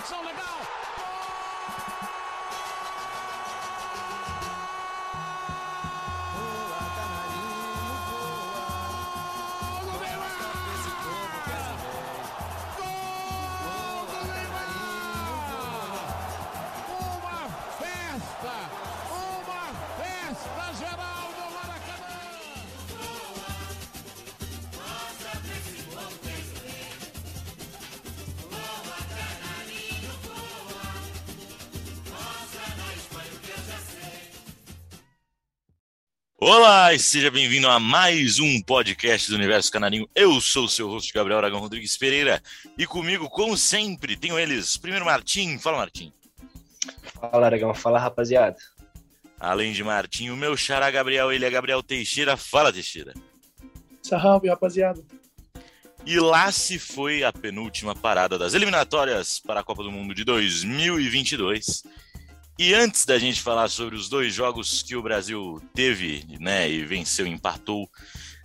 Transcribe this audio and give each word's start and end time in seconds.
conexão 0.00 0.22
legal. 0.24 0.56
Uma 0.56 0.89
Olá 36.42 36.94
e 36.94 36.98
seja 36.98 37.30
bem-vindo 37.30 37.68
a 37.68 37.78
mais 37.78 38.38
um 38.38 38.62
podcast 38.62 39.28
do 39.28 39.36
Universo 39.36 39.70
Canarinho. 39.70 40.08
Eu 40.14 40.40
sou 40.40 40.64
o 40.64 40.68
seu 40.70 40.88
host, 40.88 41.12
Gabriel 41.12 41.36
Aragão 41.36 41.60
Rodrigues 41.60 41.98
Pereira, 41.98 42.42
e 42.78 42.86
comigo, 42.86 43.28
como 43.28 43.58
sempre, 43.58 44.16
tenho 44.16 44.38
eles. 44.38 44.74
Primeiro, 44.78 45.04
Martim. 45.04 45.58
Fala, 45.58 45.76
Martim. 45.76 46.10
Fala, 47.20 47.44
Aragão. 47.44 47.74
Fala, 47.74 47.98
rapaziada. 47.98 48.56
Além 49.38 49.74
de 49.74 49.84
Martim, 49.84 50.30
o 50.30 50.36
meu 50.36 50.56
xará 50.56 50.90
Gabriel, 50.90 51.30
ele 51.30 51.44
é 51.44 51.50
Gabriel 51.50 51.82
Teixeira. 51.82 52.38
Fala, 52.38 52.72
Teixeira. 52.72 53.12
Salve, 54.02 54.48
rapaziada. 54.48 55.04
E 56.06 56.18
lá 56.18 56.50
se 56.50 56.78
foi 56.78 57.22
a 57.22 57.30
penúltima 57.30 57.94
parada 57.94 58.38
das 58.38 58.54
eliminatórias 58.54 59.38
para 59.38 59.60
a 59.60 59.62
Copa 59.62 59.82
do 59.82 59.92
Mundo 59.92 60.14
de 60.14 60.24
2022. 60.24 61.82
E 62.62 62.74
antes 62.74 63.06
da 63.06 63.18
gente 63.18 63.40
falar 63.40 63.70
sobre 63.70 63.96
os 63.96 64.10
dois 64.10 64.34
jogos 64.34 64.82
que 64.82 64.94
o 64.94 65.00
Brasil 65.00 65.62
teve, 65.74 66.26
né, 66.38 66.70
e 66.70 66.84
venceu, 66.84 67.26
empatou, 67.26 67.88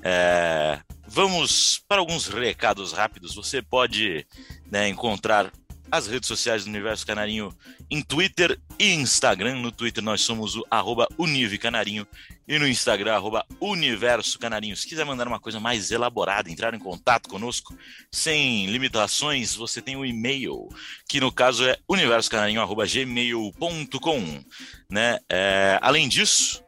é, 0.01 0.79
vamos 1.05 1.83
para 1.85 1.99
alguns 1.99 2.25
recados 2.29 2.93
rápidos. 2.93 3.35
Você 3.35 3.61
pode 3.61 4.25
né, 4.71 4.87
encontrar 4.87 5.51
as 5.95 6.07
redes 6.07 6.27
sociais 6.27 6.65
do 6.65 6.69
Universo 6.69 7.05
Canarinho 7.05 7.55
em 7.89 8.01
Twitter 8.01 8.59
e 8.77 8.93
Instagram. 8.93 9.55
No 9.55 9.71
Twitter 9.71 10.03
nós 10.03 10.19
somos 10.21 10.55
o 10.55 10.65
arroba 10.69 11.07
Univecanarinho 11.17 12.05
e 12.47 12.59
no 12.59 12.67
Instagram, 12.67 13.13
arroba 13.13 13.43
Universo 13.59 14.37
Canarinho. 14.37 14.75
Se 14.75 14.87
quiser 14.87 15.03
mandar 15.05 15.27
uma 15.27 15.39
coisa 15.39 15.59
mais 15.59 15.89
elaborada, 15.91 16.51
entrar 16.51 16.73
em 16.73 16.79
contato 16.79 17.29
conosco 17.29 17.77
sem 18.11 18.65
limitações, 18.67 19.55
você 19.55 19.81
tem 19.81 19.95
o 19.95 19.99
um 19.99 20.05
e-mail, 20.05 20.67
que 21.07 21.19
no 21.19 21.31
caso 21.31 21.65
é 21.65 21.77
universocanarinho.gmail.com. 21.89 24.43
Né? 24.89 25.19
É, 25.29 25.79
além 25.81 26.07
disso, 26.07 26.63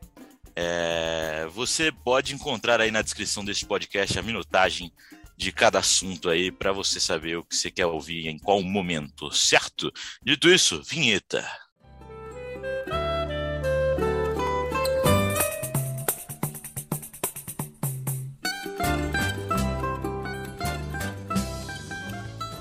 é, 0.55 1.47
você 1.53 1.91
pode 1.91 2.33
encontrar 2.33 2.81
aí 2.81 2.89
na 2.89 3.03
descrição 3.03 3.45
deste 3.45 3.65
podcast 3.65 4.17
a 4.17 4.23
minutagem 4.23 4.91
de 5.37 5.51
cada 5.51 5.79
assunto 5.79 6.29
aí 6.29 6.51
para 6.51 6.71
você 6.71 6.99
saber 6.99 7.37
o 7.37 7.43
que 7.43 7.55
você 7.55 7.69
quer 7.69 7.85
ouvir 7.85 8.27
em 8.27 8.39
qual 8.39 8.61
momento, 8.63 9.31
certo? 9.31 9.91
Dito 10.23 10.49
isso, 10.49 10.81
vinheta. 10.83 11.47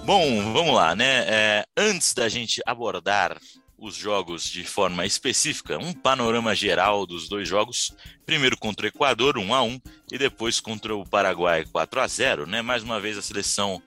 Bom, 0.04 0.52
vamos 0.52 0.72
lá, 0.72 0.94
né? 0.94 1.24
É, 1.27 1.64
antes 1.77 2.14
da 2.14 2.28
gente 2.28 2.62
abordar 2.64 3.36
os 3.78 3.94
jogos 3.94 4.44
de 4.44 4.64
forma 4.64 5.05
específica, 5.05 5.78
um 5.78 5.92
panorama 5.92 6.55
geral 6.55 7.06
dos 7.06 7.28
dois 7.28 7.48
jogos, 7.48 7.94
primeiro 8.24 8.56
contra 8.56 8.87
o 8.87 8.88
Equador, 8.88 9.37
1 9.37 9.54
a 9.54 9.62
1 9.62 9.81
e 10.12 10.19
depois 10.19 10.60
contra 10.60 10.94
o 10.94 11.04
Paraguai, 11.04 11.64
4 11.64 12.00
a 12.00 12.06
0 12.06 12.47
né? 12.47 12.62
Mais 12.62 12.82
uma 12.82 13.00
vez 13.00 13.19
a 13.19 13.22
seleção 13.22 13.82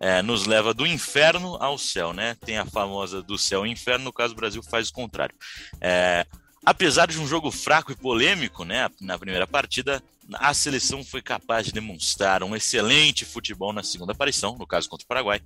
é, 0.00 0.22
nos 0.22 0.46
leva 0.46 0.72
do 0.72 0.86
inferno 0.86 1.56
ao 1.60 1.76
céu, 1.76 2.12
né? 2.12 2.36
Tem 2.44 2.58
a 2.58 2.64
famosa 2.64 3.22
do 3.22 3.36
céu 3.36 3.60
ao 3.60 3.66
inferno, 3.66 4.04
no 4.04 4.12
caso 4.12 4.32
o 4.32 4.36
Brasil 4.36 4.62
faz 4.62 4.88
o 4.88 4.92
contrário. 4.92 5.34
É, 5.80 6.26
apesar 6.64 7.06
de 7.06 7.18
um 7.18 7.26
jogo 7.26 7.50
fraco 7.50 7.92
e 7.92 7.96
polêmico, 7.96 8.64
né, 8.64 8.88
na 9.00 9.18
primeira 9.18 9.46
partida, 9.46 10.02
a 10.34 10.54
seleção 10.54 11.04
foi 11.04 11.20
capaz 11.20 11.66
de 11.66 11.72
demonstrar 11.72 12.42
um 12.42 12.56
excelente 12.56 13.24
futebol 13.24 13.72
na 13.72 13.82
segunda 13.82 14.12
aparição, 14.12 14.56
no 14.56 14.66
caso 14.66 14.88
contra 14.88 15.04
o 15.04 15.08
Paraguai. 15.08 15.40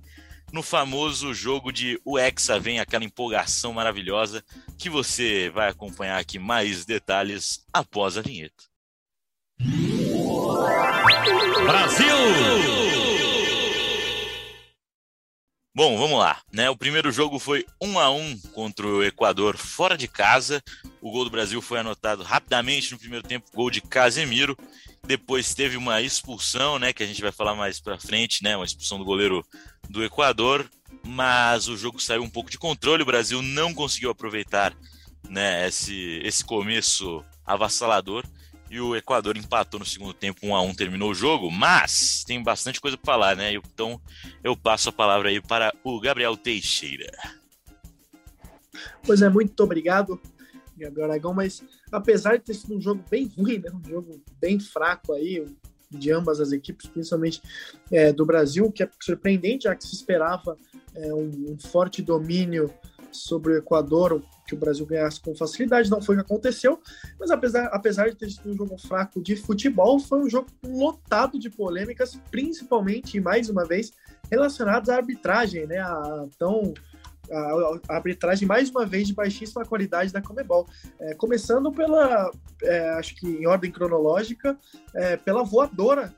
No 0.51 0.63
famoso 0.63 1.33
jogo 1.33 1.71
de 1.71 1.99
o 2.03 2.17
Hexa 2.17 2.59
vem 2.59 2.79
aquela 2.79 3.03
empolgação 3.03 3.71
maravilhosa 3.71 4.43
que 4.77 4.89
você 4.89 5.49
vai 5.51 5.69
acompanhar 5.69 6.19
aqui 6.19 6.39
mais 6.39 6.85
detalhes 6.85 7.63
após 7.71 8.17
a 8.17 8.21
vinheta. 8.21 8.63
Brasil! 11.65 12.15
Bom, 15.75 15.97
vamos 15.97 16.19
lá, 16.19 16.41
né? 16.51 16.69
O 16.69 16.75
primeiro 16.75 17.11
jogo 17.11 17.37
foi 17.37 17.65
1 17.81 17.99
a 17.99 18.09
1 18.09 18.39
contra 18.53 18.87
o 18.87 19.03
Equador 19.03 19.55
fora 19.55 19.95
de 19.95 20.07
casa. 20.07 20.63
O 20.99 21.11
gol 21.11 21.23
do 21.23 21.29
Brasil 21.29 21.61
foi 21.61 21.79
anotado 21.79 22.23
rapidamente 22.23 22.91
no 22.91 22.97
primeiro 22.97 23.25
tempo, 23.25 23.47
gol 23.53 23.69
de 23.69 23.79
Casemiro. 23.79 24.57
Depois 25.09 25.55
teve 25.55 25.75
uma 25.75 26.03
expulsão, 26.03 26.77
né, 26.77 26.93
que 26.93 27.01
a 27.01 27.07
gente 27.07 27.19
vai 27.19 27.31
falar 27.31 27.55
mais 27.55 27.79
para 27.79 27.97
frente, 27.97 28.43
né, 28.43 28.55
uma 28.55 28.63
expulsão 28.63 28.99
do 28.99 29.03
goleiro 29.03 29.43
do 29.89 30.03
Equador, 30.03 30.69
mas 31.03 31.67
o 31.67 31.75
jogo 31.75 31.99
saiu 31.99 32.21
um 32.21 32.29
pouco 32.29 32.51
de 32.51 32.59
controle, 32.59 33.01
o 33.01 33.07
Brasil 33.07 33.41
não 33.41 33.73
conseguiu 33.73 34.11
aproveitar, 34.11 34.71
né, 35.27 35.67
esse 35.67 36.21
esse 36.23 36.45
começo 36.45 37.25
avassalador 37.43 38.23
e 38.69 38.79
o 38.79 38.95
Equador 38.95 39.35
empatou 39.35 39.79
no 39.79 39.85
segundo 39.85 40.13
tempo, 40.13 40.45
1 40.45 40.55
a 40.55 40.61
1 40.61 40.75
terminou 40.75 41.09
o 41.09 41.15
jogo, 41.15 41.49
mas 41.49 42.23
tem 42.23 42.43
bastante 42.43 42.79
coisa 42.79 42.95
para 42.95 43.11
falar, 43.11 43.35
né? 43.35 43.51
Então 43.53 43.99
eu 44.43 44.55
passo 44.55 44.89
a 44.89 44.93
palavra 44.93 45.29
aí 45.29 45.41
para 45.41 45.73
o 45.83 45.99
Gabriel 45.99 46.37
Teixeira. 46.37 47.11
Pois 49.03 49.23
é, 49.23 49.29
muito 49.29 49.59
obrigado, 49.63 50.21
Gabriel 50.79 51.11
Aragão, 51.11 51.33
mas 51.33 51.63
apesar 51.91 52.37
de 52.37 52.45
ter 52.45 52.53
sido 52.53 52.75
um 52.75 52.81
jogo 52.81 53.03
bem 53.09 53.31
ruim, 53.37 53.59
né? 53.59 53.71
um 53.73 53.87
jogo 53.87 54.21
bem 54.39 54.59
fraco 54.59 55.13
aí, 55.13 55.45
de 55.89 56.11
ambas 56.11 56.39
as 56.39 56.51
equipes, 56.51 56.87
principalmente 56.87 57.41
é, 57.91 58.13
do 58.13 58.25
Brasil, 58.25 58.71
que 58.71 58.83
é 58.83 58.89
surpreendente, 59.01 59.63
já 59.63 59.75
que 59.75 59.83
se 59.83 59.95
esperava 59.95 60.55
é, 60.93 61.13
um, 61.13 61.53
um 61.53 61.59
forte 61.59 62.01
domínio 62.01 62.71
sobre 63.11 63.53
o 63.53 63.57
Equador, 63.57 64.21
que 64.47 64.53
o 64.53 64.57
Brasil 64.57 64.85
ganhasse 64.85 65.19
com 65.19 65.35
facilidade, 65.35 65.89
não 65.89 66.01
foi 66.01 66.15
o 66.15 66.19
que 66.19 66.25
aconteceu, 66.25 66.79
mas 67.19 67.31
apesar, 67.31 67.65
apesar 67.67 68.09
de 68.09 68.15
ter 68.15 68.29
sido 68.29 68.51
um 68.51 68.57
jogo 68.57 68.77
fraco 68.77 69.21
de 69.21 69.35
futebol, 69.35 69.99
foi 69.99 70.19
um 70.19 70.29
jogo 70.29 70.47
lotado 70.65 71.39
de 71.39 71.49
polêmicas, 71.49 72.19
principalmente, 72.29 73.19
mais 73.19 73.49
uma 73.49 73.65
vez, 73.65 73.91
relacionadas 74.29 74.89
à 74.89 74.95
arbitragem, 74.95 75.65
né, 75.65 75.79
a 75.79 76.27
tão 76.37 76.73
a, 77.31 77.79
a 77.89 77.95
arbitragem 77.95 78.47
mais 78.47 78.69
uma 78.69 78.85
vez 78.85 79.07
de 79.07 79.13
baixíssima 79.13 79.65
qualidade 79.65 80.11
da 80.11 80.21
Comebol, 80.21 80.67
é, 80.99 81.13
começando 81.15 81.71
pela, 81.71 82.31
é, 82.63 82.89
acho 82.91 83.15
que 83.15 83.27
em 83.27 83.47
ordem 83.47 83.71
cronológica, 83.71 84.57
é, 84.93 85.17
pela 85.17 85.43
voadora 85.43 86.13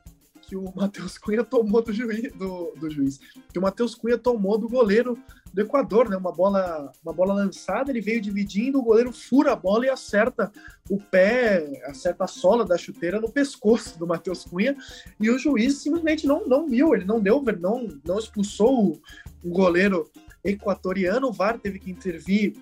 que 0.52 0.56
o 0.58 0.74
Matheus 0.76 1.18
Cunha 1.18 1.46
tomou 1.46 1.82
do 1.82 1.94
juiz, 1.94 2.34
do, 2.34 2.74
do 2.78 2.90
juiz, 2.90 3.20
que 3.54 3.58
o 3.58 3.62
Matheus 3.62 3.96
Cunha 3.96 4.18
tomou 4.18 4.58
do 4.58 4.68
goleiro 4.68 5.18
do 5.54 5.62
Equador, 5.62 6.10
né? 6.10 6.18
Uma 6.18 6.32
bola, 6.32 6.92
uma 7.04 7.14
bola 7.14 7.34
lançada, 7.34 7.90
ele 7.90 8.02
veio 8.02 8.22
dividindo, 8.22 8.80
o 8.80 8.84
goleiro 8.84 9.14
fura 9.14 9.54
a 9.54 9.56
bola 9.56 9.86
e 9.86 9.90
acerta 9.90 10.52
o 10.90 10.98
pé, 10.98 11.82
acerta 11.86 12.26
a 12.26 12.28
sola 12.28 12.66
da 12.66 12.78
chuteira 12.78 13.20
no 13.20 13.32
pescoço 13.32 13.98
do 13.98 14.08
Matheus 14.08 14.44
Cunha, 14.44 14.76
e 15.20 15.30
o 15.30 15.38
juiz 15.38 15.78
simplesmente 15.78 16.28
não, 16.28 16.46
não 16.46 16.68
viu, 16.68 16.94
ele 16.94 17.06
não 17.06 17.22
deu, 17.22 17.42
não, 17.60 17.88
não 18.06 18.20
expulsou 18.20 18.88
o, 18.88 19.02
o 19.44 19.50
goleiro 19.50 20.10
equatoriano, 20.44 21.28
o 21.28 21.34
VAR 21.34 21.60
teve 21.60 21.80
que 21.80 21.92
intervir 21.92 22.54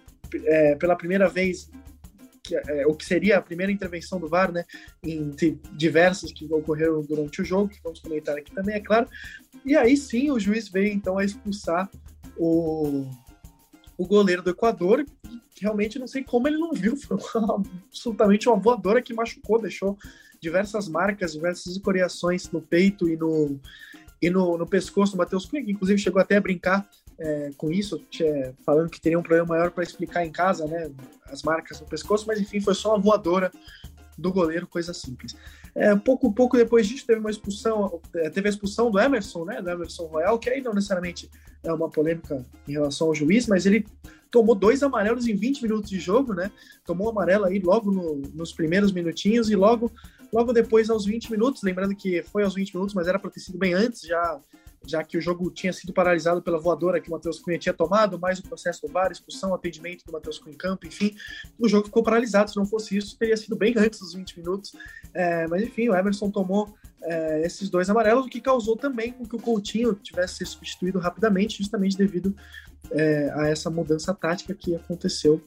é, 0.45 0.75
pela 0.75 0.95
primeira 0.95 1.27
vez 1.27 1.69
que, 2.43 2.55
é, 2.55 2.87
o 2.87 2.95
que 2.95 3.05
seria 3.05 3.37
a 3.37 3.41
primeira 3.41 3.71
intervenção 3.71 4.19
do 4.19 4.27
VAR, 4.27 4.51
né, 4.51 4.65
em 5.03 5.31
diversas 5.73 6.31
que 6.31 6.51
ocorreram 6.51 7.01
durante 7.03 7.41
o 7.41 7.45
jogo, 7.45 7.69
que 7.69 7.81
vamos 7.83 7.99
comentar 7.99 8.35
aqui 8.37 8.51
também, 8.51 8.75
é 8.75 8.79
claro. 8.79 9.07
E 9.63 9.75
aí 9.75 9.95
sim 9.95 10.31
o 10.31 10.39
juiz 10.39 10.67
veio 10.69 10.91
então 10.91 11.17
a 11.17 11.25
expulsar 11.25 11.89
o, 12.37 13.05
o 13.97 14.07
goleiro 14.07 14.41
do 14.41 14.49
Equador, 14.49 15.05
realmente 15.61 15.99
não 15.99 16.07
sei 16.07 16.23
como 16.23 16.47
ele 16.47 16.57
não 16.57 16.71
viu, 16.71 16.95
foi 16.97 17.17
uma, 17.17 17.63
absolutamente 17.87 18.49
uma 18.49 18.57
voadora 18.57 19.01
que 19.01 19.13
machucou, 19.13 19.61
deixou 19.61 19.97
diversas 20.41 20.87
marcas, 20.87 21.33
diversas 21.33 21.73
escoriações 21.73 22.49
no 22.49 22.61
peito 22.61 23.09
e 23.09 23.17
no, 23.17 23.59
e 24.21 24.29
no, 24.29 24.57
no 24.57 24.65
pescoço 24.65 25.11
do 25.13 25.17
Matheus 25.17 25.45
Cunha, 25.45 25.63
que 25.63 25.71
inclusive 25.71 25.99
chegou 25.99 26.21
até 26.21 26.37
a 26.37 26.41
brincar 26.41 26.89
é, 27.19 27.51
com 27.57 27.71
isso, 27.71 28.01
é, 28.21 28.53
falando 28.65 28.89
que 28.89 29.01
teria 29.01 29.19
um 29.19 29.23
problema 29.23 29.47
maior 29.47 29.71
para 29.71 29.83
explicar 29.83 30.25
em 30.25 30.31
casa, 30.31 30.65
né, 30.65 30.89
as 31.25 31.43
marcas 31.43 31.79
no 31.79 31.87
pescoço, 31.87 32.25
mas 32.27 32.39
enfim, 32.39 32.61
foi 32.61 32.73
só 32.73 32.89
uma 32.89 32.99
voadora 32.99 33.51
do 34.17 34.31
goleiro, 34.31 34.67
coisa 34.67 34.93
simples. 34.93 35.35
É, 35.75 35.95
pouco, 35.95 36.31
pouco 36.33 36.57
depois 36.57 36.87
disso 36.87 37.05
teve 37.05 37.19
uma 37.19 37.29
expulsão, 37.29 38.01
é, 38.15 38.29
teve 38.29 38.47
a 38.47 38.51
expulsão 38.51 38.89
do 38.89 38.99
Emerson, 38.99 39.45
né, 39.45 39.61
do 39.61 39.69
Emerson 39.69 40.05
Royal, 40.05 40.39
que 40.39 40.49
aí 40.49 40.61
não 40.61 40.73
necessariamente 40.73 41.29
é 41.63 41.71
uma 41.71 41.89
polêmica 41.89 42.45
em 42.67 42.73
relação 42.73 43.07
ao 43.07 43.15
juiz, 43.15 43.47
mas 43.47 43.65
ele 43.65 43.85
tomou 44.31 44.55
dois 44.55 44.83
amarelos 44.83 45.27
em 45.27 45.35
20 45.35 45.63
minutos 45.63 45.89
de 45.89 45.99
jogo, 45.99 46.33
né? 46.33 46.51
Tomou 46.85 47.09
amarelo 47.09 47.45
aí 47.45 47.59
logo 47.59 47.91
no, 47.91 48.21
nos 48.33 48.53
primeiros 48.53 48.91
minutinhos 48.91 49.49
e 49.49 49.55
logo 49.55 49.91
logo 50.31 50.53
depois 50.53 50.89
aos 50.89 51.05
20 51.05 51.31
minutos, 51.31 51.63
lembrando 51.63 51.95
que 51.95 52.21
foi 52.23 52.43
aos 52.43 52.53
20 52.53 52.75
minutos, 52.75 52.93
mas 52.93 53.07
era 53.07 53.17
para 53.17 53.31
ter 53.31 53.39
sido 53.39 53.57
bem 53.57 53.73
antes, 53.73 54.01
já 54.01 54.39
já 54.89 55.03
que 55.03 55.17
o 55.17 55.21
jogo 55.21 55.49
tinha 55.51 55.71
sido 55.71 55.93
paralisado 55.93 56.41
pela 56.41 56.59
voadora 56.59 56.99
que 56.99 57.09
o 57.09 57.11
Matheus 57.11 57.39
Cunha 57.39 57.59
tinha 57.59 57.73
tomado, 57.73 58.19
mais 58.19 58.39
o 58.39 58.43
processo 58.43 58.85
do 58.85 58.91
VAR, 58.91 59.11
expulsão, 59.11 59.53
atendimento 59.53 60.05
do 60.05 60.11
Matheus 60.11 60.39
Cunha 60.39 60.53
em 60.53 60.57
campo, 60.57 60.87
enfim, 60.87 61.15
o 61.57 61.67
jogo 61.67 61.85
ficou 61.85 62.03
paralisado. 62.03 62.49
Se 62.49 62.57
não 62.57 62.65
fosse 62.65 62.97
isso, 62.97 63.17
teria 63.17 63.37
sido 63.37 63.55
bem 63.55 63.73
antes 63.77 63.99
dos 63.99 64.13
20 64.13 64.39
minutos. 64.39 64.73
É, 65.13 65.47
mas 65.47 65.63
enfim, 65.63 65.89
o 65.89 65.95
Emerson 65.95 66.29
tomou 66.31 66.75
é, 67.01 67.41
esses 67.45 67.69
dois 67.69 67.89
amarelos, 67.89 68.25
o 68.25 68.29
que 68.29 68.41
causou 68.41 68.75
também 68.75 69.13
que 69.13 69.35
o 69.35 69.39
Coutinho 69.39 69.93
tivesse 69.93 70.37
sido 70.37 70.47
substituído 70.47 70.99
rapidamente, 70.99 71.57
justamente 71.57 71.97
devido 71.97 72.35
é, 72.91 73.31
a 73.35 73.47
essa 73.47 73.69
mudança 73.69 74.13
tática 74.13 74.53
que 74.53 74.75
aconteceu 74.75 75.41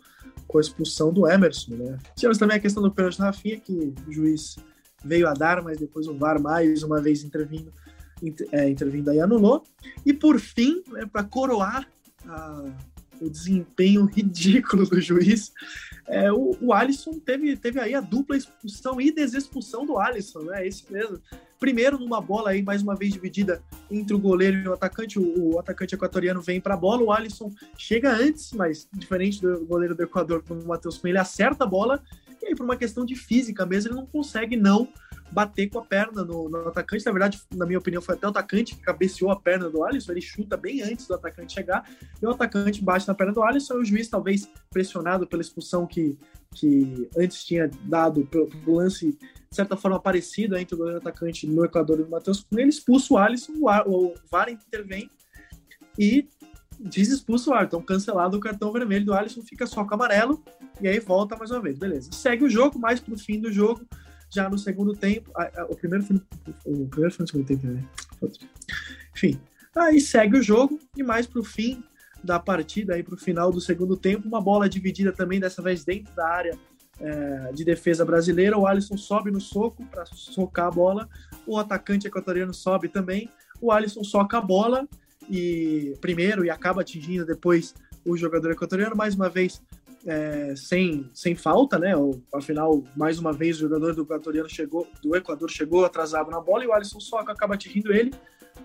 com 0.47 0.59
a 0.59 0.61
expulsão 0.61 1.13
do 1.13 1.29
Emerson. 1.29 1.75
Né? 1.75 1.99
Tivemos 2.17 2.39
também 2.39 2.57
a 2.57 2.61
questão 2.61 2.83
do 2.83 2.91
pênalti 2.91 3.17
do 3.17 3.23
Rafinha, 3.23 3.61
que 3.61 3.95
o 4.07 4.13
juiz 4.13 4.57
veio 5.05 5.29
a 5.29 5.33
dar, 5.33 5.63
mas 5.63 5.79
depois 5.79 6.07
o 6.07 6.17
VAR 6.17 6.41
mais 6.41 6.83
uma 6.83 7.01
vez 7.01 7.23
intervindo, 7.23 7.73
é, 8.53 8.69
intervindo 8.69 9.11
aí 9.11 9.21
anulou. 9.21 9.63
E 10.05 10.13
por 10.13 10.39
fim, 10.39 10.83
né, 10.89 11.07
para 11.07 11.25
coroar 11.25 11.89
a, 12.27 12.65
o 13.21 13.31
desempenho 13.31 14.05
ridículo 14.05 14.87
do 14.87 15.01
juiz, 15.01 15.53
é, 16.07 16.33
o, 16.33 16.57
o 16.61 16.73
Alisson 16.73 17.13
teve, 17.19 17.57
teve 17.57 17.79
aí 17.81 17.95
a 17.95 18.01
dupla 18.01 18.37
expulsão 18.37 19.01
e 19.01 19.13
desexpulsão 19.13 19.87
do 19.87 19.99
Alisson, 19.99 20.41
né? 20.41 20.65
É 20.65 20.69
isso 20.69 20.87
mesmo. 20.91 21.21
Primeiro, 21.59 21.97
numa 21.97 22.21
bola 22.21 22.51
aí, 22.51 22.61
mais 22.61 22.83
uma 22.83 22.97
vez 22.97 23.13
dividida 23.13 23.63
entre 23.89 24.15
o 24.15 24.19
goleiro 24.19 24.59
e 24.59 24.69
o 24.69 24.73
atacante, 24.73 25.19
o, 25.19 25.55
o 25.55 25.59
atacante 25.61 25.95
equatoriano 25.95 26.43
vem 26.43 26.61
para 26.61 26.75
a 26.75 26.77
bola, 26.77 27.03
o 27.03 27.13
Alisson 27.13 27.53
chega 27.79 28.13
antes, 28.13 28.53
mas 28.53 28.89
diferente 28.93 29.41
do 29.41 29.65
goleiro 29.65 29.95
do 29.95 30.03
Equador, 30.03 30.43
como 30.43 30.61
o 30.61 30.67
Matheus 30.67 30.99
Cunha, 30.99 31.13
ele 31.13 31.19
acerta 31.19 31.63
a 31.63 31.67
bola, 31.67 32.03
e 32.43 32.47
aí 32.47 32.57
por 32.57 32.65
uma 32.65 32.77
questão 32.77 33.05
de 33.05 33.15
física 33.15 33.65
mesmo, 33.65 33.91
ele 33.91 34.01
não 34.01 34.07
consegue 34.07 34.57
não 34.57 34.89
bater 35.33 35.69
com 35.69 35.79
a 35.79 35.85
perna 35.85 36.23
no, 36.23 36.49
no, 36.49 36.69
atacante. 36.69 37.05
Na 37.07 37.13
verdade, 37.13 37.41
na 37.55 37.65
minha 37.65 37.79
opinião, 37.79 38.03
foi 38.03 38.15
até 38.15 38.27
o 38.27 38.31
atacante 38.31 38.77
que 38.77 38.83
cabeceou 38.83 39.31
a 39.31 39.37
perna 39.37 39.69
do 39.71 39.83
Alisson. 39.83 40.13
Ele 40.13 40.21
chuta 40.21 40.57
bem 40.57 40.83
antes 40.83 41.07
do 41.07 41.15
atacante 41.15 41.55
chegar 41.55 41.89
e 42.21 42.27
o 42.27 42.31
atacante 42.31 42.83
bate 42.83 43.09
na 43.09 43.15
perna 43.15 43.33
do 43.33 43.43
Alisson. 43.43 43.75
E 43.75 43.79
o 43.79 43.85
juiz, 43.85 44.09
talvez 44.09 44.49
pressionado 44.71 45.27
pela 45.27 45.41
expulsão 45.41 45.87
que, 45.87 46.19
que 46.55 47.09
antes 47.17 47.45
tinha 47.45 47.71
dado 47.85 48.27
pelo, 48.27 48.49
lance, 48.67 49.13
de 49.19 49.57
certa 49.57 49.77
forma, 49.77 49.99
parecido 49.99 50.57
entre 50.57 50.75
o 50.75 50.79
goleiro 50.79 50.99
atacante 50.99 51.47
no 51.47 51.65
Equador 51.65 52.01
e 52.01 52.03
o 52.03 52.11
Matheus 52.11 52.45
Cunha, 52.45 52.63
ele 52.63 52.71
expulsa 52.71 53.15
o 53.15 53.19
Alisson. 53.19 53.53
O, 53.55 53.69
o 53.91 54.15
VAR 54.31 54.51
intervém 54.51 55.11
e 55.99 56.29
diz 56.79 57.09
expulso 57.09 57.51
o 57.51 57.55
Alisson. 57.55 57.69
Então, 57.69 57.83
cancelado 57.83 58.37
o 58.37 58.41
cartão 58.41 58.71
vermelho 58.71 59.07
do 59.07 59.15
Alisson, 59.15 59.41
fica 59.41 59.67
só 59.67 59.83
com 59.83 59.95
amarelo 59.95 60.45
e 60.81 60.89
aí 60.89 61.01
volta 61.01 61.37
mais 61.37 61.51
uma 61.51 61.61
vez. 61.61 61.79
Beleza. 61.79 62.13
Segue 62.13 62.45
o 62.45 62.51
jogo, 62.51 62.79
mais 62.79 63.01
pro 63.01 63.17
fim 63.17 63.41
do 63.41 63.51
jogo 63.51 63.87
já 64.33 64.49
no 64.49 64.59
segundo 64.59 64.95
tempo. 64.95 65.31
o 65.69 65.77
primeiro 65.77 66.05
no, 66.11 66.23
o 66.65 66.89
primeiro 66.89 67.15
foi 67.15 67.25
no 67.25 67.29
segundo 67.29 67.47
tempo, 67.47 67.67
né? 67.67 67.85
Enfim. 69.15 69.39
Aí 69.75 70.01
segue 70.01 70.39
o 70.39 70.43
jogo 70.43 70.79
e 70.97 71.03
mais 71.03 71.27
pro 71.27 71.45
fim 71.45 71.83
da 72.23 72.39
partida, 72.39 72.95
aí 72.95 73.03
pro 73.03 73.17
final 73.17 73.51
do 73.51 73.61
segundo 73.61 73.97
tempo, 73.97 74.29
uma 74.29 74.41
bola 74.41 74.69
dividida 74.69 75.13
também, 75.13 75.41
dessa 75.41 75.61
vez 75.61 75.85
dentro 75.85 76.15
da 76.15 76.29
área 76.29 76.59
é, 77.01 77.53
de 77.53 77.65
defesa 77.65 78.05
brasileira. 78.05 78.57
O 78.57 78.67
Alisson 78.67 78.97
sobe 78.97 79.31
no 79.31 79.41
soco 79.41 79.85
para 79.87 80.05
socar 80.07 80.67
a 80.67 80.71
bola. 80.71 81.09
O 81.47 81.59
atacante 81.59 82.07
equatoriano 82.07 82.55
sobe 82.55 82.89
também. 82.89 83.29
O 83.61 83.73
Alisson 83.73 84.05
soca 84.05 84.39
a 84.39 84.41
bola 84.41 84.89
e 85.29 85.95
primeiro 86.01 86.45
e 86.45 86.51
acaba 86.51 86.83
atingindo 86.83 87.27
depois 87.27 87.75
o 88.05 88.17
jogador 88.17 88.53
equatoriano. 88.53 88.95
Mais 88.95 89.15
uma 89.15 89.29
vez, 89.29 89.63
é, 90.07 90.55
sem, 90.57 91.09
sem 91.15 91.35
falta, 91.35 91.79
né? 91.79 91.93
afinal, 92.35 92.83
mais 92.97 93.19
uma 93.19 93.33
vez, 93.33 93.57
o 93.57 93.61
jogador 93.61 93.95
do 93.95 94.03
equatoriano 94.03 94.49
chegou, 94.49 94.87
do 95.03 95.15
Equador 95.17 95.51
chegou 95.51 95.85
atrasado 95.85 96.31
na 96.31 96.41
bola 96.41 96.65
e 96.65 96.67
o 96.67 96.73
Alisson 96.73 97.01
só 97.01 97.19
acaba 97.19 97.55
atingindo 97.55 97.93
ele. 97.93 98.13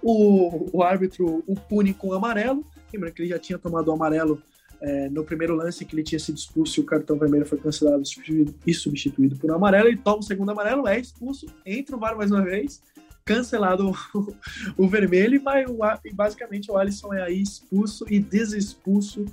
O, 0.01 0.77
o 0.77 0.83
árbitro 0.83 1.43
o 1.47 1.55
pune 1.55 1.93
com 1.93 2.13
amarelo. 2.13 2.65
Lembra 2.93 3.11
que 3.11 3.21
ele 3.21 3.29
já 3.29 3.39
tinha 3.39 3.57
tomado 3.57 3.87
o 3.87 3.93
amarelo 3.93 4.41
é, 4.81 5.09
no 5.09 5.23
primeiro 5.23 5.55
lance 5.55 5.85
que 5.85 5.95
ele 5.95 6.03
tinha 6.03 6.19
sido 6.19 6.37
expulso 6.37 6.79
e 6.79 6.83
o 6.83 6.85
cartão 6.85 7.17
vermelho 7.17 7.45
foi 7.45 7.57
cancelado 7.57 8.05
substituído, 8.05 8.55
e 8.65 8.73
substituído 8.73 9.35
por 9.37 9.51
amarelo. 9.51 9.87
Ele 9.87 9.97
toma 9.97 10.19
o 10.19 10.23
segundo 10.23 10.51
amarelo, 10.51 10.87
é 10.87 10.99
expulso, 10.99 11.45
entra 11.65 11.95
o 11.95 11.99
VAR 11.99 12.15
mais 12.15 12.31
uma 12.31 12.43
vez, 12.43 12.81
cancelado 13.25 13.91
o, 14.13 14.35
o 14.77 14.87
vermelho 14.87 15.41
vai, 15.41 15.65
o, 15.65 15.77
e 16.05 16.13
basicamente 16.13 16.71
o 16.71 16.77
Alisson 16.77 17.13
é 17.13 17.23
aí 17.23 17.41
expulso 17.41 18.05
e 18.09 18.19
desexpulso 18.19 19.25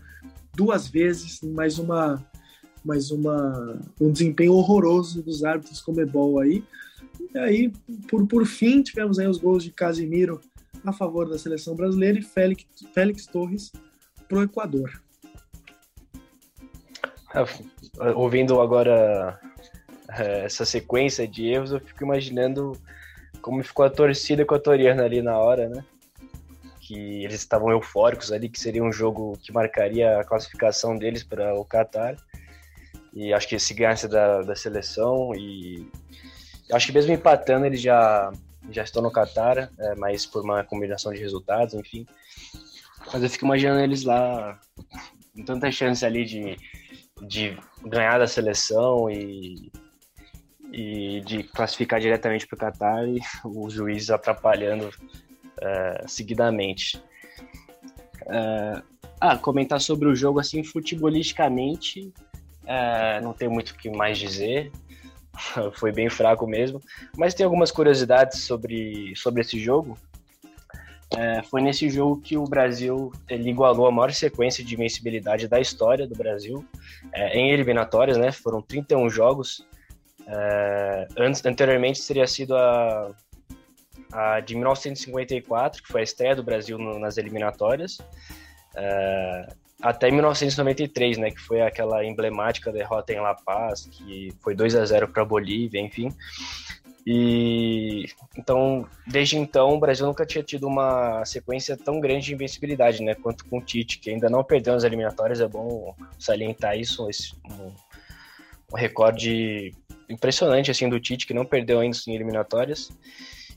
duas 0.55 0.89
vezes, 0.89 1.41
mais 1.43 1.79
uma 1.79 2.25
mais 2.85 3.11
uma 3.11 3.81
um 3.99 4.13
desempenho 4.13 4.53
horroroso 4.53 5.23
dos 5.23 5.43
árbitros 5.43 5.81
Comebol 5.81 6.39
aí. 6.39 6.63
E 7.35 7.39
aí, 7.39 7.73
por, 8.09 8.27
por 8.27 8.47
fim, 8.47 8.83
tivemos 8.83 9.19
aí 9.19 9.27
os 9.27 9.39
gols 9.39 9.65
de 9.65 9.71
Casimiro 9.71 10.41
a 10.85 10.93
favor 10.93 11.29
da 11.29 11.39
seleção 11.39 11.75
brasileira 11.75 12.19
e 12.19 12.23
Félix, 12.23 12.67
Félix 12.93 13.27
Torres 13.27 13.73
pro 14.29 14.43
Equador. 14.43 15.01
É, 17.35 18.11
ouvindo 18.11 18.61
agora 18.61 19.41
é, 20.11 20.45
essa 20.45 20.65
sequência 20.65 21.27
de 21.27 21.47
erros, 21.47 21.73
eu 21.73 21.81
fico 21.81 22.05
imaginando 22.05 22.73
como 23.41 23.63
ficou 23.63 23.85
a 23.85 23.91
torcida 23.91 24.43
equatoriana 24.43 25.05
ali 25.05 25.21
na 25.21 25.39
hora, 25.39 25.69
né? 25.69 25.85
Que 26.95 27.25
eles 27.25 27.41
estavam 27.41 27.73
eufóricos 27.73 28.31
ali, 28.31 28.49
que 28.49 28.61
seria 28.61 28.83
um 28.83 28.93
jogo 28.93 29.37
que 29.43 29.53
marcaria 29.53 30.21
a 30.21 30.25
classificação 30.25 30.97
deles 30.97 31.25
para 31.25 31.53
o 31.55 31.65
Qatar. 31.65 32.17
E 33.13 33.33
acho 33.33 33.49
que 33.49 33.59
se 33.59 33.75
ganhasse 33.75 34.07
da, 34.07 34.43
da 34.43 34.55
seleção 34.55 35.35
e 35.35 35.89
acho 36.73 36.87
que 36.87 36.93
mesmo 36.93 37.13
empatando 37.13 37.67
eles 37.67 37.81
já 37.81 38.33
já 38.71 38.83
estão 38.83 39.03
no 39.03 39.13
Qatar, 39.13 39.71
é, 39.79 39.95
mas 39.97 40.25
por 40.25 40.43
uma 40.43 40.65
combinação 40.65 41.13
de 41.13 41.21
resultados, 41.21 41.75
enfim. 41.75 42.07
Mas 43.13 43.23
eu 43.23 43.29
fico 43.29 43.45
imaginando 43.45 43.81
eles 43.81 44.05
lá 44.05 44.59
com 45.35 45.45
tanta 45.45 45.71
chance 45.71 46.05
ali 46.07 46.25
de, 46.25 46.57
de 47.27 47.59
ganhar 47.85 48.19
da 48.19 48.27
seleção 48.27 49.11
e, 49.11 49.71
e 50.73 51.21
de 51.27 51.43
classificar 51.43 52.01
diretamente 52.01 52.47
para 52.47 52.57
o 52.57 52.59
Qatar 52.59 53.07
e 53.07 53.21
os 53.45 53.75
juízes 53.75 54.09
atrapalhando 54.09 54.91
uh, 55.65 56.09
seguidamente. 56.09 56.97
Uh, 58.23 58.83
ah, 59.21 59.39
comentar 59.39 59.81
sobre 59.81 60.09
o 60.09 60.15
jogo 60.15 60.39
assim, 60.39 60.63
futebolisticamente, 60.63 62.13
uh, 62.63 63.23
não 63.23 63.33
tem 63.33 63.49
muito 63.49 63.71
o 63.71 63.77
que 63.77 63.91
mais 63.91 64.19
dizer. 64.19 64.71
Foi 65.75 65.91
bem 65.91 66.09
fraco 66.09 66.47
mesmo. 66.47 66.81
Mas 67.17 67.35
tem 67.35 67.45
algumas 67.45 67.71
curiosidades 67.71 68.41
sobre, 68.41 69.15
sobre 69.17 69.41
esse 69.41 69.59
jogo. 69.59 69.99
foi 71.49 71.61
nesse 71.61 71.89
jogo 71.89 72.21
que 72.21 72.37
o 72.37 72.45
Brasil 72.45 73.13
ele 73.29 73.51
igualou 73.51 73.87
a 73.87 73.91
maior 73.91 74.13
sequência 74.13 74.65
de 74.65 74.75
invencibilidade 74.75 75.47
da 75.47 75.61
história 75.61 76.09
do 76.09 76.15
Brasil 76.17 76.65
em 77.33 77.53
eliminatórias, 77.53 78.17
né? 78.17 78.33
Foram 78.33 78.61
31 78.61 79.09
jogos. 79.11 79.65
antes, 81.17 81.45
anteriormente 81.45 82.01
seria 82.01 82.27
sido 82.27 82.57
a, 82.57 83.15
a 84.15 84.41
de 84.41 84.55
1954, 84.55 85.83
que 85.83 85.89
foi 85.89 86.01
a 86.01 86.05
estreia 86.05 86.37
do 86.37 86.43
Brasil 86.43 86.79
no, 86.79 86.99
nas 86.99 87.19
eliminatórias, 87.19 87.99
uh, 87.99 89.55
até 89.83 90.11
1993, 90.11 91.19
né, 91.19 91.31
que 91.31 91.41
foi 91.41 91.61
aquela 91.61 92.05
emblemática 92.05 92.73
derrota 92.73 93.13
em 93.13 93.21
La 93.21 93.35
Paz, 93.35 93.87
que 93.91 94.33
foi 94.41 94.55
2 94.55 94.77
a 94.77 94.85
0 94.85 95.09
para 95.09 95.23
a 95.23 95.27
Bolívia, 95.27 95.81
enfim. 95.81 96.09
E 97.07 98.07
então, 98.39 98.89
desde 99.07 99.37
então, 99.37 99.75
o 99.75 99.79
Brasil 99.79 100.07
nunca 100.07 100.25
tinha 100.25 100.43
tido 100.43 100.67
uma 100.67 101.23
sequência 101.25 101.77
tão 101.77 102.01
grande 102.01 102.27
de 102.27 102.35
invencibilidade, 102.35 103.03
né, 103.03 103.15
quanto 103.15 103.45
com 103.45 103.59
o 103.59 103.63
Tite, 103.63 103.99
que 103.99 104.11
ainda 104.11 104.31
não 104.31 104.45
perdeu 104.45 104.73
nas 104.73 104.85
eliminatórias, 104.85 105.41
é 105.41 105.49
bom 105.49 105.95
salientar 106.19 106.79
isso, 106.79 107.11
esse, 107.11 107.35
um, 107.51 107.73
um 108.73 108.77
recorde 108.77 109.75
impressionante 110.09 110.71
assim 110.71 110.89
do 110.89 111.01
Tite 111.01 111.27
que 111.27 111.35
não 111.35 111.45
perdeu 111.45 111.81
ainda 111.81 111.97
em 112.07 112.15
eliminatórias. 112.15 112.91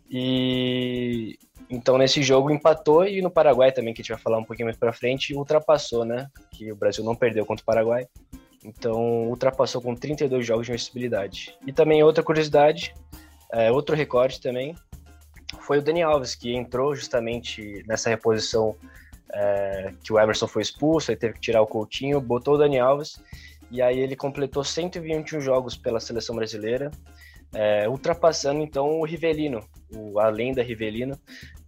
E 0.09 1.37
então 1.69 1.97
nesse 1.97 2.23
jogo 2.23 2.49
empatou 2.49 3.05
e 3.05 3.21
no 3.21 3.29
Paraguai 3.29 3.71
também, 3.71 3.93
que 3.93 4.01
a 4.01 4.03
gente 4.03 4.13
vai 4.13 4.21
falar 4.21 4.37
um 4.37 4.43
pouquinho 4.43 4.67
mais 4.67 4.77
para 4.77 4.93
frente, 4.93 5.35
ultrapassou, 5.35 6.05
né? 6.05 6.27
Que 6.51 6.71
o 6.71 6.75
Brasil 6.75 7.03
não 7.03 7.15
perdeu 7.15 7.45
contra 7.45 7.61
o 7.61 7.65
Paraguai. 7.65 8.07
Então 8.63 9.27
ultrapassou 9.27 9.81
com 9.81 9.95
32 9.95 10.45
jogos 10.45 10.65
de 10.65 10.71
invencibilidade. 10.71 11.55
E 11.65 11.73
também 11.73 12.03
outra 12.03 12.23
curiosidade, 12.23 12.93
é, 13.51 13.71
outro 13.71 13.95
recorde 13.95 14.41
também, 14.41 14.75
foi 15.59 15.79
o 15.79 15.81
Dani 15.81 16.01
Alves, 16.01 16.35
que 16.35 16.53
entrou 16.53 16.95
justamente 16.95 17.83
nessa 17.87 18.09
reposição 18.09 18.75
é, 19.33 19.93
que 20.03 20.11
o 20.11 20.19
Emerson 20.19 20.47
foi 20.47 20.61
expulso, 20.61 21.11
aí 21.11 21.17
teve 21.17 21.35
que 21.35 21.41
tirar 21.41 21.61
o 21.61 21.67
Coutinho, 21.67 22.19
botou 22.21 22.55
o 22.55 22.57
Dani 22.57 22.79
Alves 22.79 23.21
E 23.69 23.81
aí 23.81 23.99
ele 23.99 24.15
completou 24.15 24.63
121 24.63 25.41
jogos 25.41 25.75
pela 25.75 25.99
seleção 25.99 26.35
brasileira, 26.35 26.91
é, 27.53 27.87
ultrapassando 27.87 28.61
então 28.61 28.99
o 28.99 29.05
Rivelino, 29.05 29.61
o, 29.93 30.19
a 30.19 30.29
lenda 30.29 30.61
Rivelino, 30.61 31.19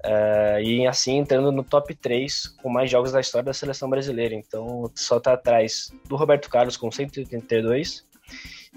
é, 0.03 0.61
e 0.63 0.87
assim 0.87 1.17
entrando 1.17 1.51
no 1.51 1.63
top 1.63 1.93
3 1.95 2.47
com 2.61 2.69
mais 2.69 2.89
jogos 2.89 3.11
da 3.11 3.19
história 3.19 3.45
da 3.45 3.53
seleção 3.53 3.89
brasileira. 3.89 4.35
Então 4.35 4.89
só 4.95 5.17
está 5.17 5.33
atrás 5.33 5.91
do 6.07 6.15
Roberto 6.15 6.49
Carlos 6.49 6.77
com 6.77 6.91
182 6.91 8.05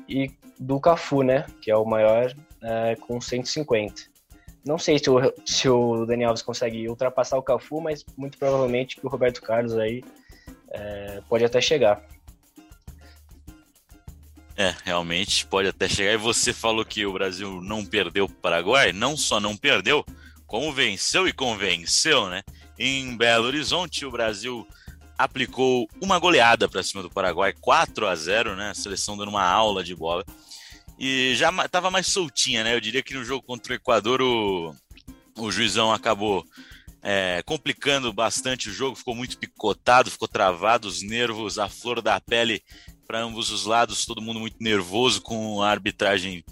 e 0.08 0.30
do 0.58 0.80
Cafu, 0.80 1.22
né, 1.22 1.46
que 1.60 1.70
é 1.70 1.76
o 1.76 1.84
maior, 1.84 2.34
é, 2.62 2.96
com 2.96 3.20
150. 3.20 4.12
Não 4.64 4.78
sei 4.78 4.98
se 4.98 5.10
o, 5.10 5.18
se 5.44 5.68
o 5.68 6.06
Alves 6.24 6.42
consegue 6.42 6.88
ultrapassar 6.88 7.36
o 7.36 7.42
Cafu, 7.42 7.80
mas 7.80 8.04
muito 8.16 8.38
provavelmente 8.38 8.96
que 8.96 9.04
o 9.04 9.08
Roberto 9.08 9.42
Carlos 9.42 9.76
aí 9.76 10.04
é, 10.70 11.20
pode 11.28 11.44
até 11.44 11.60
chegar. 11.60 12.04
É, 14.62 14.76
realmente 14.84 15.44
pode 15.44 15.66
até 15.66 15.88
chegar. 15.88 16.12
E 16.12 16.16
você 16.16 16.52
falou 16.52 16.84
que 16.84 17.04
o 17.04 17.12
Brasil 17.12 17.60
não 17.60 17.84
perdeu 17.84 18.26
o 18.26 18.32
Paraguai, 18.32 18.92
não 18.92 19.16
só 19.16 19.40
não 19.40 19.56
perdeu, 19.56 20.06
como 20.46 20.72
venceu 20.72 21.26
e 21.26 21.32
convenceu, 21.32 22.28
né? 22.28 22.42
Em 22.78 23.16
Belo 23.16 23.46
Horizonte, 23.46 24.06
o 24.06 24.10
Brasil 24.10 24.64
aplicou 25.18 25.88
uma 26.00 26.16
goleada 26.16 26.68
para 26.68 26.82
cima 26.84 27.02
do 27.02 27.10
Paraguai, 27.10 27.52
4 27.60 28.06
a 28.06 28.14
0, 28.14 28.54
né? 28.54 28.70
A 28.70 28.74
seleção 28.74 29.16
dando 29.16 29.30
uma 29.30 29.44
aula 29.44 29.82
de 29.82 29.96
bola. 29.96 30.24
E 30.96 31.34
já 31.34 31.50
estava 31.64 31.90
mais 31.90 32.06
soltinha, 32.06 32.62
né? 32.62 32.72
Eu 32.72 32.80
diria 32.80 33.02
que 33.02 33.14
no 33.14 33.24
jogo 33.24 33.44
contra 33.44 33.72
o 33.72 33.76
Equador 33.76 34.22
o, 34.22 34.72
o 35.38 35.50
juizão 35.50 35.92
acabou 35.92 36.46
é, 37.02 37.42
complicando 37.44 38.12
bastante 38.12 38.68
o 38.68 38.72
jogo, 38.72 38.94
ficou 38.94 39.16
muito 39.16 39.36
picotado, 39.36 40.08
ficou 40.08 40.28
travado, 40.28 40.86
os 40.86 41.02
nervos, 41.02 41.58
a 41.58 41.68
flor 41.68 42.00
da 42.00 42.20
pele 42.20 42.62
para 43.12 43.20
ambos 43.20 43.50
os 43.50 43.66
lados, 43.66 44.06
todo 44.06 44.22
mundo 44.22 44.40
muito 44.40 44.56
nervoso 44.58 45.20
com 45.20 45.60
a 45.60 45.68
arbitragem 45.68 46.42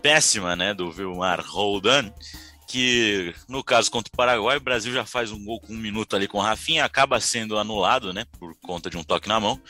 péssima, 0.00 0.54
né, 0.54 0.72
do 0.72 0.92
Vilmar 0.92 1.44
Roldan, 1.44 2.08
que 2.68 3.34
no 3.48 3.64
caso 3.64 3.90
contra 3.90 4.08
o 4.08 4.16
Paraguai, 4.16 4.58
o 4.58 4.60
Brasil 4.60 4.92
já 4.92 5.04
faz 5.04 5.32
um 5.32 5.44
gol 5.44 5.60
com 5.60 5.72
um 5.72 5.76
minuto 5.76 6.14
ali 6.14 6.28
com 6.28 6.38
o 6.38 6.40
Rafinha, 6.40 6.84
acaba 6.84 7.18
sendo 7.18 7.58
anulado, 7.58 8.12
né, 8.12 8.24
por 8.38 8.54
conta 8.62 8.88
de 8.88 8.96
um 8.96 9.02
toque 9.02 9.26
na 9.26 9.40
mão, 9.40 9.60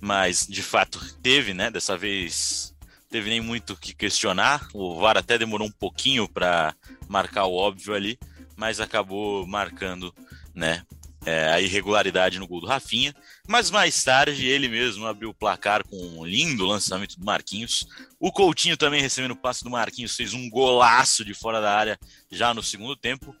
mas 0.00 0.46
de 0.46 0.62
fato 0.62 1.00
teve, 1.20 1.52
né, 1.52 1.68
dessa 1.68 1.98
vez 1.98 2.72
teve 3.10 3.28
nem 3.28 3.40
muito 3.40 3.72
o 3.72 3.76
que 3.76 3.92
questionar, 3.92 4.68
o 4.72 5.00
VAR 5.00 5.16
até 5.16 5.36
demorou 5.36 5.66
um 5.66 5.72
pouquinho 5.72 6.28
para 6.28 6.76
marcar 7.08 7.46
o 7.46 7.56
óbvio 7.56 7.92
ali, 7.92 8.16
mas 8.54 8.78
acabou 8.78 9.44
marcando, 9.48 10.14
né, 10.54 10.84
é, 11.26 11.48
a 11.48 11.60
irregularidade 11.60 12.38
no 12.38 12.46
gol 12.46 12.60
do 12.60 12.68
Rafinha, 12.68 13.12
mas 13.48 13.68
mais 13.68 14.02
tarde 14.04 14.46
ele 14.46 14.68
mesmo 14.68 15.04
abriu 15.06 15.30
o 15.30 15.34
placar 15.34 15.84
com 15.84 15.96
um 15.96 16.24
lindo 16.24 16.64
lançamento 16.64 17.18
do 17.18 17.26
Marquinhos. 17.26 17.84
O 18.20 18.30
Coutinho 18.30 18.76
também 18.76 19.02
recebendo 19.02 19.32
o 19.32 19.36
passe 19.36 19.64
do 19.64 19.70
Marquinhos 19.70 20.14
fez 20.14 20.32
um 20.32 20.48
golaço 20.48 21.24
de 21.24 21.34
fora 21.34 21.60
da 21.60 21.76
área 21.76 21.98
já 22.30 22.54
no 22.54 22.62
segundo 22.62 22.94
tempo. 22.94 23.34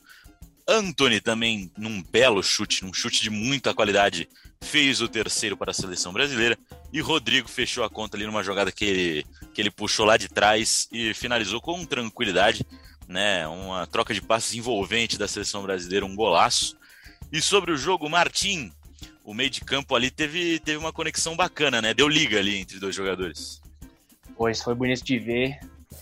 Anthony 0.68 1.20
também 1.20 1.70
num 1.78 2.02
belo 2.02 2.42
chute, 2.42 2.84
num 2.84 2.92
chute 2.92 3.22
de 3.22 3.30
muita 3.30 3.72
qualidade, 3.72 4.28
fez 4.60 5.00
o 5.00 5.08
terceiro 5.08 5.56
para 5.56 5.70
a 5.70 5.74
seleção 5.74 6.12
brasileira 6.12 6.58
e 6.92 7.00
Rodrigo 7.00 7.48
fechou 7.48 7.84
a 7.84 7.90
conta 7.90 8.16
ali 8.16 8.26
numa 8.26 8.42
jogada 8.42 8.72
que 8.72 8.84
ele, 8.84 9.26
que 9.54 9.60
ele 9.60 9.70
puxou 9.70 10.04
lá 10.04 10.16
de 10.16 10.28
trás 10.28 10.88
e 10.90 11.14
finalizou 11.14 11.60
com 11.60 11.84
tranquilidade, 11.84 12.66
né? 13.06 13.46
Uma 13.46 13.86
troca 13.86 14.12
de 14.12 14.20
passes 14.20 14.54
envolvente 14.54 15.16
da 15.16 15.28
seleção 15.28 15.62
brasileira, 15.62 16.04
um 16.04 16.16
golaço. 16.16 16.76
E 17.32 17.40
sobre 17.40 17.72
o 17.72 17.76
jogo, 17.76 18.08
Martim, 18.08 18.72
o 19.24 19.34
meio 19.34 19.50
de 19.50 19.60
campo 19.60 19.94
ali 19.94 20.10
teve, 20.10 20.60
teve 20.60 20.78
uma 20.78 20.92
conexão 20.92 21.36
bacana, 21.36 21.82
né? 21.82 21.92
Deu 21.92 22.08
liga 22.08 22.38
ali 22.38 22.58
entre 22.58 22.78
dois 22.78 22.94
jogadores. 22.94 23.60
Pois 24.36 24.62
foi 24.62 24.74
bonito 24.74 25.04
de 25.04 25.18
ver. 25.18 25.58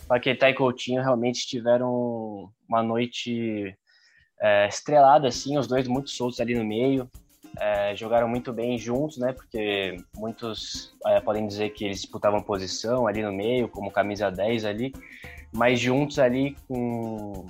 Paquetá 0.07 0.51
e 0.51 0.55
Coutinho 0.55 1.03
realmente 1.03 1.47
tiveram 1.47 2.51
uma 2.69 2.83
noite 2.83 3.75
é, 4.41 4.69
estrelada, 4.69 5.29
assim, 5.29 5.57
os 5.57 5.67
dois 5.67 5.89
muito 5.89 6.11
soltos 6.11 6.41
ali 6.41 6.55
no 6.55 6.65
meio. 6.65 7.11
É, 7.59 7.95
jogaram 7.97 8.29
muito 8.29 8.53
bem 8.53 8.77
juntos, 8.77 9.17
né? 9.17 9.33
Porque 9.33 9.97
muitos 10.15 10.93
é, 11.07 11.21
podem 11.21 11.47
dizer 11.47 11.71
que 11.71 11.85
eles 11.85 12.01
disputavam 12.01 12.43
posição 12.43 13.07
ali 13.07 13.23
no 13.23 13.33
meio, 13.33 13.69
como 13.69 13.91
camisa 13.91 14.31
10 14.31 14.65
ali, 14.65 14.93
mas 15.53 15.79
juntos 15.79 16.19
ali 16.19 16.57
com 16.69 17.47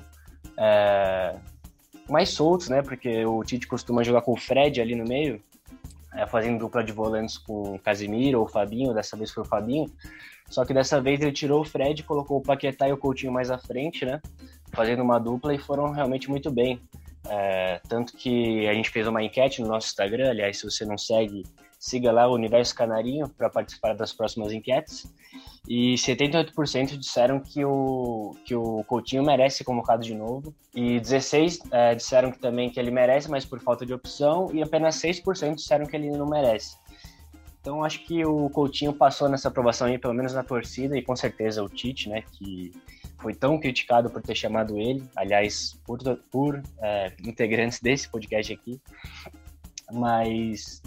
é, 0.59 1.37
mais 2.09 2.31
soltos, 2.31 2.69
né? 2.69 2.83
Porque 2.83 3.25
o 3.25 3.43
Tite 3.43 3.67
costuma 3.67 4.03
jogar 4.03 4.23
com 4.23 4.33
o 4.33 4.37
Fred 4.37 4.81
ali 4.81 4.95
no 4.95 5.05
meio, 5.05 5.41
é, 6.15 6.27
fazendo 6.27 6.59
dupla 6.59 6.83
de 6.83 6.93
volantes 6.93 7.39
com 7.39 7.75
o 7.75 7.79
Casimiro 7.79 8.41
ou 8.41 8.47
o 8.47 8.49
Fabinho, 8.49 8.95
dessa 8.95 9.17
vez 9.17 9.31
foi 9.31 9.43
o 9.43 9.47
Fabinho. 9.47 9.91
Só 10.49 10.65
que 10.65 10.75
dessa 10.75 11.01
vez 11.01 11.21
ele 11.21 11.33
tirou 11.33 11.63
o 11.63 11.65
Fred, 11.65 12.03
colocou 12.03 12.39
o 12.39 12.43
Paquetá 12.43 12.89
e 12.89 12.93
o 12.93 12.99
Coutinho 12.99 13.33
mais 13.33 13.51
à 13.51 13.59
frente, 13.59 14.05
né? 14.05 14.21
Fazendo 14.73 15.03
uma 15.03 15.19
dupla 15.19 15.55
e 15.55 15.59
foram 15.59 15.91
realmente 15.91 16.29
muito 16.29 16.51
bem. 16.51 16.81
É, 17.27 17.81
tanto 17.89 18.17
que 18.17 18.69
a 18.69 18.75
gente 18.75 18.91
fez 18.91 19.07
uma 19.07 19.23
enquete 19.23 19.63
no 19.63 19.69
nosso 19.69 19.89
Instagram, 19.89 20.31
aliás, 20.31 20.59
se 20.59 20.65
você 20.65 20.85
não 20.85 20.99
segue, 20.99 21.45
siga 21.79 22.13
lá 22.13 22.29
o 22.29 22.35
Universo 22.35 22.75
Canarinho 22.75 23.29
para 23.29 23.49
participar 23.49 23.95
das 23.95 24.13
próximas 24.13 24.53
enquetes. 24.53 25.07
E 25.66 25.94
78% 25.94 26.99
disseram 26.99 27.40
que 27.40 27.64
o, 27.64 28.37
que 28.44 28.54
o 28.54 28.85
Coutinho 28.85 29.25
merece 29.25 29.59
ser 29.59 29.64
convocado 29.64 30.02
de 30.02 30.14
novo. 30.14 30.54
E 30.75 31.00
16% 31.00 31.61
é, 31.71 31.94
disseram 31.94 32.30
que 32.30 32.38
também 32.38 32.68
que 32.68 32.78
ele 32.78 32.90
merece, 32.90 33.30
mas 33.30 33.47
por 33.47 33.59
falta 33.61 33.87
de 33.87 33.94
opção. 33.94 34.50
E 34.52 34.62
apenas 34.62 34.97
6% 34.97 35.54
disseram 35.54 35.87
que 35.87 35.97
ele 35.97 36.11
não 36.11 36.26
merece. 36.26 36.76
Então 37.64 37.83
acho 37.83 38.04
que 38.04 38.23
o 38.26 38.50
Coutinho 38.50 38.92
passou 38.92 39.26
nessa 39.26 39.49
aprovação 39.49 39.87
aí, 39.87 39.97
pelo 39.97 40.12
menos 40.12 40.35
na 40.35 40.42
torcida, 40.42 40.99
e 40.99 41.02
com 41.02 41.16
certeza 41.16 41.64
o 41.64 41.68
Tite, 41.68 42.11
né, 42.11 42.23
que 42.33 42.71
foi 43.18 43.35
tão 43.35 43.59
criticado 43.59 44.11
por 44.11 44.21
ter 44.21 44.35
chamado 44.35 44.78
ele, 44.78 45.02
aliás, 45.16 45.80
por, 45.87 45.99
por 46.30 46.62
é, 46.83 47.11
integrantes 47.25 47.80
desse 47.80 48.06
podcast 48.06 48.52
aqui. 48.52 48.78
Mas 49.90 50.83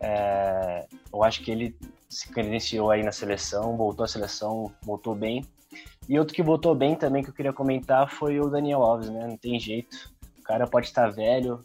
é, 0.00 0.86
eu 1.12 1.24
acho 1.24 1.42
que 1.42 1.50
ele 1.50 1.74
se 2.12 2.28
credenciou 2.28 2.90
aí 2.90 3.02
na 3.02 3.10
seleção, 3.10 3.74
voltou 3.76 4.04
à 4.04 4.08
seleção, 4.08 4.70
voltou 4.82 5.14
bem. 5.14 5.44
E 6.06 6.18
outro 6.18 6.34
que 6.34 6.42
voltou 6.42 6.74
bem 6.74 6.94
também 6.94 7.22
que 7.22 7.30
eu 7.30 7.34
queria 7.34 7.52
comentar 7.52 8.10
foi 8.10 8.38
o 8.38 8.50
Daniel 8.50 8.82
Alves, 8.82 9.08
né? 9.08 9.26
Não 9.26 9.36
tem 9.36 9.58
jeito. 9.58 10.12
O 10.38 10.42
cara 10.42 10.66
pode 10.66 10.88
estar 10.88 11.08
velho, 11.08 11.64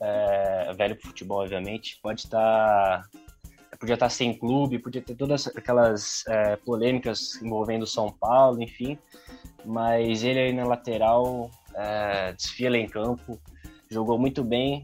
é, 0.00 0.74
velho 0.76 0.96
pro 0.96 1.08
futebol, 1.08 1.42
obviamente, 1.42 2.00
pode 2.02 2.22
estar. 2.22 3.08
Podia 3.78 3.94
estar 3.94 4.08
sem 4.08 4.36
clube, 4.36 4.78
podia 4.78 5.02
ter 5.02 5.14
todas 5.14 5.46
aquelas 5.48 6.24
é, 6.26 6.56
polêmicas 6.56 7.40
envolvendo 7.42 7.86
São 7.86 8.10
Paulo, 8.10 8.62
enfim. 8.62 8.98
Mas 9.64 10.24
ele 10.24 10.40
aí 10.40 10.52
na 10.52 10.64
lateral 10.64 11.50
é, 11.74 12.32
desfila 12.32 12.78
em 12.78 12.88
campo, 12.88 13.38
jogou 13.90 14.18
muito 14.18 14.42
bem, 14.42 14.82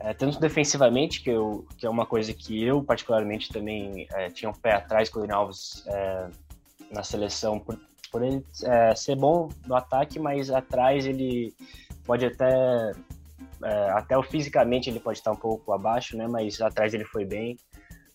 é, 0.00 0.14
tanto 0.14 0.40
defensivamente, 0.40 1.22
que, 1.22 1.30
eu, 1.30 1.66
que 1.76 1.86
é 1.86 1.90
uma 1.90 2.06
coisa 2.06 2.32
que 2.32 2.62
eu 2.64 2.82
particularmente 2.82 3.50
também 3.50 4.06
é, 4.12 4.30
tinha 4.30 4.50
um 4.50 4.54
pé 4.54 4.72
atrás 4.72 5.10
com 5.10 5.18
o 5.18 5.22
Daniel 5.22 5.40
Alves 5.40 5.84
é, 5.86 6.28
na 6.90 7.02
seleção, 7.02 7.60
por, 7.60 7.78
por 8.10 8.22
ele 8.22 8.44
é, 8.64 8.94
ser 8.94 9.14
bom 9.14 9.50
no 9.66 9.74
ataque, 9.74 10.18
mas 10.18 10.50
atrás 10.50 11.04
ele 11.04 11.54
pode 12.04 12.24
até, 12.24 12.92
é, 13.62 13.90
até 13.90 14.16
o 14.16 14.22
fisicamente 14.22 14.88
ele 14.88 15.00
pode 15.00 15.18
estar 15.18 15.32
um 15.32 15.36
pouco 15.36 15.70
abaixo, 15.70 16.16
né? 16.16 16.26
Mas 16.26 16.60
atrás 16.62 16.94
ele 16.94 17.04
foi 17.04 17.26
bem. 17.26 17.58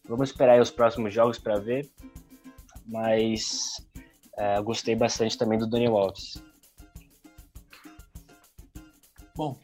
Vamos 0.07 0.29
esperar 0.29 0.59
os 0.59 0.71
próximos 0.71 1.13
jogos 1.13 1.37
para 1.37 1.59
ver, 1.59 1.87
mas 2.85 3.79
é, 4.37 4.59
gostei 4.61 4.95
bastante 4.95 5.37
também 5.37 5.59
do 5.59 5.67
Daniel 5.67 5.97
Alves. 5.97 6.43
Bom, 9.35 9.55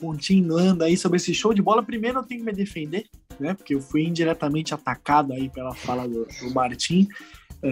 continuando 0.00 0.82
aí 0.82 0.96
sobre 0.96 1.16
esse 1.16 1.34
show 1.34 1.52
de 1.52 1.60
bola, 1.60 1.82
primeiro 1.82 2.18
eu 2.18 2.22
tenho 2.22 2.40
que 2.40 2.46
me 2.46 2.52
defender, 2.52 3.06
né? 3.38 3.54
Porque 3.54 3.74
eu 3.74 3.80
fui 3.80 4.04
indiretamente 4.04 4.72
atacado 4.72 5.32
aí 5.32 5.48
pela 5.50 5.74
fala 5.74 6.08
do, 6.08 6.26
do 6.26 6.54
Martim. 6.54 7.06
É, 7.62 7.70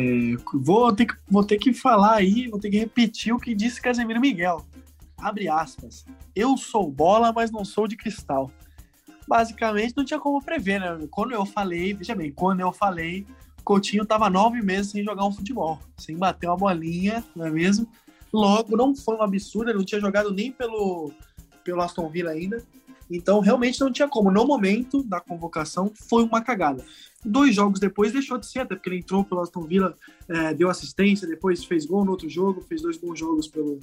vou, 0.53 0.93
ter 0.95 1.07
que, 1.07 1.15
vou 1.29 1.43
ter 1.43 1.57
que 1.57 1.73
falar 1.73 2.17
aí, 2.17 2.47
vou 2.49 2.61
ter 2.61 2.71
que 2.71 2.79
repetir 2.79 3.33
o 3.33 3.39
que 3.39 3.55
disse 3.55 3.81
Casemiro 3.81 4.21
Miguel. 4.21 4.65
Abre 5.17 5.49
aspas. 5.49 6.05
Eu 6.37 6.57
sou 6.57 6.91
bola, 6.91 7.33
mas 7.33 7.51
não 7.51 7.65
sou 7.65 7.89
de 7.89 7.97
cristal. 7.97 8.53
Basicamente, 9.27 9.95
não 9.97 10.05
tinha 10.05 10.21
como 10.21 10.43
prever, 10.43 10.81
né? 10.81 11.07
Quando 11.11 11.33
eu 11.33 11.45
falei, 11.47 11.95
veja 11.95 12.15
bem, 12.15 12.31
quando 12.31 12.61
eu 12.61 12.73
falei, 12.73 13.27
Coutinho 13.65 14.07
tava 14.07 14.31
nove 14.31 14.63
meses 14.63 14.93
sem 14.93 15.03
jogar 15.03 15.25
um 15.27 15.33
futebol, 15.33 15.79
sem 15.97 16.17
bater 16.17 16.47
uma 16.47 16.57
bolinha, 16.57 17.25
não 17.35 17.47
é 17.47 17.51
mesmo? 17.51 17.89
Logo, 18.33 18.77
não 18.77 18.95
foi 18.95 19.17
um 19.17 19.23
absurdo, 19.23 19.71
ele 19.71 19.79
não 19.79 19.85
tinha 19.85 20.01
jogado 20.01 20.33
nem 20.33 20.53
pelo 20.53 21.13
pelo 21.69 21.83
Aston 21.83 22.09
Villa 22.09 22.31
ainda. 22.31 22.63
Então, 23.11 23.41
realmente 23.41 23.79
não 23.81 23.93
tinha 23.93 24.09
como. 24.09 24.31
No 24.31 24.47
momento 24.47 25.03
da 25.03 25.21
convocação, 25.21 25.93
foi 26.09 26.23
uma 26.23 26.41
cagada. 26.41 26.83
Dois 27.23 27.55
jogos 27.55 27.79
depois 27.79 28.11
deixou 28.13 28.39
de 28.39 28.47
ser, 28.47 28.61
até 28.61 28.75
porque 28.75 28.89
ele 28.89 28.99
entrou 28.99 29.23
pelo 29.23 29.43
Aston 29.43 29.67
Villa, 29.67 29.95
é, 30.29 30.55
deu 30.55 30.71
assistência, 30.71 31.29
depois 31.29 31.65
fez 31.65 31.85
gol 31.85 32.05
no 32.07 32.13
outro 32.13 32.29
jogo, 32.29 32.63
fez 32.63 32.81
dois 32.81 32.97
bons 32.97 33.19
jogos 33.19 33.49
pelo, 33.49 33.81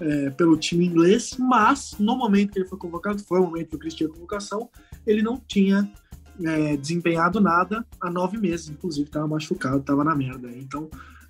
é, 0.00 0.30
pelo 0.30 0.56
time 0.56 0.84
inglês. 0.84 1.36
Mas, 1.38 1.94
no 1.98 2.16
momento 2.16 2.52
que 2.52 2.58
ele 2.58 2.68
foi 2.68 2.78
convocado, 2.78 3.22
foi 3.22 3.38
o 3.38 3.44
momento 3.44 3.70
que 3.70 3.76
o 3.76 3.78
Cristiano 3.78 4.12
convocação, 4.14 4.68
ele 5.06 5.22
não 5.22 5.38
tinha 5.38 5.88
é, 6.44 6.76
desempenhado 6.76 7.40
nada 7.40 7.86
há 8.00 8.10
nove 8.10 8.36
meses, 8.36 8.68
inclusive 8.68 9.06
estava 9.06 9.28
machucado, 9.28 9.78
estava 9.78 10.02
na 10.02 10.14
merda. 10.14 10.50
Então 10.56 10.88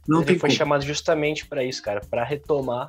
não 0.08 0.18
Ele 0.18 0.26
tem 0.26 0.38
foi 0.38 0.48
como. 0.48 0.58
chamado 0.58 0.84
justamente 0.84 1.46
pra 1.46 1.62
isso, 1.64 1.82
cara, 1.82 2.00
Pra 2.00 2.24
retomar 2.24 2.88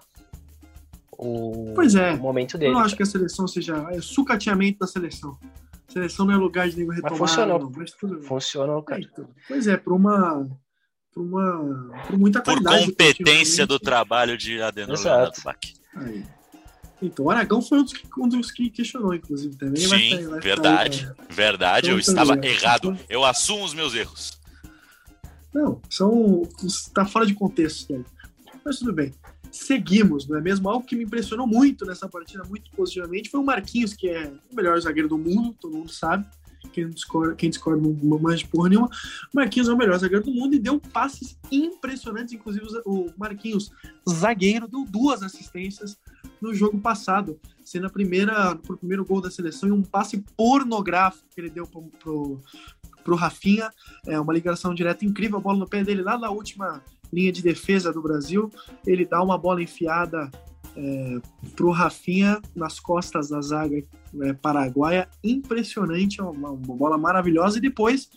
o, 1.17 1.73
Pois 1.75 1.95
é. 1.95 2.13
o 2.13 2.17
momento 2.19 2.55
Eu 2.55 2.59
dele. 2.59 2.71
não 2.73 2.79
acho 2.79 2.95
que 2.95 3.03
a 3.03 3.05
seleção 3.05 3.47
seja 3.47 3.75
é 3.91 4.01
sucateamento 4.01 4.79
da 4.79 4.87
seleção. 4.87 5.37
Seleção 5.87 6.25
não 6.25 6.33
é 6.33 6.37
lugar 6.37 6.69
de 6.69 6.77
nenhum 6.77 6.91
retomar. 6.91 7.17
funcionou. 7.17 7.59
não, 7.59 7.71
mas 7.75 7.91
tudo 7.91 8.15
bem. 8.19 8.23
Funcionou, 8.27 8.79
É, 8.79 8.83
cara. 8.83 9.01
então. 9.01 9.27
Pois 9.47 9.67
é, 9.67 9.77
por 9.77 9.93
uma. 9.93 10.47
Por 11.13 11.21
uma. 11.23 11.91
Por 12.07 12.17
muita 12.17 12.41
Por 12.41 12.53
qualidade. 12.61 12.85
competência 12.87 13.67
do 13.67 13.79
trabalho 13.79 14.37
de 14.37 14.61
Adenor 14.61 14.95
Exato. 14.95 15.41
Aí. 15.95 16.23
Então, 17.01 17.25
o 17.25 17.29
Aragão 17.29 17.61
foi 17.61 17.79
um 17.79 17.83
dos, 17.83 17.93
que, 17.93 18.07
um 18.17 18.27
dos 18.29 18.49
que 18.51 18.69
questionou, 18.69 19.13
inclusive, 19.13 19.55
também. 19.57 19.85
vai 19.87 19.99
Sim, 19.99 20.09
sair- 20.15 20.27
vai 20.27 20.39
verdade. 20.39 20.97
sair, 21.01 21.07
né? 21.09 21.15
Verdade, 21.29 21.89
eu 21.89 21.99
Então, 21.99 22.13
estava 22.13 22.35
também. 22.35 22.49
errado. 22.51 22.97
Eu 23.09 23.25
assumo 23.25 23.65
os 23.65 23.73
meus 23.73 23.93
erros. 23.93 24.39
Não, 25.53 25.79
são. 25.89 26.43
Está 26.63 27.05
fora 27.05 27.25
de 27.25 27.33
contexto 27.35 27.91
daí. 27.93 28.03
Mas 28.65 28.79
tudo 28.79 28.93
bem. 28.93 29.13
Seguimos, 29.53 30.27
não 30.27 30.35
é 30.35 30.41
mesmo? 30.41 30.67
Algo 30.67 30.83
que 30.83 30.95
me 30.95 31.03
impressionou 31.03 31.45
muito 31.45 31.85
nessa 31.85 32.09
partida, 32.09 32.43
muito 32.43 32.71
positivamente, 32.71 33.29
foi 33.29 33.39
o 33.39 33.43
Marquinhos, 33.43 33.93
que 33.93 34.09
é 34.09 34.33
o 34.51 34.55
melhor 34.55 34.81
zagueiro 34.81 35.07
do 35.07 35.15
mundo, 35.15 35.55
todo 35.61 35.77
mundo 35.77 35.91
sabe. 35.91 36.25
Quem 36.71 36.89
discorda, 36.89 37.35
quem 37.35 37.51
discorda 37.51 37.79
não 37.79 38.19
manja 38.19 38.47
porra 38.47 38.69
nenhuma. 38.69 38.87
O 38.87 39.35
Marquinhos 39.35 39.69
é 39.69 39.71
o 39.71 39.77
melhor 39.77 39.99
zagueiro 39.99 40.25
do 40.25 40.33
mundo 40.33 40.55
e 40.55 40.59
deu 40.59 40.79
passes 40.79 41.37
impressionantes. 41.51 42.33
Inclusive, 42.33 42.65
o 42.83 43.11
Marquinhos, 43.15 43.69
zagueiro, 44.09 44.67
deu 44.67 44.85
duas 44.89 45.21
assistências 45.21 45.99
no 46.41 46.51
jogo 46.51 46.79
passado, 46.79 47.39
sendo 47.63 47.85
a 47.85 47.91
primeira, 47.91 48.55
pro 48.55 48.75
primeiro 48.75 49.05
gol 49.05 49.21
da 49.21 49.29
seleção 49.29 49.69
e 49.69 49.71
um 49.71 49.83
passe 49.83 50.25
pornográfico 50.35 51.27
que 51.29 51.39
ele 51.39 51.51
deu 51.51 51.67
pro, 51.67 52.41
pro 53.03 53.15
Rafinha. 53.15 53.69
É 54.07 54.19
uma 54.19 54.33
ligação 54.33 54.73
direta 54.73 55.05
incrível, 55.05 55.37
a 55.37 55.41
bola 55.41 55.59
no 55.59 55.69
pé 55.69 55.83
dele 55.83 56.01
lá 56.01 56.17
na 56.17 56.31
última 56.31 56.81
linha 57.13 57.31
de 57.31 57.41
defesa 57.41 57.93
do 57.93 58.01
Brasil. 58.01 58.51
Ele 58.85 59.05
dá 59.05 59.21
uma 59.21 59.37
bola 59.37 59.61
enfiada 59.61 60.29
é, 60.75 61.21
pro 61.55 61.69
Rafinha 61.69 62.41
nas 62.55 62.79
costas 62.79 63.29
da 63.29 63.41
zaga 63.41 63.83
é, 64.21 64.33
paraguaia. 64.33 65.07
Impressionante, 65.23 66.19
é 66.19 66.23
uma, 66.23 66.51
uma 66.51 66.75
bola 66.75 66.97
maravilhosa. 66.97 67.57
E 67.57 67.61
depois 67.61 68.09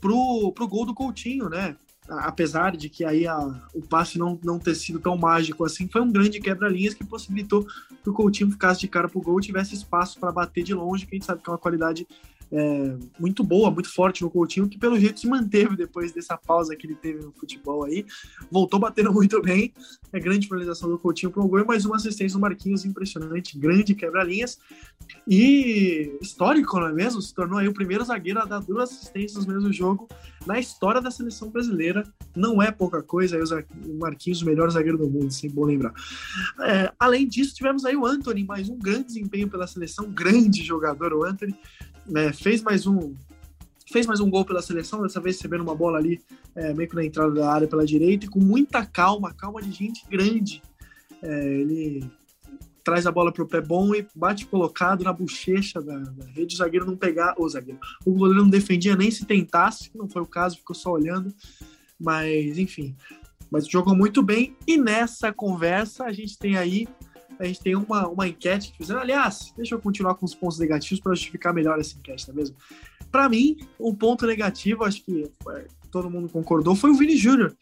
pro, 0.00 0.52
pro 0.52 0.68
gol 0.68 0.84
do 0.84 0.94
Coutinho, 0.94 1.48
né? 1.48 1.76
Apesar 2.08 2.76
de 2.76 2.88
que 2.88 3.04
aí 3.04 3.24
a, 3.24 3.38
o 3.72 3.82
passe 3.82 4.18
não, 4.18 4.38
não 4.42 4.58
ter 4.58 4.74
sido 4.74 4.98
tão 4.98 5.16
mágico 5.16 5.64
assim, 5.64 5.86
foi 5.86 6.00
um 6.00 6.10
grande 6.10 6.40
quebra-linhas 6.40 6.92
que 6.92 7.04
possibilitou 7.04 7.64
que 8.02 8.10
o 8.10 8.12
Coutinho 8.12 8.50
ficasse 8.50 8.80
de 8.80 8.88
cara 8.88 9.08
pro 9.08 9.20
gol 9.20 9.40
tivesse 9.40 9.74
espaço 9.74 10.18
para 10.18 10.32
bater 10.32 10.64
de 10.64 10.74
longe, 10.74 11.06
que 11.06 11.14
a 11.14 11.16
gente 11.16 11.26
sabe 11.26 11.40
que 11.40 11.48
é 11.48 11.52
uma 11.52 11.58
qualidade 11.58 12.08
é, 12.52 12.96
muito 13.18 13.44
boa, 13.44 13.70
muito 13.70 13.92
forte 13.92 14.22
no 14.22 14.30
Coutinho, 14.30 14.68
que 14.68 14.78
pelo 14.78 14.98
jeito 14.98 15.20
se 15.20 15.28
manteve 15.28 15.76
depois 15.76 16.12
dessa 16.12 16.36
pausa 16.36 16.74
que 16.74 16.86
ele 16.86 16.96
teve 16.96 17.24
no 17.24 17.32
futebol 17.32 17.84
aí. 17.84 18.04
Voltou 18.50 18.80
batendo 18.80 19.12
muito 19.12 19.40
bem. 19.40 19.72
É 20.12 20.18
grande 20.18 20.48
finalização 20.48 20.88
do 20.88 20.98
Coutinho 20.98 21.30
para 21.30 21.42
o 21.42 21.48
gol 21.48 21.64
mais 21.64 21.84
uma 21.84 21.96
assistência 21.96 22.36
do 22.36 22.40
Marquinhos 22.40 22.84
impressionante, 22.84 23.58
grande 23.58 23.94
quebra-linhas. 23.94 24.58
E 25.26 26.16
histórico, 26.20 26.78
não 26.78 26.88
é 26.88 26.92
mesmo? 26.92 27.20
Se 27.22 27.34
tornou 27.34 27.58
aí 27.58 27.68
o 27.68 27.74
primeiro 27.74 28.04
zagueiro 28.04 28.40
a 28.40 28.44
dar 28.44 28.60
duas 28.60 28.90
assistências 28.90 29.46
no 29.46 29.54
mesmo 29.54 29.72
jogo 29.72 30.08
na 30.46 30.58
história 30.58 31.00
da 31.00 31.10
seleção 31.10 31.50
brasileira. 31.50 32.02
Não 32.34 32.62
é 32.62 32.70
pouca 32.70 33.02
coisa, 33.02 33.36
aí 33.36 33.42
o 33.42 33.98
Marquinhos, 33.98 34.42
o 34.42 34.46
melhor 34.46 34.70
zagueiro 34.70 34.98
do 34.98 35.08
mundo, 35.08 35.30
sempre 35.30 35.56
bom 35.56 35.64
lembrar. 35.64 35.92
É, 36.60 36.92
além 36.98 37.28
disso, 37.28 37.54
tivemos 37.54 37.84
aí 37.84 37.96
o 37.96 38.06
Anthony, 38.06 38.44
mais 38.44 38.68
um 38.68 38.78
grande 38.78 39.04
desempenho 39.04 39.48
pela 39.48 39.66
seleção, 39.66 40.10
grande 40.10 40.62
jogador 40.64 41.12
o 41.12 41.24
Anthony 41.24 41.54
né, 42.10 42.32
fez 42.32 42.62
mais 42.62 42.86
um 42.86 43.14
fez 43.90 44.06
mais 44.06 44.20
um 44.20 44.30
gol 44.30 44.44
pela 44.44 44.62
seleção, 44.62 45.02
dessa 45.02 45.20
vez 45.20 45.36
recebendo 45.36 45.62
uma 45.62 45.74
bola 45.74 45.98
ali 45.98 46.20
é, 46.54 46.72
meio 46.72 46.88
que 46.88 46.94
na 46.94 47.04
entrada 47.04 47.32
da 47.32 47.52
área 47.52 47.66
pela 47.66 47.84
direita 47.84 48.26
e 48.26 48.28
com 48.28 48.38
muita 48.38 48.86
calma, 48.86 49.34
calma 49.34 49.60
de 49.60 49.72
gente 49.72 50.06
grande. 50.08 50.62
É, 51.20 51.44
ele 51.60 52.08
traz 52.84 53.04
a 53.04 53.10
bola 53.10 53.32
para 53.32 53.42
o 53.42 53.48
pé 53.48 53.60
bom 53.60 53.92
e 53.94 54.06
bate 54.14 54.46
colocado 54.46 55.02
na 55.02 55.12
bochecha 55.12 55.82
da, 55.82 55.98
da 55.98 56.24
rede, 56.26 56.54
o 56.54 56.58
zagueiro 56.58 56.86
não 56.86 56.96
pegar, 56.96 57.34
o 57.36 57.48
zagueiro, 57.48 57.80
o 58.06 58.12
goleiro 58.12 58.42
não 58.42 58.50
defendia 58.50 58.96
nem 58.96 59.10
se 59.10 59.26
tentasse, 59.26 59.90
não 59.94 60.08
foi 60.08 60.22
o 60.22 60.26
caso, 60.26 60.56
ficou 60.58 60.74
só 60.74 60.92
olhando, 60.92 61.34
mas 61.98 62.58
enfim, 62.58 62.96
mas 63.50 63.66
jogou 63.66 63.94
muito 63.94 64.22
bem. 64.22 64.56
E 64.66 64.76
nessa 64.76 65.32
conversa 65.32 66.04
a 66.04 66.12
gente 66.12 66.38
tem 66.38 66.56
aí 66.56 66.86
a 67.40 67.46
gente 67.46 67.60
tem 67.60 67.74
uma, 67.74 68.06
uma 68.06 68.28
enquete 68.28 68.70
que 68.70 68.78
fizeram. 68.78 69.00
Aliás, 69.00 69.52
deixa 69.56 69.74
eu 69.74 69.80
continuar 69.80 70.14
com 70.14 70.26
os 70.26 70.34
pontos 70.34 70.58
negativos 70.58 71.00
para 71.00 71.14
justificar 71.14 71.54
melhor 71.54 71.78
essa 71.78 71.96
enquete, 71.96 72.28
não 72.28 72.34
é 72.34 72.36
mesmo? 72.36 72.56
Para 73.10 73.28
mim, 73.28 73.56
um 73.78 73.94
ponto 73.94 74.26
negativo, 74.26 74.84
acho 74.84 75.02
que 75.02 75.30
é, 75.48 75.66
todo 75.90 76.10
mundo 76.10 76.28
concordou, 76.28 76.76
foi 76.76 76.90
o 76.90 76.94
Vini 76.94 77.16
Júnior, 77.16 77.56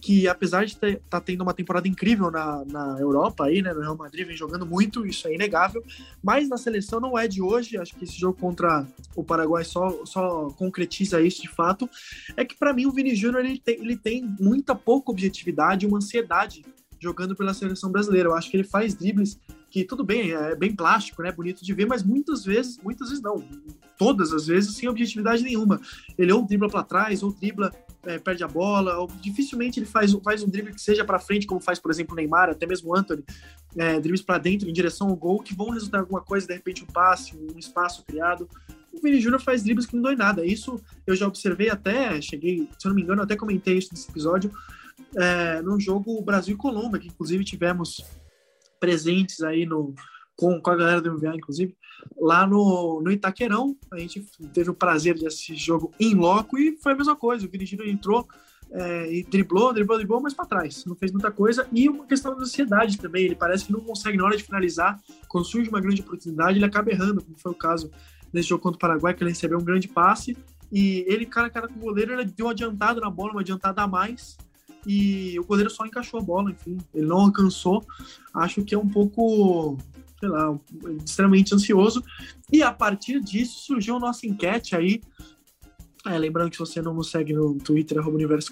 que 0.00 0.26
apesar 0.26 0.64
de 0.64 0.72
estar 0.72 0.96
tá 1.10 1.20
tendo 1.20 1.42
uma 1.42 1.52
temporada 1.52 1.86
incrível 1.86 2.30
na, 2.30 2.64
na 2.64 2.96
Europa, 2.98 3.44
aí, 3.44 3.60
né, 3.60 3.74
no 3.74 3.80
Real 3.80 3.96
Madrid, 3.96 4.26
vem 4.26 4.36
jogando 4.36 4.64
muito, 4.64 5.06
isso 5.06 5.28
é 5.28 5.34
inegável, 5.34 5.84
mas 6.22 6.48
na 6.48 6.56
seleção 6.56 6.98
não 6.98 7.18
é 7.18 7.28
de 7.28 7.42
hoje, 7.42 7.76
acho 7.76 7.94
que 7.94 8.04
esse 8.04 8.18
jogo 8.18 8.38
contra 8.38 8.86
o 9.14 9.22
Paraguai 9.22 9.64
só, 9.64 10.04
só 10.06 10.48
concretiza 10.56 11.20
isso 11.20 11.42
de 11.42 11.48
fato, 11.48 11.88
é 12.36 12.44
que 12.44 12.56
para 12.56 12.72
mim 12.72 12.86
o 12.86 12.92
Vini 12.92 13.14
Júnior 13.14 13.44
ele 13.44 13.58
tem, 13.58 13.74
ele 13.74 13.96
tem 13.96 14.24
muita 14.40 14.74
pouca 14.74 15.10
objetividade, 15.10 15.86
uma 15.86 15.98
ansiedade 15.98 16.64
jogando 17.00 17.34
pela 17.34 17.54
seleção 17.54 17.90
brasileira. 17.90 18.28
Eu 18.28 18.34
acho 18.34 18.50
que 18.50 18.56
ele 18.56 18.64
faz 18.64 18.94
dribles 18.94 19.38
que 19.70 19.84
tudo 19.84 20.02
bem, 20.02 20.32
é 20.32 20.54
bem 20.54 20.74
plástico, 20.74 21.22
né, 21.22 21.30
bonito 21.30 21.62
de 21.62 21.74
ver, 21.74 21.86
mas 21.86 22.02
muitas 22.02 22.44
vezes, 22.44 22.78
muitas 22.82 23.08
vezes 23.08 23.22
não, 23.22 23.44
todas 23.98 24.32
as 24.32 24.46
vezes 24.46 24.74
sem 24.74 24.88
objetividade 24.88 25.42
nenhuma. 25.42 25.80
Ele 26.16 26.32
ou 26.32 26.46
dribla 26.46 26.68
para 26.68 26.82
trás, 26.82 27.22
ou 27.22 27.32
dribla, 27.32 27.70
é, 28.04 28.18
perde 28.18 28.42
a 28.42 28.48
bola, 28.48 28.96
ou 28.98 29.08
dificilmente 29.20 29.78
ele 29.78 29.86
faz, 29.86 30.12
faz 30.24 30.42
um 30.42 30.48
drible 30.48 30.72
que 30.72 30.80
seja 30.80 31.04
para 31.04 31.18
frente, 31.18 31.46
como 31.46 31.60
faz, 31.60 31.78
por 31.78 31.90
exemplo, 31.90 32.14
o 32.14 32.16
Neymar, 32.16 32.48
até 32.48 32.66
mesmo 32.66 32.90
o 32.90 32.96
Anthony, 32.96 33.22
é, 33.76 34.00
dribles 34.00 34.22
para 34.22 34.38
dentro 34.38 34.68
em 34.68 34.72
direção 34.72 35.08
ao 35.08 35.16
gol, 35.16 35.40
que 35.40 35.54
vão 35.54 35.70
resultar 35.70 35.98
em 35.98 36.00
alguma 36.00 36.22
coisa, 36.22 36.46
de 36.46 36.54
repente 36.54 36.82
um 36.82 36.86
passe, 36.86 37.36
um 37.36 37.58
espaço 37.58 38.04
criado. 38.06 38.48
O 38.92 39.00
Vini 39.02 39.20
Júnior 39.20 39.40
faz 39.40 39.62
dribles 39.62 39.84
que 39.84 39.94
não 39.94 40.02
dói 40.02 40.16
nada. 40.16 40.46
Isso 40.46 40.80
eu 41.06 41.14
já 41.14 41.26
observei 41.26 41.68
até, 41.68 42.20
cheguei, 42.22 42.68
se 42.78 42.86
eu 42.86 42.88
não 42.88 42.96
me 42.96 43.02
engano, 43.02 43.20
até 43.20 43.36
comentei 43.36 43.76
isso 43.76 43.90
nesse 43.92 44.08
episódio, 44.08 44.50
é, 45.16 45.62
no 45.62 45.78
jogo 45.80 46.20
Brasil 46.22 46.54
e 46.54 46.58
Colômbia, 46.58 47.00
que 47.00 47.08
inclusive 47.08 47.44
tivemos 47.44 48.04
presentes 48.78 49.42
aí 49.42 49.66
no, 49.66 49.94
com, 50.36 50.60
com 50.60 50.70
a 50.70 50.76
galera 50.76 51.00
do 51.00 51.12
MVA, 51.12 51.34
inclusive, 51.34 51.76
lá 52.16 52.46
no, 52.46 53.00
no 53.02 53.10
Itaquerão. 53.10 53.76
A 53.92 53.98
gente 53.98 54.24
teve 54.52 54.70
o 54.70 54.74
prazer 54.74 55.14
de 55.14 55.26
assistir 55.26 55.56
jogo 55.56 55.92
em 55.98 56.14
loco 56.14 56.56
e 56.56 56.76
foi 56.80 56.92
a 56.92 56.96
mesma 56.96 57.16
coisa. 57.16 57.46
O 57.46 57.66
Júnior 57.66 57.88
entrou 57.88 58.26
é, 58.70 59.12
e 59.12 59.24
driblou, 59.24 59.72
driblou, 59.72 59.98
driblou, 59.98 60.20
mas 60.20 60.34
para 60.34 60.46
trás. 60.46 60.84
Não 60.84 60.94
fez 60.94 61.10
muita 61.10 61.30
coisa. 61.30 61.66
E 61.72 61.88
uma 61.88 62.06
questão 62.06 62.36
da 62.36 62.42
ansiedade 62.42 62.98
também. 62.98 63.24
Ele 63.24 63.34
parece 63.34 63.64
que 63.64 63.72
não 63.72 63.80
consegue, 63.80 64.16
na 64.16 64.24
hora 64.24 64.36
de 64.36 64.44
finalizar, 64.44 65.00
quando 65.26 65.44
surge 65.44 65.68
uma 65.68 65.80
grande 65.80 66.02
oportunidade, 66.02 66.58
ele 66.58 66.64
acaba 66.64 66.90
errando, 66.90 67.22
como 67.22 67.36
foi 67.36 67.52
o 67.52 67.56
caso 67.56 67.90
nesse 68.32 68.48
jogo 68.48 68.62
contra 68.62 68.76
o 68.76 68.80
Paraguai, 68.80 69.14
que 69.14 69.22
ele 69.22 69.30
recebeu 69.30 69.58
um 69.58 69.64
grande 69.64 69.88
passe. 69.88 70.36
E 70.70 71.04
ele, 71.08 71.26
cara 71.26 71.46
a 71.46 71.50
cara 71.50 71.66
com 71.66 71.74
o 71.74 71.82
goleiro, 71.82 72.12
ele 72.12 72.26
deu 72.26 72.46
uma 72.46 72.52
adiantada 72.52 73.00
na 73.00 73.10
bola, 73.10 73.32
uma 73.32 73.40
adiantada 73.40 73.82
a 73.82 73.88
mais 73.88 74.36
e 74.88 75.38
o 75.38 75.44
goleiro 75.44 75.68
só 75.68 75.84
encaixou 75.84 76.18
a 76.18 76.22
bola, 76.22 76.50
enfim, 76.50 76.78
ele 76.94 77.06
não 77.06 77.18
alcançou. 77.18 77.84
Acho 78.32 78.64
que 78.64 78.74
é 78.74 78.78
um 78.78 78.88
pouco, 78.88 79.76
sei 80.18 80.30
lá, 80.30 80.58
extremamente 81.04 81.54
ansioso. 81.54 82.02
E 82.50 82.62
a 82.62 82.72
partir 82.72 83.20
disso 83.20 83.58
surgiu 83.66 84.00
nossa 84.00 84.26
enquete 84.26 84.74
aí. 84.74 85.02
É, 86.06 86.16
lembrando 86.16 86.48
que 86.48 86.56
se 86.56 86.60
você 86.60 86.80
não 86.80 86.94
nos 86.94 87.10
segue 87.10 87.34
no 87.34 87.58
Twitter, 87.58 87.98
arroba, 87.98 88.16
Universo, 88.16 88.50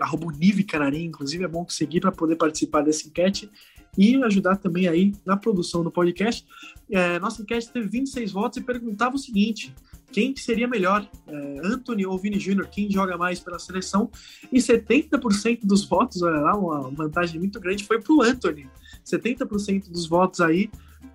arroba 0.00 0.26
Unive 0.26 0.62
Canarim, 0.62 1.06
inclusive 1.06 1.42
é 1.42 1.48
bom 1.48 1.66
seguir 1.68 2.00
para 2.00 2.12
poder 2.12 2.36
participar 2.36 2.82
dessa 2.82 3.08
enquete 3.08 3.50
e 3.98 4.22
ajudar 4.22 4.58
também 4.58 4.86
aí 4.86 5.12
na 5.26 5.36
produção 5.36 5.82
do 5.82 5.90
podcast. 5.90 6.46
É, 6.88 7.18
nossa 7.18 7.42
enquete 7.42 7.72
teve 7.72 7.88
26 7.88 8.30
votos 8.30 8.58
e 8.58 8.60
perguntava 8.60 9.16
o 9.16 9.18
seguinte: 9.18 9.74
quem 10.12 10.36
seria 10.36 10.68
melhor, 10.68 11.08
é, 11.26 11.60
Anthony 11.64 12.04
ou 12.06 12.18
Vini 12.18 12.38
Júnior, 12.38 12.68
quem 12.68 12.90
joga 12.90 13.16
mais 13.16 13.40
pela 13.40 13.58
seleção? 13.58 14.10
E 14.52 14.58
70% 14.58 15.60
dos 15.64 15.84
votos, 15.84 16.22
olha 16.22 16.40
lá, 16.40 16.56
uma 16.56 16.90
vantagem 16.90 17.40
muito 17.40 17.58
grande, 17.58 17.84
foi 17.84 18.00
para 18.00 18.12
o 18.12 18.22
Anthony. 18.22 18.68
70% 19.04 19.90
dos 19.90 20.06
votos 20.06 20.40
aí 20.40 20.70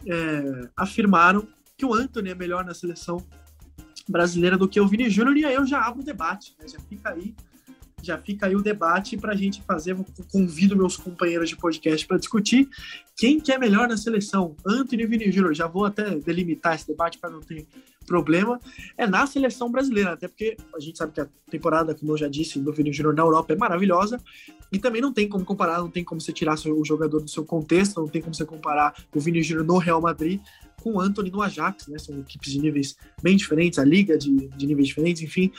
é, 0.05 0.69
afirmaram 0.75 1.47
que 1.77 1.85
o 1.85 1.93
Anthony 1.93 2.31
é 2.31 2.35
melhor 2.35 2.65
na 2.65 2.73
seleção 2.73 3.23
brasileira 4.09 4.57
do 4.57 4.67
que 4.67 4.79
o 4.81 4.87
Vini 4.87 5.09
Júnior, 5.09 5.37
e 5.37 5.45
aí 5.45 5.53
eu 5.53 5.65
já 5.65 5.81
abro 5.81 6.01
o 6.01 6.05
debate, 6.05 6.55
né? 6.59 6.67
já 6.67 6.79
fica 6.79 7.09
aí 7.09 7.35
já 8.01 8.17
fica 8.17 8.45
aí 8.45 8.55
o 8.55 8.61
debate 8.61 9.17
para 9.17 9.33
a 9.33 9.35
gente 9.35 9.61
fazer. 9.63 9.95
Convido 10.31 10.75
meus 10.75 10.97
companheiros 10.97 11.49
de 11.49 11.55
podcast 11.55 12.05
para 12.05 12.17
discutir 12.17 12.69
quem 13.15 13.39
que 13.39 13.51
é 13.51 13.57
melhor 13.57 13.87
na 13.87 13.97
seleção, 13.97 14.55
Anthony 14.65 15.03
e 15.03 15.07
Vini 15.07 15.31
Júnior. 15.31 15.53
Já 15.53 15.67
vou 15.67 15.85
até 15.85 16.15
delimitar 16.15 16.75
esse 16.75 16.87
debate 16.87 17.17
para 17.17 17.29
não 17.29 17.41
ter 17.41 17.65
problema. 18.05 18.59
É 18.97 19.05
na 19.05 19.27
seleção 19.27 19.69
brasileira, 19.69 20.13
até 20.13 20.27
porque 20.27 20.55
a 20.73 20.79
gente 20.79 20.97
sabe 20.97 21.11
que 21.11 21.21
a 21.21 21.27
temporada, 21.49 21.93
como 21.93 22.13
eu 22.13 22.17
já 22.17 22.27
disse, 22.27 22.59
do 22.59 22.71
Vini 22.71 22.93
Júnior 22.93 23.13
na 23.13 23.23
Europa 23.23 23.53
é 23.53 23.55
maravilhosa 23.55 24.19
e 24.71 24.79
também 24.79 25.01
não 25.01 25.11
tem 25.11 25.27
como 25.27 25.43
comparar, 25.43 25.79
não 25.79 25.89
tem 25.89 26.03
como 26.03 26.21
você 26.21 26.31
tirar 26.31 26.55
o 26.55 26.85
jogador 26.85 27.19
do 27.19 27.29
seu 27.29 27.43
contexto, 27.43 27.99
não 27.99 28.07
tem 28.07 28.21
como 28.21 28.33
você 28.33 28.45
comparar 28.45 28.93
o 29.13 29.19
Vini 29.19 29.43
Júnior 29.43 29.65
no 29.65 29.77
Real 29.77 29.99
Madrid 29.99 30.39
com 30.81 30.87
com 30.87 30.93
o 30.93 31.01
Anthony 31.01 31.29
no 31.29 31.41
Ajax, 31.41 31.87
né? 31.87 31.97
São 31.97 32.17
equipes 32.19 32.51
de 32.51 32.59
níveis 32.59 32.95
bem 33.21 33.35
diferentes, 33.35 33.77
a 33.77 33.83
liga 33.83 34.17
de, 34.17 34.47
de 34.47 34.65
níveis 34.65 34.87
diferentes, 34.87 35.21
enfim. 35.21 35.51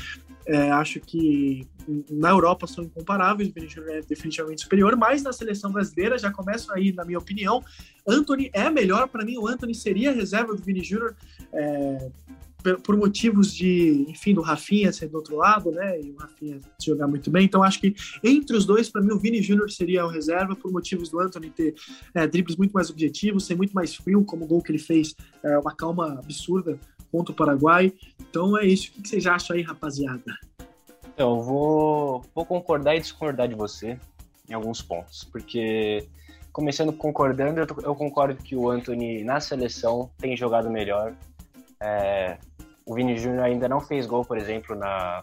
É, 0.48 0.70
acho 0.70 0.98
que 0.98 1.68
na 2.10 2.30
Europa 2.30 2.66
são 2.66 2.82
incomparáveis, 2.82 3.50
o 3.50 3.68
Júnior 3.68 3.96
é 3.96 4.00
definitivamente 4.00 4.62
superior, 4.62 4.96
mas 4.96 5.22
na 5.22 5.30
seleção 5.30 5.70
brasileira 5.70 6.18
já 6.18 6.32
começo 6.32 6.72
aí, 6.72 6.90
na 6.90 7.04
minha 7.04 7.18
opinião, 7.18 7.62
Anthony 8.06 8.50
é 8.54 8.70
melhor. 8.70 9.08
Para 9.08 9.26
mim, 9.26 9.36
o 9.36 9.46
Anthony 9.46 9.74
seria 9.74 10.10
reserva 10.10 10.54
do 10.54 10.62
Vini 10.62 10.82
Júnior. 10.82 11.14
É, 11.52 12.10
por 12.82 12.96
motivos 12.96 13.54
de, 13.54 14.04
enfim, 14.08 14.34
do 14.34 14.40
Rafinha 14.40 14.92
ser 14.92 15.08
do 15.08 15.16
outro 15.16 15.36
lado, 15.36 15.70
né? 15.70 16.00
E 16.00 16.10
o 16.10 16.16
Rafinha 16.16 16.58
jogar 16.82 17.06
muito 17.06 17.30
bem. 17.30 17.44
Então, 17.44 17.62
acho 17.62 17.80
que 17.80 17.94
entre 18.22 18.56
os 18.56 18.66
dois, 18.66 18.88
para 18.90 19.00
mim, 19.00 19.12
o 19.12 19.18
Vini 19.18 19.40
Júnior 19.40 19.70
seria 19.70 20.04
o 20.04 20.08
reserva, 20.08 20.56
por 20.56 20.72
motivos 20.72 21.08
do 21.08 21.20
Anthony 21.20 21.50
ter 21.50 21.74
é, 22.14 22.26
dribles 22.26 22.56
muito 22.56 22.72
mais 22.72 22.90
objetivos, 22.90 23.46
ser 23.46 23.54
muito 23.54 23.72
mais 23.72 23.94
frio, 23.94 24.24
como 24.24 24.44
o 24.44 24.48
gol 24.48 24.60
que 24.60 24.72
ele 24.72 24.78
fez, 24.78 25.14
é, 25.42 25.56
uma 25.58 25.74
calma 25.74 26.18
absurda 26.18 26.78
contra 27.10 27.32
o 27.32 27.36
Paraguai. 27.36 27.92
Então, 28.20 28.58
é 28.58 28.66
isso. 28.66 28.90
O 28.90 29.02
que 29.02 29.08
vocês 29.08 29.26
acham 29.26 29.56
aí, 29.56 29.62
rapaziada? 29.62 30.38
Eu 31.16 31.40
vou, 31.40 32.24
vou 32.34 32.44
concordar 32.44 32.96
e 32.96 33.00
discordar 33.00 33.48
de 33.48 33.54
você 33.54 33.98
em 34.48 34.54
alguns 34.54 34.80
pontos, 34.80 35.24
porque 35.24 36.06
começando 36.52 36.92
concordando, 36.92 37.60
eu 37.84 37.94
concordo 37.94 38.42
que 38.42 38.56
o 38.56 38.70
Anthony 38.70 39.22
na 39.22 39.40
seleção 39.40 40.10
tem 40.18 40.36
jogado 40.36 40.70
melhor. 40.70 41.14
É, 41.80 42.38
o 42.84 42.94
Vini 42.94 43.16
Júnior 43.18 43.44
ainda 43.44 43.68
não 43.68 43.80
fez 43.80 44.06
gol, 44.06 44.24
por 44.24 44.38
exemplo, 44.38 44.74
na, 44.74 45.22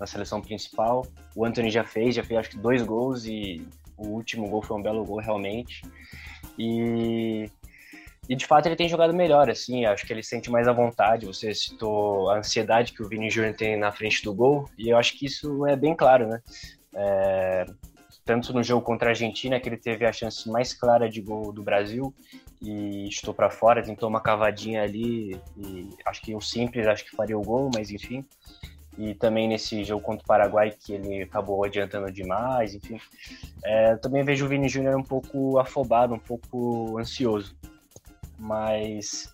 na 0.00 0.06
seleção 0.06 0.40
principal. 0.40 1.06
O 1.36 1.44
Anthony 1.44 1.70
já 1.70 1.84
fez, 1.84 2.14
já 2.14 2.24
fez 2.24 2.40
acho 2.40 2.50
que 2.50 2.58
dois 2.58 2.82
gols 2.82 3.26
e 3.26 3.66
o 3.96 4.08
último 4.08 4.48
gol 4.48 4.62
foi 4.62 4.76
um 4.76 4.82
belo 4.82 5.04
gol 5.04 5.20
realmente. 5.20 5.82
E, 6.58 7.48
e 8.28 8.36
de 8.36 8.46
fato 8.46 8.66
ele 8.66 8.76
tem 8.76 8.88
jogado 8.88 9.12
melhor, 9.12 9.50
assim, 9.50 9.84
acho 9.84 10.06
que 10.06 10.12
ele 10.12 10.22
sente 10.22 10.50
mais 10.50 10.68
à 10.68 10.72
vontade. 10.72 11.26
Você 11.26 11.54
citou 11.54 12.30
a 12.30 12.38
ansiedade 12.38 12.92
que 12.92 13.02
o 13.02 13.08
Vini 13.08 13.28
Júnior 13.28 13.54
tem 13.54 13.76
na 13.76 13.90
frente 13.90 14.22
do 14.22 14.34
gol, 14.34 14.68
e 14.78 14.88
eu 14.88 14.96
acho 14.96 15.18
que 15.18 15.26
isso 15.26 15.66
é 15.66 15.74
bem 15.74 15.94
claro, 15.94 16.28
né? 16.28 16.40
É, 16.94 17.66
tanto 18.24 18.52
no 18.52 18.62
jogo 18.62 18.82
contra 18.82 19.08
a 19.08 19.10
Argentina, 19.10 19.58
que 19.58 19.68
ele 19.68 19.76
teve 19.76 20.06
a 20.06 20.12
chance 20.12 20.48
mais 20.48 20.72
clara 20.72 21.08
de 21.08 21.20
gol 21.20 21.52
do 21.52 21.62
Brasil 21.62 22.14
e 22.60 23.08
estou 23.08 23.34
para 23.34 23.50
fora, 23.50 23.82
tentou 23.82 24.08
uma 24.08 24.20
cavadinha 24.20 24.82
ali 24.82 25.40
e 25.56 25.90
acho 26.06 26.22
que 26.22 26.34
o 26.34 26.40
simples 26.40 26.86
acho 26.86 27.04
que 27.04 27.16
faria 27.16 27.36
o 27.36 27.42
gol, 27.42 27.70
mas 27.74 27.90
enfim. 27.90 28.24
E 28.96 29.14
também 29.14 29.48
nesse 29.48 29.82
jogo 29.84 30.02
contra 30.02 30.22
o 30.22 30.26
Paraguai 30.26 30.70
que 30.70 30.92
ele 30.92 31.22
acabou 31.22 31.64
adiantando 31.64 32.12
demais, 32.12 32.74
enfim. 32.74 33.00
É, 33.64 33.96
também 33.96 34.22
vejo 34.22 34.44
o 34.44 34.48
Vini 34.48 34.68
Júnior 34.68 34.96
um 34.96 35.02
pouco 35.02 35.58
afobado, 35.58 36.14
um 36.14 36.18
pouco 36.18 36.98
ansioso. 36.98 37.56
Mas 38.42 39.32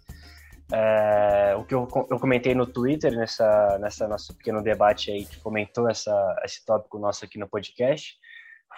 é, 0.73 1.57
o 1.57 1.64
que 1.64 1.75
eu, 1.75 1.88
eu 2.11 2.21
comentei 2.21 2.55
no 2.55 2.66
Twitter 2.66 3.16
nessa 3.16 3.79
nessa 3.81 4.07
nosso 4.07 4.37
pequeno 4.37 4.62
debate 4.62 5.11
aí 5.11 5.25
que 5.25 5.40
comentou 5.40 5.88
essa 5.88 6.12
esse 6.44 6.64
tópico 6.64 6.99
nosso 6.99 7.25
aqui 7.25 7.38
no 7.38 7.49
podcast 7.49 8.18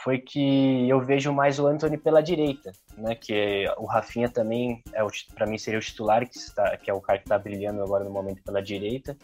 foi 0.02 0.18
que 0.18 0.88
eu 0.88 1.00
vejo 1.00 1.32
mais 1.32 1.58
o 1.58 1.66
Anthony 1.66 1.98
pela 1.98 2.22
direita, 2.22 2.72
né? 2.96 3.14
Que 3.14 3.66
o 3.76 3.86
Rafinha 3.86 4.28
também 4.28 4.82
é 4.92 5.04
para 5.34 5.46
mim 5.46 5.58
seria 5.58 5.78
o 5.78 5.82
titular 5.82 6.26
que 6.28 6.36
está, 6.36 6.76
que 6.76 6.90
é 6.90 6.94
o 6.94 7.00
cara 7.00 7.18
que 7.18 7.24
está 7.24 7.38
brilhando 7.38 7.82
agora 7.82 8.04
no 8.04 8.10
momento 8.10 8.42
pela 8.42 8.62
direita. 8.62 9.16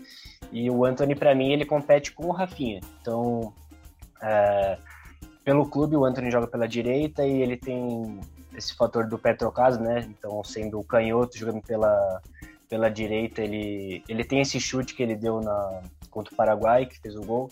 E 0.52 0.68
o 0.68 0.84
Anthony 0.84 1.14
para 1.14 1.34
mim 1.34 1.52
ele 1.52 1.64
compete 1.64 2.12
com 2.12 2.26
o 2.26 2.32
Rafinha. 2.32 2.80
Então, 3.00 3.54
é, 4.20 4.76
pelo 5.44 5.70
clube 5.70 5.96
o 5.96 6.04
Anthony 6.04 6.30
joga 6.30 6.48
pela 6.48 6.66
direita 6.66 7.24
e 7.24 7.40
ele 7.42 7.56
tem 7.56 8.20
esse 8.56 8.74
fator 8.74 9.06
do 9.06 9.18
pé 9.18 9.34
trocado, 9.34 9.78
né? 9.78 10.06
Então, 10.08 10.42
sendo 10.42 10.80
o 10.80 10.84
canhoto 10.84 11.38
jogando 11.38 11.62
pela 11.62 12.22
pela 12.68 12.88
direita, 12.88 13.42
ele 13.42 14.02
ele 14.08 14.24
tem 14.24 14.40
esse 14.40 14.58
chute 14.58 14.94
que 14.94 15.02
ele 15.02 15.14
deu 15.14 15.40
na 15.40 15.82
contra 16.10 16.32
o 16.32 16.36
Paraguai 16.36 16.86
que 16.86 16.98
fez 16.98 17.14
o 17.14 17.22
gol. 17.22 17.50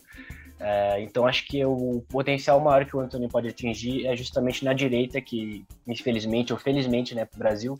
É, 0.59 1.01
então 1.03 1.27
acho 1.27 1.47
que 1.47 1.65
o 1.65 2.03
potencial 2.09 2.61
maior 2.61 2.85
que 2.87 2.97
o 2.97 3.01
Anthony 3.01 3.29
pode 3.29 3.49
atingir 3.49 4.07
é 4.07 4.17
justamente 4.17 4.65
na 4.65 4.73
direita, 4.73 5.21
que 5.21 5.65
infelizmente 5.87 6.53
ou 6.53 6.59
felizmente, 6.59 7.15
né, 7.15 7.25
para 7.25 7.37
o 7.37 7.39
Brasil, 7.39 7.79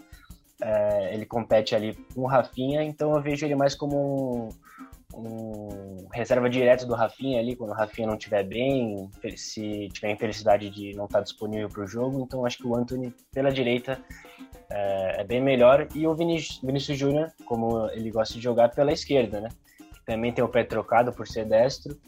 é, 0.61 1.15
ele 1.15 1.25
compete 1.25 1.75
ali 1.75 1.95
com 2.15 2.23
o 2.23 2.27
Rafinha, 2.27 2.83
então 2.83 3.15
eu 3.15 3.23
vejo 3.23 3.45
ele 3.45 3.55
mais 3.55 3.75
como 3.75 3.97
um, 3.97 4.49
um 5.17 6.09
reserva 6.13 6.49
direto 6.49 6.87
do 6.87 6.95
Rafinha 6.95 7.41
ali, 7.41 7.57
quando 7.57 7.71
o 7.71 7.75
Rafinha 7.75 8.07
não 8.07 8.17
estiver 8.17 8.45
bem, 8.45 9.11
se 9.37 9.89
tiver 9.93 10.11
infelicidade 10.11 10.71
de 10.71 10.95
não 10.95 11.07
estar 11.07 11.21
disponível 11.21 11.69
para 11.69 11.85
o 11.85 11.87
jogo, 11.87 12.23
então 12.23 12.45
acho 12.45 12.59
que 12.59 12.67
o 12.67 12.75
Anthony 12.75 13.15
pela 13.33 13.51
direita 13.51 14.03
é, 14.71 15.21
é 15.21 15.25
bem 15.25 15.41
melhor, 15.41 15.89
e 15.95 16.07
o 16.07 16.15
Vinícius, 16.15 16.61
Vinícius 16.63 16.99
Júnior, 16.99 17.33
como 17.47 17.89
ele 17.91 18.11
gosta 18.11 18.35
de 18.35 18.41
jogar 18.41 18.71
pela 18.71 18.93
esquerda, 18.93 19.41
né, 19.41 19.49
também 20.05 20.33
tem 20.33 20.45
o 20.45 20.49
pé 20.49 20.65
trocado 20.65 21.13
por 21.13 21.27
ser 21.27 21.47
destro, 21.47 21.99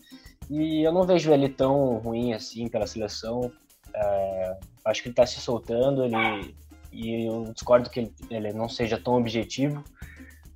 e 0.50 0.82
eu 0.82 0.92
não 0.92 1.04
vejo 1.04 1.32
ele 1.32 1.48
tão 1.48 1.98
ruim 1.98 2.32
assim 2.32 2.68
pela 2.68 2.86
seleção. 2.86 3.50
É, 3.94 4.56
acho 4.84 5.02
que 5.02 5.08
ele 5.08 5.12
está 5.12 5.26
se 5.26 5.40
soltando, 5.40 6.04
ele, 6.04 6.54
e 6.92 7.26
eu 7.26 7.52
discordo 7.52 7.90
que 7.90 8.00
ele, 8.00 8.14
ele, 8.30 8.52
não 8.52 8.68
seja 8.68 8.98
tão 8.98 9.14
objetivo. 9.14 9.82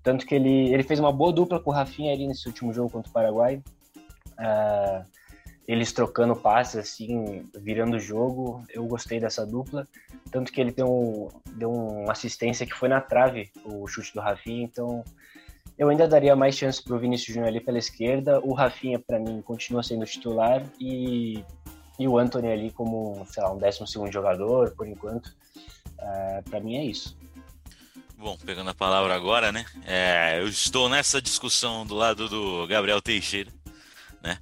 Tanto 0.02 0.26
que 0.26 0.34
ele, 0.34 0.72
ele 0.72 0.82
fez 0.82 0.98
uma 0.98 1.12
boa 1.12 1.32
dupla 1.32 1.60
com 1.60 1.70
o 1.70 1.74
Rafinha 1.74 2.12
ali 2.12 2.26
nesse 2.26 2.46
último 2.46 2.72
jogo 2.72 2.90
contra 2.90 3.10
o 3.10 3.12
Paraguai. 3.12 3.62
É, 4.38 5.04
eles 5.68 5.92
trocando 5.92 6.34
passes, 6.34 6.76
assim, 6.76 7.48
virando 7.54 7.96
o 7.96 8.00
jogo. 8.00 8.64
Eu 8.70 8.84
gostei 8.86 9.20
dessa 9.20 9.46
dupla. 9.46 9.86
Tanto 10.30 10.50
que 10.50 10.60
ele 10.60 10.72
deu, 10.72 10.90
um, 10.90 11.28
deu 11.52 11.70
uma 11.70 12.12
assistência 12.12 12.66
que 12.66 12.74
foi 12.74 12.88
na 12.88 13.00
trave, 13.00 13.50
o 13.64 13.86
chute 13.86 14.12
do 14.14 14.20
Rafinha. 14.20 14.64
Então, 14.64 15.04
eu 15.78 15.88
ainda 15.88 16.08
daria 16.08 16.34
mais 16.34 16.56
chance 16.56 16.82
para 16.82 16.96
o 16.96 16.98
Vinícius 16.98 17.34
Júnior 17.34 17.48
ali 17.48 17.60
pela 17.60 17.78
esquerda. 17.78 18.40
O 18.40 18.52
Rafinha, 18.52 18.98
para 18.98 19.18
mim, 19.18 19.42
continua 19.42 19.82
sendo 19.82 20.04
titular. 20.06 20.64
E, 20.80 21.44
e 21.98 22.08
o 22.08 22.18
Anthony 22.18 22.48
ali 22.48 22.70
como, 22.72 23.24
sei 23.26 23.42
lá, 23.42 23.52
um 23.52 23.58
12 23.58 24.10
jogador, 24.10 24.74
por 24.74 24.88
enquanto. 24.88 25.32
É, 26.00 26.42
para 26.48 26.58
mim 26.58 26.78
é 26.78 26.84
isso. 26.84 27.16
Bom, 28.20 28.36
pegando 28.44 28.68
a 28.68 28.74
palavra 28.74 29.14
agora, 29.14 29.50
né? 29.50 29.64
É, 29.86 30.40
eu 30.40 30.46
estou 30.46 30.90
nessa 30.90 31.22
discussão 31.22 31.86
do 31.86 31.94
lado 31.94 32.28
do 32.28 32.66
Gabriel 32.66 33.00
Teixeira, 33.00 33.50
né? 34.22 34.38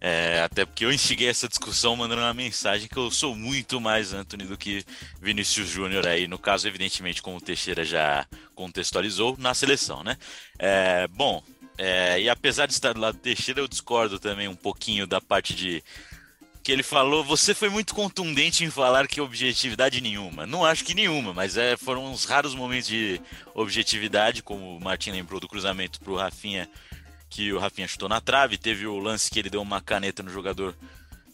É, 0.00 0.42
até 0.42 0.64
porque 0.64 0.84
eu 0.84 0.92
instiguei 0.92 1.28
essa 1.28 1.48
discussão 1.48 1.96
mandando 1.96 2.22
uma 2.22 2.32
mensagem 2.32 2.88
que 2.88 2.96
eu 2.96 3.10
sou 3.10 3.34
muito 3.34 3.80
mais 3.80 4.12
Anthony 4.12 4.44
do 4.44 4.56
que 4.56 4.84
Vinícius 5.20 5.68
Júnior 5.68 6.06
aí, 6.06 6.28
no 6.28 6.38
caso, 6.38 6.68
evidentemente, 6.68 7.20
como 7.20 7.38
o 7.38 7.40
Teixeira 7.40 7.84
já 7.84 8.24
contextualizou, 8.54 9.34
na 9.40 9.54
seleção, 9.54 10.04
né? 10.04 10.16
É, 10.56 11.08
bom, 11.08 11.42
é, 11.76 12.20
e 12.20 12.30
apesar 12.30 12.66
de 12.66 12.74
estar 12.74 12.92
do 12.92 13.00
lado 13.00 13.16
do 13.16 13.22
Teixeira, 13.22 13.58
eu 13.58 13.66
discordo 13.66 14.20
também 14.20 14.46
um 14.46 14.54
pouquinho 14.54 15.04
da 15.04 15.20
parte 15.20 15.52
de 15.52 15.82
que 16.66 16.72
ele 16.72 16.82
falou, 16.82 17.22
você 17.22 17.54
foi 17.54 17.68
muito 17.68 17.94
contundente 17.94 18.64
em 18.64 18.70
falar 18.70 19.06
que 19.06 19.20
objetividade 19.20 20.00
nenhuma. 20.00 20.44
Não 20.48 20.64
acho 20.64 20.84
que 20.84 20.94
nenhuma, 20.94 21.32
mas 21.32 21.56
é, 21.56 21.76
foram 21.76 22.04
uns 22.06 22.24
raros 22.24 22.56
momentos 22.56 22.88
de 22.88 23.20
objetividade, 23.54 24.42
como 24.42 24.76
o 24.76 24.80
Martin 24.80 25.12
lembrou 25.12 25.38
do 25.38 25.46
cruzamento 25.46 26.00
para 26.00 26.12
o 26.12 26.16
Rafinha 26.16 26.68
que 27.30 27.52
o 27.52 27.58
Rafinha 27.60 27.86
chutou 27.86 28.08
na 28.08 28.20
trave, 28.20 28.58
teve 28.58 28.84
o 28.84 28.98
lance 28.98 29.30
que 29.30 29.38
ele 29.38 29.48
deu 29.48 29.62
uma 29.62 29.80
caneta 29.80 30.24
no 30.24 30.30
jogador 30.30 30.76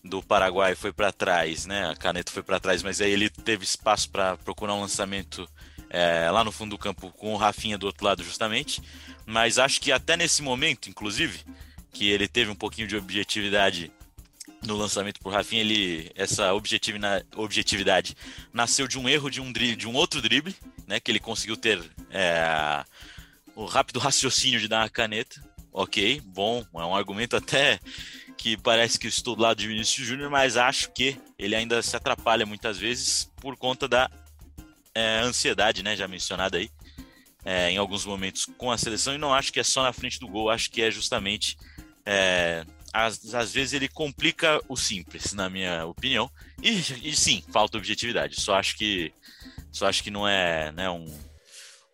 do 0.04 0.22
Paraguai, 0.22 0.74
foi 0.74 0.92
para 0.92 1.10
trás, 1.10 1.64
né? 1.64 1.88
A 1.88 1.96
caneta 1.96 2.30
foi 2.30 2.42
para 2.42 2.60
trás, 2.60 2.82
mas 2.82 3.00
aí 3.00 3.10
ele 3.10 3.30
teve 3.30 3.64
espaço 3.64 4.10
para 4.10 4.36
procurar 4.36 4.74
um 4.74 4.82
lançamento 4.82 5.48
é, 5.88 6.30
lá 6.30 6.44
no 6.44 6.52
fundo 6.52 6.72
do 6.72 6.78
campo 6.78 7.10
com 7.10 7.32
o 7.32 7.38
Rafinha 7.38 7.78
do 7.78 7.86
outro 7.86 8.04
lado, 8.04 8.22
justamente. 8.22 8.82
Mas 9.24 9.58
acho 9.58 9.80
que 9.80 9.92
até 9.92 10.14
nesse 10.14 10.42
momento, 10.42 10.90
inclusive, 10.90 11.40
que 11.90 12.10
ele 12.10 12.28
teve 12.28 12.50
um 12.50 12.54
pouquinho 12.54 12.86
de 12.86 12.96
objetividade 12.96 13.90
no 14.64 14.76
lançamento 14.76 15.20
por 15.20 15.32
Rafinha, 15.32 15.60
ele, 15.60 16.10
essa 16.14 16.52
objetividade 16.52 18.16
nasceu 18.52 18.86
de 18.86 18.98
um 18.98 19.08
erro 19.08 19.30
de 19.30 19.40
um, 19.40 19.52
drible, 19.52 19.76
de 19.76 19.88
um 19.88 19.94
outro 19.94 20.22
drible, 20.22 20.54
né? 20.86 21.00
Que 21.00 21.10
ele 21.10 21.20
conseguiu 21.20 21.56
ter 21.56 21.82
é, 22.10 22.84
o 23.54 23.64
rápido 23.64 23.98
raciocínio 23.98 24.60
de 24.60 24.68
dar 24.68 24.82
uma 24.82 24.88
caneta 24.88 25.40
ok, 25.72 26.20
bom, 26.26 26.64
é 26.74 26.84
um 26.84 26.94
argumento 26.94 27.34
até 27.34 27.80
que 28.36 28.56
parece 28.56 28.98
que 28.98 29.06
estou 29.06 29.34
do 29.34 29.42
lado 29.42 29.58
de 29.58 29.68
Vinícius 29.68 30.06
Júnior, 30.06 30.30
mas 30.30 30.56
acho 30.56 30.90
que 30.92 31.16
ele 31.38 31.54
ainda 31.54 31.80
se 31.82 31.96
atrapalha 31.96 32.44
muitas 32.44 32.76
vezes 32.76 33.30
por 33.40 33.56
conta 33.56 33.88
da 33.88 34.10
é, 34.94 35.20
ansiedade, 35.20 35.82
né, 35.82 35.96
já 35.96 36.06
mencionada 36.06 36.58
aí, 36.58 36.70
é, 37.44 37.70
em 37.70 37.78
alguns 37.78 38.04
momentos 38.04 38.46
com 38.58 38.70
a 38.70 38.76
seleção, 38.76 39.14
e 39.14 39.18
não 39.18 39.32
acho 39.32 39.52
que 39.52 39.60
é 39.60 39.64
só 39.64 39.82
na 39.82 39.92
frente 39.92 40.20
do 40.20 40.28
gol, 40.28 40.50
acho 40.50 40.70
que 40.70 40.82
é 40.82 40.90
justamente, 40.90 41.56
é, 42.04 42.64
às, 42.92 43.34
às 43.34 43.52
vezes 43.52 43.72
ele 43.72 43.88
complica 43.88 44.60
o 44.68 44.76
simples, 44.76 45.32
na 45.32 45.48
minha 45.48 45.86
opinião, 45.86 46.30
e, 46.62 46.70
e 47.08 47.16
sim, 47.16 47.42
falta 47.50 47.78
objetividade, 47.78 48.40
só 48.40 48.56
acho 48.56 48.76
que, 48.76 49.12
só 49.70 49.86
acho 49.86 50.02
que 50.02 50.10
não 50.10 50.28
é 50.28 50.70
né, 50.72 50.90
um, 50.90 51.06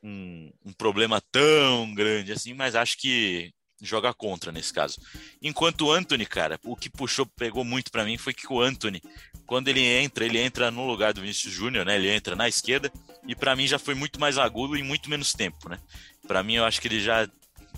um, 0.02 0.52
um 0.66 0.72
problema 0.72 1.20
tão 1.30 1.94
grande 1.94 2.32
assim, 2.32 2.52
mas 2.52 2.74
acho 2.74 2.98
que 2.98 3.52
joga 3.80 4.12
contra 4.12 4.50
nesse 4.50 4.72
caso. 4.72 5.00
Enquanto 5.40 5.86
o 5.86 5.92
Anthony, 5.92 6.26
cara, 6.26 6.58
o 6.64 6.76
que 6.76 6.90
puxou, 6.90 7.26
pegou 7.26 7.64
muito 7.64 7.90
para 7.90 8.04
mim 8.04 8.18
foi 8.18 8.34
que 8.34 8.52
o 8.52 8.60
Anthony, 8.60 9.00
quando 9.46 9.68
ele 9.68 9.84
entra, 9.84 10.24
ele 10.24 10.38
entra 10.38 10.70
no 10.70 10.86
lugar 10.86 11.12
do 11.12 11.20
Vinícius 11.20 11.52
Júnior, 11.52 11.86
né? 11.86 11.96
Ele 11.96 12.10
entra 12.10 12.34
na 12.34 12.48
esquerda 12.48 12.92
e 13.26 13.34
para 13.34 13.54
mim 13.54 13.66
já 13.66 13.78
foi 13.78 13.94
muito 13.94 14.18
mais 14.18 14.36
agudo 14.36 14.76
e 14.76 14.82
muito 14.82 15.08
menos 15.08 15.32
tempo, 15.32 15.68
né? 15.68 15.78
Para 16.26 16.42
mim 16.42 16.54
eu 16.54 16.64
acho 16.64 16.80
que 16.80 16.88
ele 16.88 17.00
já 17.00 17.28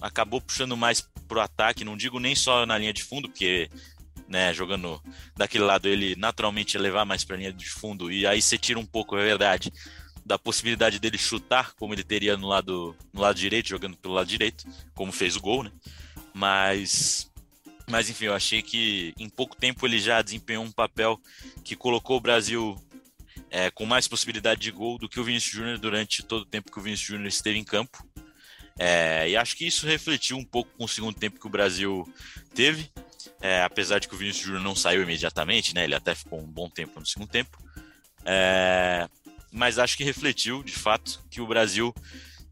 acabou 0.01 0.41
puxando 0.41 0.77
mais 0.77 1.01
pro 1.29 1.41
ataque, 1.41 1.85
não 1.85 1.97
digo 1.97 2.19
nem 2.19 2.35
só 2.35 2.65
na 2.67 2.79
linha 2.79 2.93
de 2.93 3.03
fundo, 3.05 3.29
porque 3.29 3.71
né, 4.29 4.55
jogando 4.55 5.03
daquele 5.37 5.65
lado 5.65 5.89
ele 5.89 6.15
naturalmente 6.17 6.75
ia 6.75 6.81
levar 6.81 7.05
mais 7.05 7.25
para 7.25 7.37
linha 7.37 7.53
de 7.53 7.69
fundo 7.69 8.11
e 8.13 8.27
aí 8.27 8.41
você 8.41 8.57
tira 8.57 8.79
um 8.79 8.87
pouco, 8.87 9.17
é 9.17 9.25
verdade, 9.25 9.73
da 10.25 10.39
possibilidade 10.39 11.01
dele 11.01 11.19
chutar 11.19 11.73
como 11.75 11.93
ele 11.93 12.05
teria 12.05 12.37
no 12.37 12.47
lado 12.47 12.97
no 13.13 13.21
lado 13.21 13.37
direito, 13.37 13.69
jogando 13.69 13.97
pelo 13.97 14.15
lado 14.15 14.29
direito, 14.29 14.65
como 14.95 15.11
fez 15.11 15.37
o 15.37 15.41
gol, 15.41 15.65
né? 15.65 15.73
Mas 16.33 17.31
mas 17.89 18.09
enfim, 18.09 18.27
eu 18.27 18.35
achei 18.35 18.63
que 18.63 19.13
em 19.19 19.29
pouco 19.29 19.57
tempo 19.57 19.85
ele 19.85 19.99
já 19.99 20.23
desempenhou 20.23 20.65
um 20.65 20.71
papel 20.71 21.21
que 21.65 21.75
colocou 21.75 22.17
o 22.17 22.21
Brasil 22.21 22.77
é, 23.51 23.71
com 23.71 23.85
mais 23.85 24.07
possibilidade 24.07 24.61
de 24.61 24.71
gol 24.71 24.97
do 24.97 25.09
que 25.09 25.19
o 25.19 25.25
Vinícius 25.25 25.55
Júnior 25.55 25.79
durante 25.79 26.23
todo 26.23 26.43
o 26.43 26.47
tempo 26.47 26.71
que 26.71 26.79
o 26.79 26.83
Vinícius 26.83 27.09
Júnior 27.09 27.27
esteve 27.27 27.59
em 27.59 27.65
campo. 27.65 28.07
É, 28.83 29.29
e 29.29 29.37
acho 29.37 29.55
que 29.59 29.66
isso 29.66 29.87
refletiu 29.87 30.38
um 30.38 30.45
pouco 30.45 30.71
com 30.79 30.85
o 30.87 30.88
segundo 30.88 31.14
tempo 31.14 31.38
que 31.38 31.47
o 31.47 31.51
Brasil 31.51 32.11
teve, 32.55 32.90
é, 33.38 33.62
apesar 33.62 33.99
de 33.99 34.09
que 34.09 34.14
o 34.14 34.16
Vinícius 34.16 34.47
Júnior 34.47 34.62
não 34.62 34.75
saiu 34.75 35.03
imediatamente, 35.03 35.75
né? 35.75 35.85
Ele 35.85 35.95
até 35.95 36.14
ficou 36.14 36.40
um 36.40 36.47
bom 36.47 36.66
tempo 36.71 36.99
no 36.99 37.05
segundo 37.05 37.29
tempo. 37.29 37.62
É, 38.25 39.07
mas 39.53 39.79
acho 39.79 39.99
que 39.99 40.03
refletiu, 40.03 40.62
de 40.62 40.73
fato, 40.73 41.23
que 41.31 41.43
o 41.43 41.47
Brasil. 41.47 41.95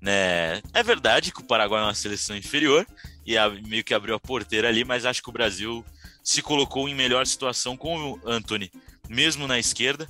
Né, 0.01 0.63
é 0.75 0.83
verdade 0.85 1.33
que 1.33 1.41
o 1.41 1.45
Paraguai 1.45 1.81
é 1.81 1.87
uma 1.87 1.95
seleção 1.95 2.37
inferior 2.37 2.87
e 3.27 3.37
a, 3.37 3.49
meio 3.49 3.83
que 3.83 3.93
abriu 3.93 4.15
a 4.15 4.21
porteira 4.21 4.69
ali, 4.69 4.85
mas 4.85 5.05
acho 5.05 5.21
que 5.21 5.29
o 5.29 5.33
Brasil 5.33 5.85
se 6.23 6.41
colocou 6.41 6.89
em 6.89 6.95
melhor 6.95 7.27
situação 7.27 7.77
com 7.77 8.13
o 8.13 8.21
Anthony, 8.25 8.71
mesmo 9.09 9.49
na 9.49 9.59
esquerda, 9.59 10.09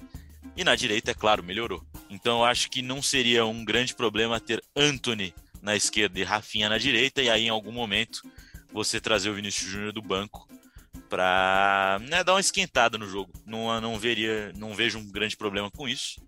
e 0.57 0.63
na 0.63 0.75
direita, 0.75 1.13
é 1.13 1.15
claro, 1.15 1.43
melhorou. 1.43 1.83
Então 2.11 2.45
acho 2.45 2.69
que 2.69 2.83
não 2.83 3.01
seria 3.01 3.47
um 3.47 3.65
grande 3.65 3.95
problema 3.95 4.39
ter 4.39 4.63
Anthony 4.77 5.33
na 5.63 5.77
esquerda 5.77 6.19
e 6.19 6.25
Rafinha 6.25 6.69
na 6.69 6.79
direita, 6.79 7.23
e 7.23 7.31
aí 7.31 7.45
em 7.45 7.51
algum 7.51 7.73
momento 7.73 8.23
você 8.73 9.01
trazer 9.01 9.31
o 9.31 9.35
Vinícius 9.35 9.71
Júnior 9.71 9.93
do 9.93 10.03
banco 10.03 10.49
para 11.09 11.99
né, 12.09 12.23
dar 12.23 12.35
uma 12.35 12.41
esquentada 12.41 12.99
no 12.99 13.09
jogo. 13.09 13.33
Não, 13.47 13.81
não 13.81 13.99
veria, 13.99 14.53
não 14.57 14.75
vejo 14.75 14.99
um 14.99 15.11
grande 15.11 15.37
problema 15.37 15.71
com 15.71 15.89
isso 15.89 16.21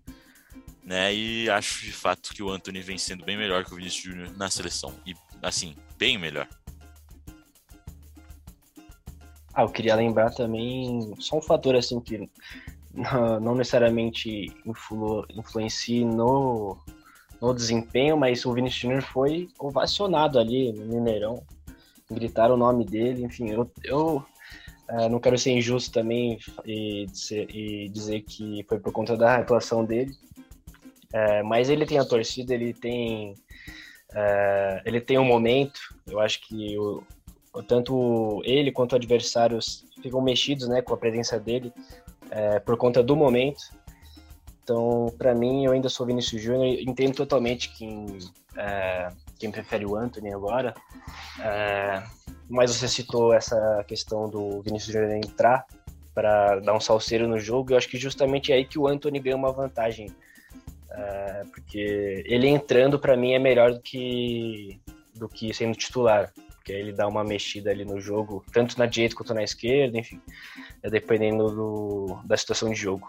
né? 0.83 1.13
E 1.13 1.49
acho 1.49 1.85
de 1.85 1.91
fato 1.91 2.33
que 2.33 2.43
o 2.43 2.49
Anthony 2.49 2.81
vem 2.81 2.97
sendo 2.97 3.23
bem 3.23 3.37
melhor 3.37 3.63
que 3.63 3.73
o 3.73 3.77
Vinícius 3.77 4.03
Júnior 4.03 4.37
na 4.37 4.49
seleção. 4.49 4.93
E 5.05 5.15
assim, 5.41 5.75
bem 5.97 6.17
melhor. 6.17 6.47
Ah, 9.53 9.63
eu 9.63 9.69
queria 9.69 9.95
lembrar 9.95 10.31
também 10.31 11.13
só 11.19 11.37
um 11.37 11.41
fator 11.41 11.75
assim 11.75 11.99
que 11.99 12.29
não 12.93 13.55
necessariamente 13.55 14.47
influ, 14.65 15.25
influencia 15.29 16.05
no, 16.05 16.77
no 17.41 17.53
desempenho, 17.55 18.15
mas 18.15 18.45
o 18.45 18.53
Vinícius 18.53 18.81
Júnior 18.81 19.01
foi 19.01 19.49
ovacionado 19.59 20.37
ali 20.37 20.71
no 20.71 20.85
Mineirão. 20.85 21.43
Gritaram 22.09 22.53
o 22.53 22.57
nome 22.57 22.85
dele, 22.85 23.23
enfim, 23.23 23.49
eu, 23.49 23.71
eu 23.83 24.23
é, 24.87 25.09
não 25.09 25.19
quero 25.19 25.37
ser 25.37 25.51
injusto 25.51 25.91
também 25.91 26.37
e 26.65 27.07
e 27.33 27.89
dizer 27.89 28.21
que 28.21 28.63
foi 28.67 28.79
por 28.79 28.91
conta 28.91 29.17
da 29.17 29.37
atuação 29.37 29.83
dele, 29.83 30.11
é, 31.13 31.41
mas 31.41 31.69
ele 31.69 31.85
tem 31.85 31.97
a 31.97 32.05
torcida, 32.05 32.53
ele 32.53 32.73
tem 32.73 33.33
é, 34.13 34.81
ele 34.85 35.01
tem 35.01 35.17
um 35.17 35.25
momento. 35.25 35.79
Eu 36.05 36.19
acho 36.19 36.41
que 36.41 36.77
o, 36.77 37.01
tanto 37.63 38.41
ele 38.43 38.71
quanto 38.71 38.95
adversários 38.95 39.85
ficam 40.01 40.21
mexidos, 40.21 40.67
né, 40.67 40.81
com 40.81 40.93
a 40.93 40.97
presença 40.97 41.39
dele 41.39 41.73
por 42.65 42.77
conta 42.77 43.03
do 43.03 43.15
momento. 43.15 43.61
Então, 44.63 45.13
para 45.17 45.33
mim, 45.33 45.65
eu 45.65 45.71
ainda 45.71 45.89
sou 45.89 46.05
Vinícius 46.05 46.41
Júnior. 46.41 46.79
Entendo 46.79 47.15
totalmente 47.15 47.69
quem 47.75 48.05
é, 48.57 49.09
quem 49.39 49.51
prefere 49.51 49.85
o 49.85 49.95
Anthony 49.95 50.33
agora. 50.33 50.73
É, 51.39 52.03
mas 52.49 52.75
você 52.75 52.87
citou 52.87 53.33
essa 53.33 53.83
questão 53.87 54.29
do 54.29 54.61
Vinícius 54.61 54.93
Júnior 54.93 55.11
entrar 55.15 55.65
para 56.13 56.59
dar 56.59 56.73
um 56.73 56.79
salseiro 56.79 57.27
no 57.27 57.39
jogo. 57.39 57.71
Eu 57.73 57.77
acho 57.77 57.87
que 57.87 57.97
justamente 57.97 58.51
é 58.51 58.55
aí 58.55 58.65
que 58.65 58.77
o 58.77 58.87
Anthony 58.87 59.19
ganha 59.19 59.35
uma 59.35 59.51
vantagem 59.51 60.13
é, 60.91 61.43
porque 61.53 62.23
ele 62.25 62.47
entrando 62.47 62.99
para 62.99 63.15
mim 63.15 63.31
é 63.31 63.39
melhor 63.39 63.73
do 63.73 63.81
que 63.81 64.79
do 65.15 65.29
que 65.29 65.53
sendo 65.53 65.77
titular, 65.77 66.31
porque 66.55 66.71
ele 66.71 66.91
dá 66.91 67.07
uma 67.07 67.23
mexida 67.23 67.69
ali 67.69 67.85
no 67.85 67.99
jogo, 67.99 68.43
tanto 68.51 68.77
na 68.77 68.85
direita 68.85 69.15
quanto 69.15 69.33
na 69.33 69.43
esquerda, 69.43 69.97
enfim, 69.97 70.19
é 70.81 70.89
dependendo 70.89 71.47
do, 71.51 72.19
da 72.25 72.35
situação 72.35 72.69
de 72.69 72.75
jogo. 72.75 73.07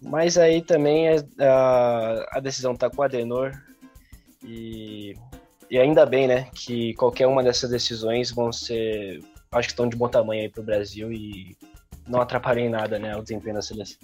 Mas 0.00 0.36
aí 0.38 0.62
também 0.62 1.08
é, 1.08 1.24
a, 1.40 2.26
a 2.32 2.40
decisão 2.40 2.72
está 2.72 2.88
com 2.90 3.00
o 3.00 3.04
Adenor 3.04 3.52
e, 4.42 5.14
e 5.70 5.78
ainda 5.78 6.06
bem, 6.06 6.28
né, 6.28 6.48
que 6.54 6.94
qualquer 6.94 7.26
uma 7.26 7.42
dessas 7.42 7.70
decisões 7.70 8.30
vão 8.30 8.52
ser, 8.52 9.20
acho 9.52 9.68
que 9.68 9.72
estão 9.72 9.88
de 9.88 9.96
bom 9.96 10.08
tamanho 10.08 10.42
aí 10.42 10.48
para 10.48 10.60
o 10.60 10.64
Brasil 10.64 11.12
e 11.12 11.56
não 12.06 12.20
atrapalhem 12.20 12.68
nada, 12.68 12.98
né, 12.98 13.16
o 13.16 13.22
desempenho 13.22 13.56
da 13.56 13.62
seleção. 13.62 13.98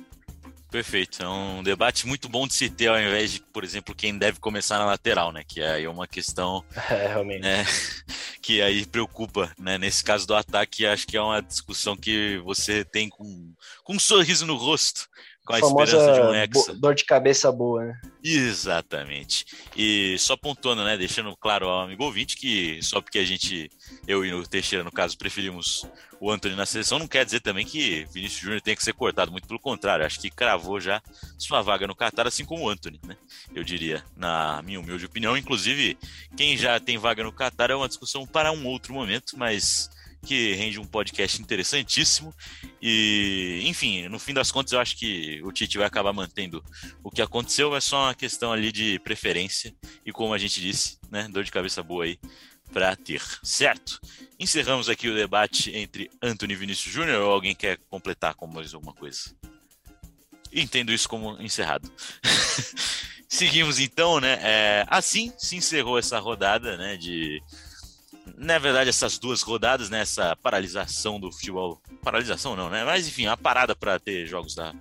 Perfeito. 0.73 1.23
É 1.23 1.29
um 1.29 1.63
debate 1.63 2.07
muito 2.07 2.31
bom 2.31 2.47
de 2.47 2.55
se 2.55 2.71
ter, 2.71 2.87
ao 2.87 2.99
invés 2.99 3.33
de, 3.33 3.41
por 3.41 3.63
exemplo, 3.63 3.95
quem 3.95 4.17
deve 4.17 4.41
começar 4.41 4.79
na 4.79 4.87
lateral, 4.87 5.31
né? 5.31 5.45
Que 5.47 5.61
é 5.61 5.87
uma 5.87 6.09
questão 6.09 6.65
é, 6.91 7.09
realmente. 7.09 7.43
Né? 7.43 7.63
que 8.41 8.63
aí 8.63 8.87
preocupa, 8.87 9.53
né? 9.59 9.77
Nesse 9.77 10.03
caso 10.03 10.27
do 10.27 10.35
ataque, 10.35 10.87
acho 10.87 11.07
que 11.07 11.15
é 11.15 11.21
uma 11.21 11.43
discussão 11.43 11.95
que 11.95 12.39
você 12.39 12.87
tem 12.87 13.11
com, 13.11 13.53
com 13.85 13.93
um 13.93 13.99
sorriso 13.99 14.47
no 14.47 14.57
rosto, 14.57 15.07
com 15.45 15.53
a, 15.53 15.57
a 15.57 15.61
esperança 15.61 16.13
de 16.15 16.21
um 16.21 16.35
ex. 16.35 16.79
Dor 16.79 16.95
de 16.95 17.05
cabeça 17.05 17.51
boa, 17.51 17.85
né? 17.85 18.01
Exatamente. 18.23 19.45
E 19.77 20.17
só 20.19 20.37
pontuando, 20.37 20.85
né? 20.85 20.97
Deixando 20.97 21.37
claro 21.37 21.69
ao 21.69 21.83
amigo 21.83 22.05
ouvinte 22.05 22.37
que 22.37 22.81
só 22.83 23.01
porque 23.01 23.19
a 23.19 23.25
gente, 23.25 23.71
eu 24.07 24.25
e 24.25 24.33
o 24.33 24.47
Teixeira, 24.47 24.85
no 24.85 24.93
caso, 24.93 25.19
preferimos 25.19 25.85
o 26.21 26.31
Anthony 26.31 26.55
na 26.55 26.65
seleção, 26.65 27.01
não 27.01 27.09
quer 27.09 27.25
dizer 27.25 27.41
também 27.41 27.67
que 27.67 28.07
Vinícius 28.13 28.41
Júnior 28.41 28.61
tem 28.61 28.77
que 28.77 28.85
ser 28.85 28.93
cortado, 28.93 29.33
muito 29.33 29.49
pelo 29.49 29.59
contrário, 29.59 30.07
acho 30.07 30.21
que 30.21 30.31
cravou 30.31 30.81
já 30.81 31.03
sua 31.37 31.63
vaga 31.63 31.85
no 31.85 31.97
Qatar, 31.97 32.29
assim 32.29 32.45
como 32.45 32.65
o 32.65 32.69
Anthony, 32.69 33.01
né? 33.05 33.17
Eu 33.53 33.65
diria, 33.65 34.05
na 34.17 34.63
minha 34.63 34.79
humilde 34.79 35.05
opinião. 35.05 35.37
Inclusive, 35.37 35.99
quem 36.37 36.57
já 36.57 36.79
tem 36.79 36.97
vaga 36.97 37.25
no 37.25 37.33
Qatar 37.33 37.73
é 37.73 37.75
uma 37.75 37.89
discussão 37.89 38.25
para 38.25 38.53
um 38.53 38.65
outro 38.69 38.95
momento, 38.95 39.37
mas 39.37 39.91
que 40.25 40.55
rende 40.55 40.79
um 40.79 40.85
podcast 40.85 41.41
interessantíssimo. 41.41 42.35
E, 42.81 43.63
enfim, 43.65 44.09
no 44.09 44.19
fim 44.19 44.33
das 44.33 44.51
contas, 44.51 44.73
eu 44.73 44.81
acho 44.81 44.97
que 44.97 45.41
o 45.43 45.53
Tite 45.53 45.79
vai 45.79 45.87
acabar 45.87 46.13
mantendo 46.13 46.65
o 47.03 47.11
que 47.11 47.21
aconteceu, 47.21 47.75
é 47.75 47.81
só 47.81 48.05
uma 48.05 48.15
questão 48.15 48.53
ali 48.53 48.71
de 48.71 48.99
preferência. 49.01 49.75
E 50.07 50.13
como 50.13 50.33
a 50.33 50.39
gente 50.39 50.61
disse, 50.61 50.99
né, 51.11 51.29
dor 51.29 51.45
de 51.45 51.51
cabeça 51.51 51.83
boa 51.83 52.05
aí 52.05 52.19
para 52.73 52.97
ter, 52.97 53.23
certo? 53.43 54.01
Encerramos 54.39 54.89
aqui 54.89 55.09
o 55.09 55.15
debate 55.15 55.71
entre 55.77 56.11
Anthony 56.23 56.55
e 56.55 56.57
Vinícius 56.57 56.93
Júnior 56.93 57.21
ou 57.23 57.33
alguém 57.33 57.55
quer 57.55 57.79
completar 57.91 58.35
com 58.35 58.47
mais 58.47 58.73
alguma 58.73 58.95
coisa? 58.95 59.35
Entendo 60.53 60.93
isso 60.93 61.09
como 61.09 61.41
encerrado. 61.41 61.91
Seguimos 63.29 63.79
então, 63.79 64.21
né? 64.21 64.39
É, 64.43 64.87
assim 64.89 65.33
se 65.39 65.57
encerrou 65.57 65.99
essa 65.99 66.19
rodada, 66.19 66.77
né? 66.77 66.97
De 66.97 67.43
na 68.43 68.59
verdade, 68.59 68.91
essas 68.91 69.19
duas 69.19 69.41
rodadas, 69.41 69.89
né, 69.89 70.01
essa 70.01 70.35
paralisação 70.35 71.21
do 71.21 71.31
futebol. 71.31 71.81
Paralisação 72.03 72.57
não, 72.57 72.69
né? 72.69 72.85
Mas 72.85 73.07
enfim, 73.07 73.27
a 73.27 73.37
parada 73.37 73.75
para 73.77 74.01
ter 74.01 74.27
jogos 74.27 74.55
da, 74.55 74.75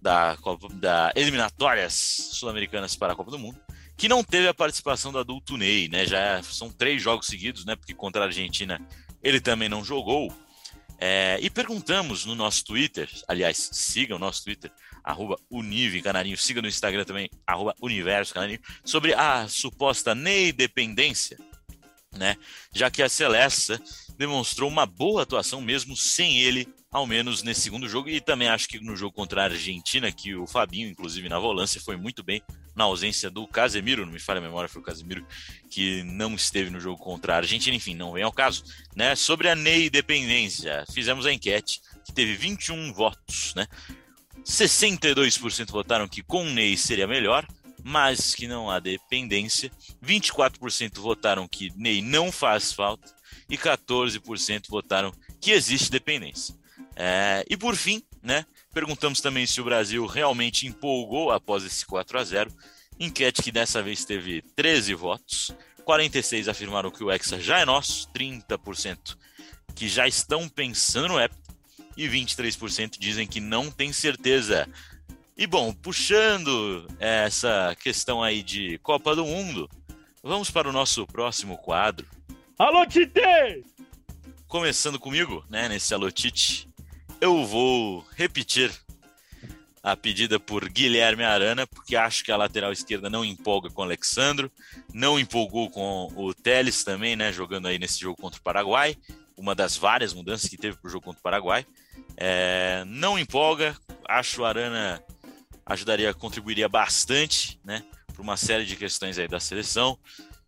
da, 0.00 0.38
Copa, 0.40 0.68
da 0.72 1.12
eliminatórias 1.14 1.92
sul-americanas 2.32 2.96
para 2.96 3.12
a 3.12 3.16
Copa 3.16 3.30
do 3.30 3.38
Mundo, 3.38 3.60
que 3.94 4.08
não 4.08 4.24
teve 4.24 4.48
a 4.48 4.54
participação 4.54 5.12
do 5.12 5.18
adulto 5.18 5.58
Ney, 5.58 5.88
né? 5.88 6.06
Já 6.06 6.42
são 6.42 6.70
três 6.70 7.02
jogos 7.02 7.26
seguidos, 7.26 7.66
né? 7.66 7.76
Porque 7.76 7.92
contra 7.92 8.22
a 8.22 8.24
Argentina 8.24 8.80
ele 9.22 9.40
também 9.40 9.68
não 9.68 9.84
jogou. 9.84 10.32
É, 10.98 11.38
e 11.42 11.50
perguntamos 11.50 12.24
no 12.24 12.34
nosso 12.34 12.64
Twitter, 12.64 13.08
aliás, 13.28 13.68
siga 13.70 14.16
o 14.16 14.18
nosso 14.18 14.42
Twitter, 14.42 14.72
arroba 15.04 15.36
Unive 15.50 16.02
Canarinho, 16.02 16.36
siga 16.36 16.62
no 16.62 16.66
Instagram 16.66 17.04
também, 17.04 17.30
arroba 17.46 17.74
Universo 17.80 18.34
Canarinho, 18.34 18.58
sobre 18.82 19.14
a 19.14 19.46
suposta 19.46 20.14
Ney 20.14 20.50
dependência 20.52 21.38
né? 22.16 22.36
Já 22.72 22.90
que 22.90 23.02
a 23.02 23.08
Celeste 23.08 23.78
demonstrou 24.16 24.68
uma 24.68 24.86
boa 24.86 25.22
atuação 25.22 25.60
mesmo 25.60 25.96
sem 25.96 26.40
ele, 26.40 26.68
ao 26.90 27.06
menos 27.06 27.42
nesse 27.42 27.60
segundo 27.60 27.88
jogo, 27.88 28.08
e 28.08 28.20
também 28.20 28.48
acho 28.48 28.68
que 28.68 28.80
no 28.80 28.96
jogo 28.96 29.14
contra 29.14 29.42
a 29.42 29.44
Argentina, 29.44 30.10
que 30.10 30.34
o 30.34 30.46
Fabinho, 30.46 30.88
inclusive 30.88 31.28
na 31.28 31.38
volância, 31.38 31.80
foi 31.80 31.96
muito 31.96 32.22
bem 32.22 32.42
na 32.74 32.84
ausência 32.84 33.28
do 33.28 33.46
Casemiro, 33.46 34.06
não 34.06 34.12
me 34.12 34.20
falha 34.20 34.38
a 34.38 34.42
memória, 34.42 34.68
foi 34.68 34.80
o 34.80 34.84
Casemiro 34.84 35.26
que 35.70 36.02
não 36.04 36.34
esteve 36.34 36.70
no 36.70 36.80
jogo 36.80 36.96
contra 37.02 37.34
a 37.34 37.36
Argentina, 37.38 37.76
enfim, 37.76 37.94
não 37.94 38.12
vem 38.12 38.22
ao 38.22 38.32
caso, 38.32 38.64
né? 38.96 39.14
Sobre 39.14 39.48
a 39.48 39.54
Ney 39.54 39.90
dependência, 39.90 40.84
fizemos 40.92 41.26
a 41.26 41.32
enquete 41.32 41.80
que 42.04 42.12
teve 42.12 42.34
21 42.34 42.92
votos, 42.92 43.52
né? 43.54 43.66
62% 44.44 45.70
votaram 45.70 46.08
que 46.08 46.22
com 46.22 46.44
Ney 46.44 46.76
seria 46.76 47.06
melhor, 47.06 47.46
mas 47.82 48.34
que 48.34 48.46
não 48.46 48.70
há 48.70 48.78
dependência. 48.78 49.70
24% 50.04 50.98
votaram 50.98 51.46
que 51.48 51.72
Ney 51.76 52.02
não 52.02 52.32
faz 52.32 52.72
falta 52.72 53.14
e 53.48 53.56
14% 53.56 54.68
votaram 54.68 55.12
que 55.40 55.50
existe 55.50 55.90
dependência. 55.90 56.54
É, 56.96 57.44
e 57.48 57.56
por 57.56 57.76
fim, 57.76 58.02
né, 58.22 58.44
perguntamos 58.72 59.20
também 59.20 59.46
se 59.46 59.60
o 59.60 59.64
Brasil 59.64 60.06
realmente 60.06 60.66
empolgou 60.66 61.30
após 61.30 61.64
esse 61.64 61.86
4 61.86 62.18
a 62.18 62.24
0 62.24 62.50
enquete 62.98 63.42
que 63.42 63.52
dessa 63.52 63.80
vez 63.80 64.04
teve 64.04 64.42
13 64.56 64.94
votos, 64.94 65.52
46 65.84 66.48
afirmaram 66.48 66.90
que 66.90 67.04
o 67.04 67.10
Hexa 67.10 67.40
já 67.40 67.60
é 67.60 67.64
nosso, 67.64 68.08
30% 68.12 69.16
que 69.78 69.88
já 69.88 70.08
estão 70.08 70.48
pensando 70.48 71.08
no 71.08 71.20
Hepta 71.20 71.54
e 71.96 72.08
23% 72.08 72.98
dizem 72.98 73.28
que 73.28 73.38
não 73.38 73.70
tem 73.70 73.92
certeza. 73.92 74.68
E 75.38 75.46
bom, 75.46 75.72
puxando 75.72 76.84
essa 76.98 77.76
questão 77.80 78.20
aí 78.20 78.42
de 78.42 78.76
Copa 78.78 79.14
do 79.14 79.24
Mundo, 79.24 79.70
vamos 80.20 80.50
para 80.50 80.68
o 80.68 80.72
nosso 80.72 81.06
próximo 81.06 81.56
quadro. 81.56 82.04
Alô, 82.58 82.84
Tite! 82.84 83.64
Começando 84.48 84.98
comigo, 84.98 85.44
né, 85.48 85.68
nesse 85.68 85.94
Alô 85.94 86.10
Tite, 86.10 86.68
eu 87.20 87.46
vou 87.46 88.04
repetir 88.16 88.72
a 89.80 89.96
pedida 89.96 90.40
por 90.40 90.68
Guilherme 90.68 91.22
Arana, 91.22 91.68
porque 91.68 91.94
acho 91.94 92.24
que 92.24 92.32
a 92.32 92.36
lateral 92.36 92.72
esquerda 92.72 93.08
não 93.08 93.24
empolga 93.24 93.70
com 93.70 93.80
o 93.80 93.84
Alexandro, 93.84 94.50
não 94.92 95.20
empolgou 95.20 95.70
com 95.70 96.12
o 96.16 96.34
Teles 96.34 96.82
também, 96.82 97.14
né, 97.14 97.32
jogando 97.32 97.68
aí 97.68 97.78
nesse 97.78 98.00
jogo 98.00 98.20
contra 98.20 98.40
o 98.40 98.42
Paraguai, 98.42 98.96
uma 99.36 99.54
das 99.54 99.76
várias 99.76 100.12
mudanças 100.12 100.50
que 100.50 100.56
teve 100.56 100.76
para 100.78 100.88
o 100.88 100.90
jogo 100.90 101.04
contra 101.04 101.20
o 101.20 101.22
Paraguai. 101.22 101.64
É, 102.16 102.82
não 102.88 103.16
empolga, 103.16 103.76
acho 104.04 104.42
o 104.42 104.44
Arana 104.44 105.00
ajudaria, 105.68 106.12
contribuiria 106.14 106.68
bastante, 106.68 107.60
né, 107.62 107.84
para 108.12 108.22
uma 108.22 108.36
série 108.36 108.64
de 108.64 108.74
questões 108.74 109.18
aí 109.18 109.28
da 109.28 109.38
seleção. 109.38 109.98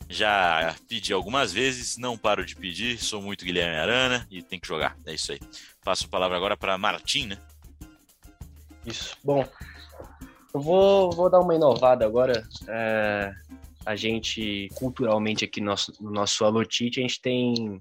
Já 0.09 0.75
pedi 0.89 1.13
algumas 1.13 1.53
vezes, 1.53 1.97
não 1.97 2.19
paro 2.19 2.45
de 2.45 2.57
pedir, 2.57 2.99
sou 2.99 3.23
muito 3.23 3.45
Guilherme 3.45 3.77
Arana 3.77 4.27
e 4.29 4.43
tem 4.43 4.59
que 4.59 4.67
jogar. 4.67 4.97
É 5.07 5.15
isso 5.15 5.31
aí. 5.31 5.39
Passo 5.85 6.07
a 6.07 6.09
palavra 6.09 6.37
agora 6.37 6.57
para 6.57 6.77
Martim, 6.77 7.27
né? 7.27 7.39
Isso. 8.85 9.17
Bom, 9.23 9.47
eu 10.53 10.61
vou, 10.61 11.13
vou 11.13 11.31
dar 11.31 11.39
uma 11.39 11.55
inovada 11.55 12.05
agora. 12.05 12.45
É, 12.67 13.33
a 13.87 13.95
gente, 13.95 14.69
culturalmente 14.75 15.45
aqui 15.45 15.61
no 15.61 15.67
nosso, 15.67 15.93
no 16.01 16.11
nosso 16.11 16.45
Alotite, 16.45 16.99
a 16.99 17.03
gente 17.03 17.21
tem 17.21 17.81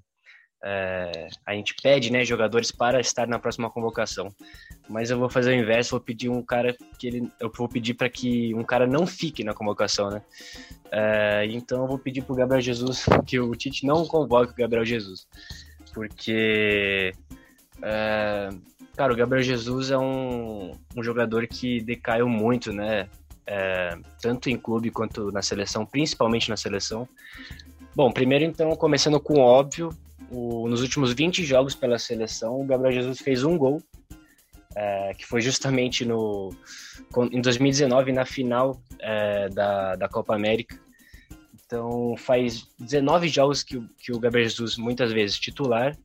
é, 0.62 1.30
a 1.46 1.54
gente 1.54 1.74
pede 1.82 2.12
né, 2.12 2.26
jogadores 2.26 2.72
para 2.72 3.00
estar 3.00 3.28
na 3.28 3.40
próxima 3.40 3.70
convocação. 3.70 4.34
Mas 4.90 5.10
eu 5.10 5.20
vou 5.20 5.30
fazer 5.30 5.52
o 5.52 5.54
inverso, 5.54 5.92
vou 5.92 6.02
pedir 6.02 6.30
um 6.30 6.42
cara 6.42 6.76
que 6.98 7.08
ele. 7.08 7.32
Eu 7.40 7.52
vou 7.56 7.70
pedir 7.70 7.94
para 7.94 8.10
que 8.10 8.54
um 8.56 8.64
cara 8.64 8.88
não 8.88 9.06
fique 9.06 9.44
na 9.44 9.54
convocação, 9.54 10.10
né? 10.10 10.22
É, 10.92 11.46
então 11.52 11.84
eu 11.84 11.88
vou 11.88 12.00
pedir 12.00 12.24
para 12.24 12.34
o 12.34 12.36
Gabriel 12.36 12.62
Jesus 12.62 13.06
que 13.26 13.40
o 13.40 13.52
Tite 13.56 13.86
não 13.86 14.06
convoque 14.06 14.52
o 14.52 14.56
Gabriel 14.56 14.86
Jesus. 14.86 15.28
Porque. 15.94 17.14
É, 17.82 18.50
cara, 18.98 19.14
o 19.14 19.16
Gabriel 19.16 19.44
Jesus 19.44 19.92
é 19.92 19.98
um, 19.98 20.72
um 20.98 21.04
jogador 21.04 21.48
que 21.48 21.80
decaiu 21.82 22.28
muito, 22.28 22.74
né? 22.74 23.08
É, 23.46 23.98
tanto 24.22 24.50
em 24.50 24.58
clube 24.58 24.92
quanto 24.92 25.32
na 25.32 25.42
seleção, 25.42 25.86
principalmente 25.86 26.50
na 26.50 26.58
seleção. 26.58 27.08
Bom, 27.96 28.12
primeiro 28.12 28.44
então, 28.44 28.76
começando 28.76 29.20
com 29.20 29.36
o 29.36 29.40
óbvio, 29.40 29.90
o, 30.32 30.68
nos 30.68 30.82
últimos 30.82 31.14
20 31.14 31.44
jogos 31.44 31.76
pela 31.76 31.98
seleção, 31.98 32.62
o 32.62 32.66
Gabriel 32.66 32.94
Jesus 32.94 33.20
fez 33.20 33.44
um 33.44 33.58
gol, 33.58 33.82
é, 34.76 35.14
que 35.14 35.26
foi 35.26 35.42
justamente 35.42 36.06
no, 36.06 36.54
em 37.32 37.42
2019, 37.42 38.12
na 38.12 38.26
final 38.26 38.82
é, 39.00 39.50
da, 39.50 39.96
da 39.96 40.08
Copa 40.08 40.36
América. 40.36 40.80
Então, 41.66 42.16
faz 42.18 42.68
19 42.80 43.28
jogos 43.28 43.62
que, 43.62 43.80
que 44.00 44.12
o 44.12 44.20
Gabriel 44.20 44.48
Jesus, 44.48 44.78
muitas 44.78 45.12
vezes 45.12 45.38
titular, 45.38 45.96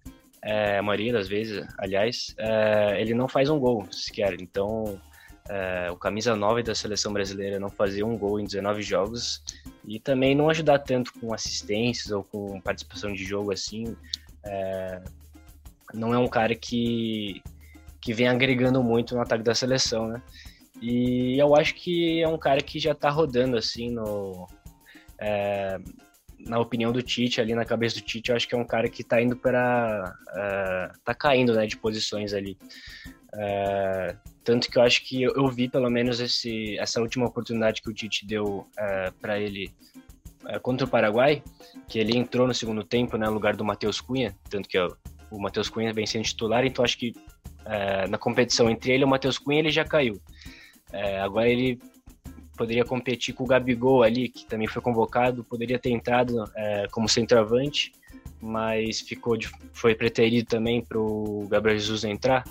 é, 0.43 0.79
a 0.79 0.83
maioria 0.83 1.13
das 1.13 1.27
vezes, 1.27 1.67
aliás, 1.79 2.35
é, 2.39 3.01
ele 3.01 3.15
não 3.15 3.27
faz 3.27 3.49
um 3.49 3.59
gol 3.59 3.87
sequer. 3.91 4.39
Então, 4.41 5.01
é, 5.49 5.91
o 5.91 5.97
camisa 5.97 6.35
9 6.35 6.63
da 6.63 6.75
seleção 6.75 7.13
brasileira 7.13 7.61
não 7.61 7.69
fazer 7.69 8.03
um 8.03 8.17
gol 8.17 8.41
em 8.41 8.45
19 8.45 8.83
jogos 8.83 9.43
e 9.85 10.01
também 10.01 10.35
não 10.35 10.49
ajudar 10.49 10.79
tanto 10.79 11.13
com 11.15 11.35
assistências 11.35 12.11
ou 12.11 12.25
com 12.25 12.61
participação 12.61 13.13
de 13.13 13.25
jogo 13.25 13.53
assim. 13.53 13.97
É, 14.45 15.03
não 15.93 16.15
é 16.15 16.19
um 16.19 16.29
cara 16.29 16.55
que, 16.55 17.43
que 18.01 18.15
vem 18.15 18.29
agregando 18.29 18.83
muito 18.83 19.15
no 19.15 19.21
ataque 19.21 19.45
da 19.45 19.55
seleção, 19.55 20.09
né? 20.09 20.23
E 20.81 21.39
eu 21.39 21.55
acho 21.55 21.75
que 21.75 22.23
é 22.23 22.29
um 22.29 22.39
cara 22.39 22.61
que 22.61 22.79
já 22.79 22.95
tá 22.95 23.11
rodando 23.11 23.57
assim 23.57 23.91
no. 23.91 24.49
É, 25.19 25.79
na 26.41 26.59
opinião 26.59 26.93
do 26.93 27.03
Tite, 27.03 27.41
ali 27.41 27.55
na 27.55 27.65
cabeça 27.65 27.97
do 27.97 28.03
Tite, 28.03 28.31
eu 28.31 28.37
acho 28.37 28.47
que 28.47 28.55
é 28.55 28.59
um 28.59 28.67
cara 28.67 28.89
que 28.89 29.05
tá 29.05 29.21
indo 29.23 29.37
para. 29.37 30.15
Uh, 30.31 30.99
tá 31.05 31.15
caindo 31.15 31.55
né, 31.55 31.67
de 31.67 31.77
posições 31.77 32.35
ali. 32.35 32.59
Uh, 33.35 34.17
tanto 34.45 34.71
que 34.71 34.79
eu 34.79 34.83
acho 34.83 35.03
que 35.05 35.23
eu, 35.23 35.33
eu, 35.35 35.49
vi 35.49 35.69
pelo 35.69 35.91
menos 35.91 36.21
esse, 36.21 36.79
essa 36.79 37.01
última 37.01 37.27
oportunidade 37.27 37.83
que 37.83 37.91
o 37.91 37.93
Tite 37.93 38.27
deu 38.27 38.67
é, 38.79 39.11
para 39.21 39.41
ele 39.41 39.73
uh, 40.45 40.61
contra 40.61 40.87
o 40.87 40.91
Paraguai, 40.91 41.43
que 41.89 41.99
ele 41.99 42.17
entrou 42.17 42.47
no 42.47 42.55
segundo 42.55 42.85
tempo 42.85 43.17
né, 43.17 43.27
no 43.27 43.33
lugar 43.33 43.57
do 43.57 43.65
Matheus 43.65 44.01
Cunha, 44.01 44.37
tanto 44.49 44.69
que 44.69 44.79
o 44.79 45.39
Matheus 45.39 45.69
Cunha 45.69 45.93
vem 45.93 46.07
sendo 46.07 46.25
titular, 46.25 46.65
então 46.65 46.85
acho 46.85 46.97
que 46.97 47.11
uh, 47.11 48.09
na 48.09 48.19
competição 48.19 48.71
entre 48.71 48.93
ele 48.93 49.03
e 49.03 49.07
o 49.07 49.09
Matheus 49.09 49.39
Cunha 49.39 49.59
ele 49.59 49.71
já 49.71 49.85
caiu. 49.85 50.21
agora 51.23 51.49
ele 51.49 51.81
poderia 52.57 52.85
competir 52.85 53.35
com 53.35 53.43
o 53.43 53.49
Gabigol 53.49 54.05
ali, 54.05 54.29
que 54.29 54.47
também 54.47 54.69
foi 54.69 54.81
convocado, 54.81 55.43
poderia 55.43 55.77
ter 55.77 55.91
entrado 55.91 56.45
como 56.93 57.09
centroavante, 57.09 57.91
mas 58.41 59.01
ficou 59.01 59.37
de, 59.37 59.51
foi 59.73 59.93
preterido 59.93 60.47
também 60.47 60.85
para 60.85 61.01
o 61.01 61.49
Gabriel 61.49 61.77
Jesus 61.77 62.05
entrar 62.05 62.45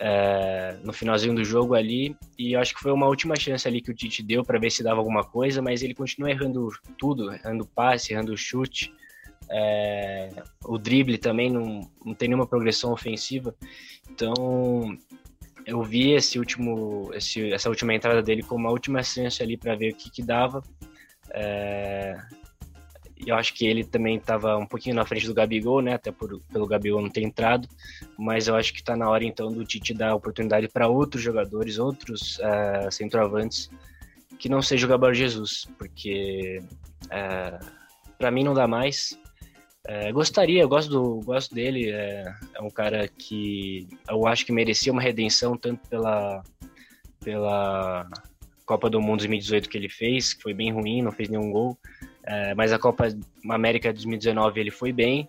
é, 0.00 0.78
no 0.82 0.92
finalzinho 0.92 1.34
do 1.34 1.44
jogo 1.44 1.74
ali. 1.74 2.16
E 2.38 2.56
acho 2.56 2.74
que 2.74 2.80
foi 2.80 2.90
uma 2.90 3.06
última 3.06 3.36
chance 3.36 3.68
ali 3.68 3.82
que 3.82 3.90
o 3.90 3.94
Tite 3.94 4.22
deu 4.22 4.42
para 4.42 4.58
ver 4.58 4.70
se 4.70 4.82
dava 4.82 4.98
alguma 4.98 5.22
coisa, 5.22 5.60
mas 5.60 5.82
ele 5.82 5.94
continua 5.94 6.30
errando 6.30 6.70
tudo, 6.98 7.32
errando 7.32 7.66
passe, 7.66 8.12
errando 8.12 8.36
chute. 8.36 8.92
É, 9.50 10.30
o 10.64 10.78
drible 10.78 11.18
também 11.18 11.50
não, 11.50 11.90
não 12.04 12.14
tem 12.14 12.28
nenhuma 12.28 12.46
progressão 12.46 12.92
ofensiva. 12.92 13.54
Então 14.10 14.96
eu 15.66 15.82
vi 15.82 16.12
esse 16.12 16.38
último, 16.38 17.10
esse, 17.12 17.52
essa 17.52 17.68
última 17.68 17.94
entrada 17.94 18.22
dele 18.22 18.42
como 18.42 18.64
uma 18.64 18.70
última 18.70 19.02
chance 19.02 19.42
ali 19.42 19.56
para 19.56 19.76
ver 19.76 19.92
o 19.92 19.96
que, 19.96 20.10
que 20.10 20.22
dava. 20.22 20.62
É, 21.32 22.16
eu 23.26 23.36
acho 23.36 23.54
que 23.54 23.66
ele 23.66 23.84
também 23.84 24.16
estava 24.16 24.56
um 24.56 24.66
pouquinho 24.66 24.94
na 24.94 25.04
frente 25.04 25.26
do 25.26 25.34
Gabigol, 25.34 25.82
né? 25.82 25.94
Até 25.94 26.10
por, 26.10 26.40
pelo 26.52 26.66
Gabigol 26.66 27.02
não 27.02 27.10
ter 27.10 27.22
entrado. 27.22 27.68
Mas 28.18 28.48
eu 28.48 28.56
acho 28.56 28.72
que 28.72 28.80
está 28.80 28.96
na 28.96 29.08
hora 29.08 29.24
então 29.24 29.52
do 29.52 29.64
Tite 29.64 29.94
dar 29.94 30.14
oportunidade 30.14 30.68
para 30.68 30.88
outros 30.88 31.22
jogadores, 31.22 31.78
outros 31.78 32.38
uh, 32.38 32.90
centroavantes, 32.90 33.70
que 34.38 34.48
não 34.48 34.62
seja 34.62 34.86
o 34.86 34.88
Gabriel 34.88 35.14
Jesus, 35.14 35.68
porque 35.78 36.62
uh, 37.06 37.08
é, 37.10 37.58
para 38.18 38.30
mim 38.30 38.44
não 38.44 38.54
dá 38.54 38.66
mais. 38.66 39.18
Uh, 39.86 40.12
gostaria, 40.12 40.62
eu 40.62 40.68
gosto, 40.68 40.90
do, 40.90 41.20
gosto 41.22 41.54
dele. 41.54 41.90
É, 41.90 42.34
é 42.54 42.62
um 42.62 42.70
cara 42.70 43.06
que 43.08 43.86
eu 44.08 44.26
acho 44.26 44.46
que 44.46 44.52
merecia 44.52 44.92
uma 44.92 45.02
redenção 45.02 45.56
tanto 45.56 45.86
pela 45.88 46.42
pela 47.22 48.08
Copa 48.64 48.88
do 48.88 48.98
Mundo 48.98 49.18
2018 49.18 49.68
que 49.68 49.76
ele 49.76 49.90
fez, 49.90 50.32
que 50.32 50.42
foi 50.42 50.54
bem 50.54 50.72
ruim, 50.72 51.02
não 51.02 51.12
fez 51.12 51.28
nenhum 51.28 51.50
gol 51.50 51.78
é, 52.30 52.54
mas 52.54 52.72
a 52.72 52.78
Copa 52.78 53.08
América 53.50 53.92
2019 53.92 54.60
ele 54.60 54.70
foi 54.70 54.92
bem. 54.92 55.28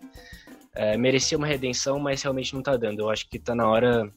É, 0.76 0.96
merecia 0.96 1.36
uma 1.36 1.48
redenção, 1.48 1.98
mas 1.98 2.22
realmente 2.22 2.54
não 2.54 2.62
tá 2.62 2.78
dando. 2.78 3.00
Eu 3.00 3.10
acho 3.10 3.28
que 3.28 3.40
tá 3.40 3.56
na 3.56 3.68
hora 3.68 4.14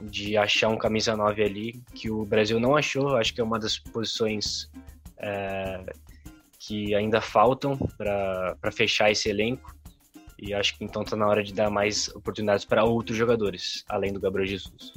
de 0.00 0.36
achar 0.36 0.68
um 0.68 0.78
camisa 0.78 1.16
9 1.16 1.42
ali, 1.42 1.82
que 1.92 2.08
o 2.12 2.24
Brasil 2.24 2.60
não 2.60 2.76
achou. 2.76 3.10
Eu 3.10 3.16
acho 3.16 3.34
que 3.34 3.40
é 3.40 3.44
uma 3.44 3.58
das 3.58 3.78
posições 3.78 4.70
é, 5.18 5.84
que 6.56 6.94
ainda 6.94 7.20
faltam 7.20 7.76
para 7.98 8.70
fechar 8.70 9.10
esse 9.10 9.28
elenco. 9.28 9.74
E 10.38 10.54
acho 10.54 10.78
que 10.78 10.84
então 10.84 11.04
tá 11.04 11.16
na 11.16 11.26
hora 11.26 11.42
de 11.42 11.52
dar 11.52 11.68
mais 11.68 12.06
oportunidades 12.10 12.64
para 12.64 12.84
outros 12.84 13.16
jogadores, 13.16 13.84
além 13.88 14.12
do 14.12 14.20
Gabriel 14.20 14.46
Jesus. 14.46 14.92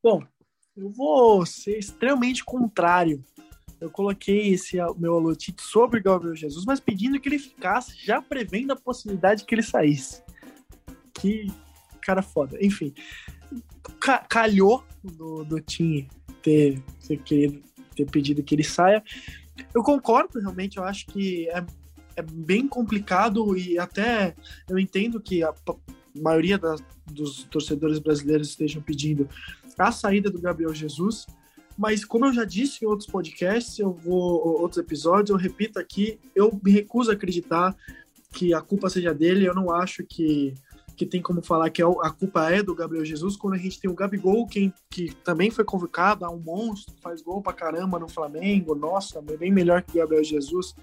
Bom, 0.00 0.22
eu 0.76 0.90
vou 0.90 1.46
ser 1.46 1.78
extremamente 1.78 2.44
contrário. 2.44 3.24
Eu 3.80 3.90
coloquei 3.90 4.52
esse 4.52 4.76
meu 4.98 5.14
alotite 5.14 5.62
sobre 5.62 6.00
Gabriel 6.00 6.34
Jesus, 6.34 6.64
mas 6.64 6.80
pedindo 6.80 7.18
que 7.20 7.28
ele 7.28 7.38
ficasse, 7.38 7.94
já 8.04 8.20
prevendo 8.22 8.72
a 8.72 8.76
possibilidade 8.76 9.44
que 9.44 9.54
ele 9.54 9.62
saísse. 9.62 10.22
Que 11.14 11.46
cara 12.00 12.22
foda. 12.22 12.56
Enfim, 12.64 12.94
calhou 14.28 14.84
do, 15.02 15.44
do 15.44 15.60
Tim 15.60 16.08
ter, 16.42 16.82
ter, 17.06 17.18
querido, 17.18 17.62
ter 17.94 18.10
pedido 18.10 18.42
que 18.42 18.54
ele 18.54 18.64
saia. 18.64 19.02
Eu 19.74 19.82
concordo, 19.82 20.38
realmente, 20.38 20.76
eu 20.76 20.84
acho 20.84 21.06
que 21.06 21.48
é, 21.50 21.64
é 22.16 22.22
bem 22.22 22.68
complicado 22.68 23.56
e 23.56 23.78
até 23.78 24.34
eu 24.68 24.78
entendo 24.78 25.20
que 25.20 25.42
a 25.42 25.52
maioria 26.14 26.58
dos 27.06 27.44
torcedores 27.44 27.98
brasileiros 27.98 28.50
estejam 28.50 28.80
pedindo 28.80 29.28
a 29.78 29.92
saída 29.92 30.30
do 30.30 30.40
Gabriel 30.40 30.74
Jesus, 30.74 31.26
Mas 31.76 32.04
como 32.04 32.26
eu 32.26 32.32
já 32.32 32.44
disse 32.44 32.84
em 32.84 32.88
outros 32.88 33.08
podcasts, 33.08 33.78
eu 33.78 33.92
vou 33.92 34.60
outros 34.60 34.78
episódios, 34.78 35.30
eu 35.30 35.36
repito 35.36 35.78
aqui, 35.78 36.18
eu 36.34 36.58
me 36.64 36.70
recuso 36.70 37.10
a 37.10 37.14
acreditar 37.14 37.76
que 38.32 38.54
a 38.54 38.62
culpa 38.62 38.88
seja 38.88 39.12
dele. 39.12 39.46
Eu 39.46 39.54
não 39.54 39.70
acho 39.70 40.02
que 40.04 40.54
que 40.96 41.04
tem 41.04 41.20
como 41.20 41.42
falar 41.42 41.68
que 41.68 41.82
é 41.82 41.84
a 41.84 42.10
culpa 42.10 42.50
é 42.50 42.62
do 42.62 42.74
Gabriel 42.74 43.04
Jesus, 43.04 43.36
quando 43.36 43.52
a 43.52 43.58
gente 43.58 43.78
tem 43.78 43.90
o 43.90 43.94
Gabigol, 43.94 44.46
quem, 44.46 44.72
que 44.88 45.14
também 45.16 45.50
foi 45.50 45.62
convocado, 45.62 46.24
é 46.24 46.28
um 46.28 46.38
monstro, 46.38 46.94
faz 47.02 47.20
gol 47.20 47.42
pra 47.42 47.52
caramba 47.52 47.98
no 47.98 48.08
Flamengo, 48.08 48.74
nossa, 48.74 49.20
bem 49.20 49.52
melhor 49.52 49.82
que 49.82 49.90
o 49.92 50.00
Gabriel 50.00 50.24
Jesus, 50.24 50.74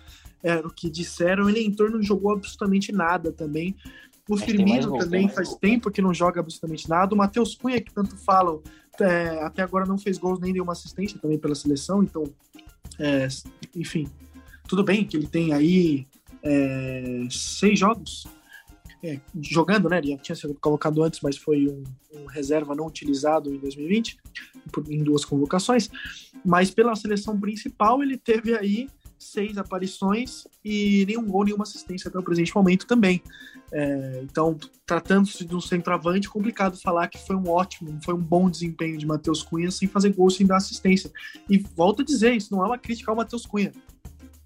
era 0.44 0.68
o 0.68 0.72
que 0.72 0.88
disseram, 0.88 1.50
ele 1.50 1.66
entrou 1.66 1.90
e 1.90 1.92
não 1.92 2.04
jogou 2.04 2.34
absolutamente 2.34 2.92
nada 2.92 3.32
também. 3.32 3.76
O 4.30 4.38
Firmino 4.38 5.00
também 5.00 5.28
faz 5.28 5.56
tempo 5.56 5.90
que 5.90 6.02
não 6.02 6.14
joga 6.14 6.40
absolutamente 6.40 6.88
nada. 6.88 7.16
O 7.16 7.18
Matheus 7.18 7.56
Cunha, 7.56 7.82
que 7.82 7.92
tanto 7.92 8.16
falam, 8.16 8.62
é, 9.00 9.44
até 9.44 9.62
agora 9.62 9.86
não 9.86 9.98
fez 9.98 10.18
gols 10.18 10.40
nem 10.40 10.54
deu 10.54 10.64
uma 10.64 10.74
assistência 10.74 11.20
também 11.20 11.38
pela 11.38 11.56
seleção, 11.56 12.04
então, 12.04 12.24
é, 13.00 13.28
enfim, 13.76 14.08
tudo 14.68 14.84
bem 14.84 15.06
que 15.06 15.18
ele 15.18 15.28
tem 15.28 15.54
aí 15.54 16.08
é, 16.44 17.28
seis 17.30 17.80
jogos 17.80 18.26
é, 19.04 19.20
jogando, 19.42 19.90
né? 19.90 19.98
Ele 19.98 20.12
já 20.12 20.18
tinha 20.18 20.36
sido 20.36 20.56
colocado 20.56 21.04
antes, 21.04 21.20
mas 21.22 21.38
foi 21.38 21.68
um, 21.68 21.84
um, 22.14 22.26
reserva 22.26 22.74
não 22.74 22.88
utilizado 22.88 23.54
em 23.54 23.58
2020, 23.60 24.18
em 24.90 25.04
duas 25.04 25.26
convocações. 25.26 25.90
Mas 26.46 26.72
pela 26.72 26.96
seleção 26.96 27.38
principal, 27.40 28.02
ele 28.02 28.18
teve 28.18 28.56
aí 28.56 28.88
seis 29.24 29.58
aparições 29.58 30.48
e 30.64 31.06
nenhum 31.06 31.26
gol, 31.26 31.46
nenhuma 31.46 31.64
assistência 31.64 32.10
até 32.10 32.20
o 32.20 32.24
presente 32.24 32.56
momento 32.56 32.86
também. 32.86 33.22
É, 33.72 34.22
então, 34.24 34.58
tratando-se 34.86 35.44
de 35.44 35.56
um 35.56 35.62
centroavante, 35.62 36.30
complicado 36.30 36.80
falar 36.80 37.08
que 37.08 37.18
foi 37.18 37.36
um 37.36 37.50
ótimo, 37.50 37.98
foi 38.04 38.14
um 38.14 38.22
bom 38.22 38.50
desempenho 38.50 38.98
de 38.98 39.06
Matheus 39.06 39.42
Cunha 39.42 39.72
sem 39.72 39.88
fazer 39.88 40.14
gol, 40.14 40.30
sem 40.30 40.46
dar 40.46 40.58
assistência. 40.58 41.12
E 41.50 41.58
volto 41.58 42.02
a 42.02 42.06
dizer, 42.06 42.34
isso 42.34 42.54
não 42.54 42.64
é 42.64 42.68
uma 42.68 42.78
crítica 42.78 43.12
ao 43.12 43.18
Matheus 43.18 43.46
Cunha 43.46 43.72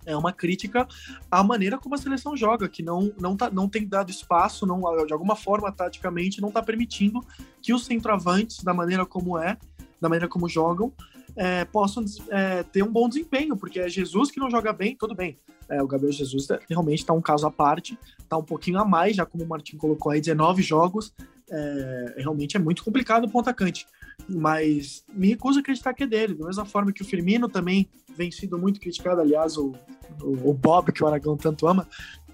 é 0.07 0.15
uma 0.15 0.31
crítica 0.31 0.87
à 1.29 1.43
maneira 1.43 1.77
como 1.77 1.93
a 1.93 1.97
seleção 1.97 2.35
joga, 2.35 2.69
que 2.69 2.81
não, 2.81 3.13
não, 3.19 3.35
tá, 3.35 3.51
não 3.51 3.67
tem 3.67 3.85
dado 3.85 4.09
espaço, 4.09 4.65
não, 4.65 4.79
de 5.05 5.11
alguma 5.11 5.35
forma, 5.35 5.69
taticamente, 5.69 6.41
não 6.41 6.47
está 6.47 6.63
permitindo 6.63 7.19
que 7.61 7.73
os 7.73 7.85
centroavantes, 7.85 8.63
da 8.63 8.73
maneira 8.73 9.05
como 9.05 9.37
é, 9.37 9.57
da 9.99 10.07
maneira 10.07 10.29
como 10.29 10.47
jogam, 10.47 10.93
é, 11.37 11.63
possam 11.65 12.03
é, 12.29 12.63
ter 12.63 12.83
um 12.83 12.91
bom 12.91 13.07
desempenho, 13.07 13.55
porque 13.55 13.79
é 13.79 13.87
Jesus 13.87 14.31
que 14.31 14.39
não 14.39 14.49
joga 14.49 14.73
bem, 14.73 14.95
tudo 14.95 15.15
bem. 15.15 15.37
É, 15.69 15.81
o 15.81 15.87
Gabriel 15.87 16.11
Jesus 16.11 16.49
é, 16.49 16.59
realmente 16.69 16.99
está 16.99 17.13
um 17.13 17.21
caso 17.21 17.45
à 17.45 17.51
parte, 17.51 17.97
está 18.19 18.37
um 18.37 18.43
pouquinho 18.43 18.79
a 18.79 18.85
mais, 18.85 19.15
já 19.15 19.25
como 19.25 19.43
o 19.43 19.47
Martin 19.47 19.77
colocou 19.77 20.11
aí, 20.11 20.19
19 20.19 20.61
jogos, 20.61 21.13
é, 21.49 22.15
realmente 22.17 22.57
é 22.57 22.59
muito 22.59 22.83
complicado 22.83 23.25
o 23.25 23.29
ponto 23.29 23.49
atacante 23.49 23.85
mas 24.27 25.03
me 25.13 25.29
recuso 25.29 25.59
a 25.59 25.61
acreditar 25.61 25.93
que 25.93 26.03
é 26.03 26.07
dele. 26.07 26.33
Da 26.33 26.45
mesma 26.45 26.65
forma 26.65 26.91
que 26.91 27.01
o 27.01 27.05
Firmino 27.05 27.47
também 27.47 27.87
vem 28.15 28.31
sido 28.31 28.57
muito 28.57 28.79
criticado, 28.79 29.21
aliás, 29.21 29.57
o, 29.57 29.73
o, 30.21 30.49
o 30.49 30.53
Bob, 30.53 30.91
que 30.91 31.03
o 31.03 31.07
Aragão 31.07 31.37
tanto 31.37 31.67
ama, 31.67 31.87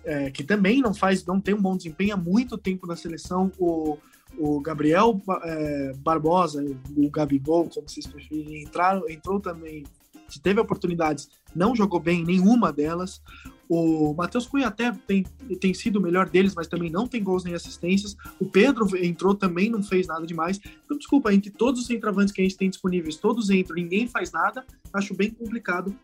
é, 0.06 0.32
que 0.32 0.44
também 0.44 0.82
não 0.82 0.94
faz, 0.94 1.26
não 1.26 1.40
tem 1.40 1.54
um 1.54 1.62
bom 1.62 1.76
desempenho 1.76 2.14
há 2.14 2.18
muito 2.18 2.58
tempo 2.58 2.88
na 2.88 2.96
seleção. 2.96 3.52
O, 3.60 3.98
o 4.38 4.60
Gabriel 4.60 5.22
é, 5.44 5.94
Barbosa, 5.98 6.64
o 6.96 7.10
Gabigol, 7.10 7.70
como 7.70 7.88
vocês 7.88 8.08
preferirem, 8.08 8.64
entraram, 8.64 9.10
entrou 9.10 9.40
também, 9.40 9.84
teve 10.42 10.60
oportunidades, 10.60 11.30
não 11.56 11.76
jogou 11.76 12.00
bem 12.00 12.24
nenhuma 12.24 12.72
delas. 12.72 13.22
O 13.70 14.14
Matheus 14.14 14.46
Cunha 14.46 14.68
até 14.68 14.92
tem, 14.92 15.24
tem 15.60 15.74
sido 15.74 15.98
o 15.98 16.02
melhor 16.02 16.30
deles, 16.30 16.54
mas 16.56 16.68
também 16.68 16.90
não 16.90 17.08
tem 17.08 17.24
gols 17.24 17.44
nem 17.44 17.54
assistências. 17.54 18.16
O 18.40 18.46
Pedro 18.46 18.86
entrou 18.98 19.34
também, 19.34 19.70
não 19.70 19.82
fez 19.82 20.06
nada 20.06 20.26
demais. 20.26 20.60
Então, 20.86 20.98
desculpa, 20.98 21.34
entre 21.34 21.50
todos 21.50 21.82
os 21.82 21.88
centroavantes 21.88 22.34
que 22.34 22.42
a 22.42 22.44
gente 22.44 22.58
tem 22.58 22.70
disponíveis, 22.70 23.16
todos 23.16 23.50
entram, 23.50 23.76
ninguém 23.76 24.08
faz 24.08 24.32
nada. 24.32 24.66
Acho 24.94 25.16
bem 25.16 25.32
complicado 25.32 25.96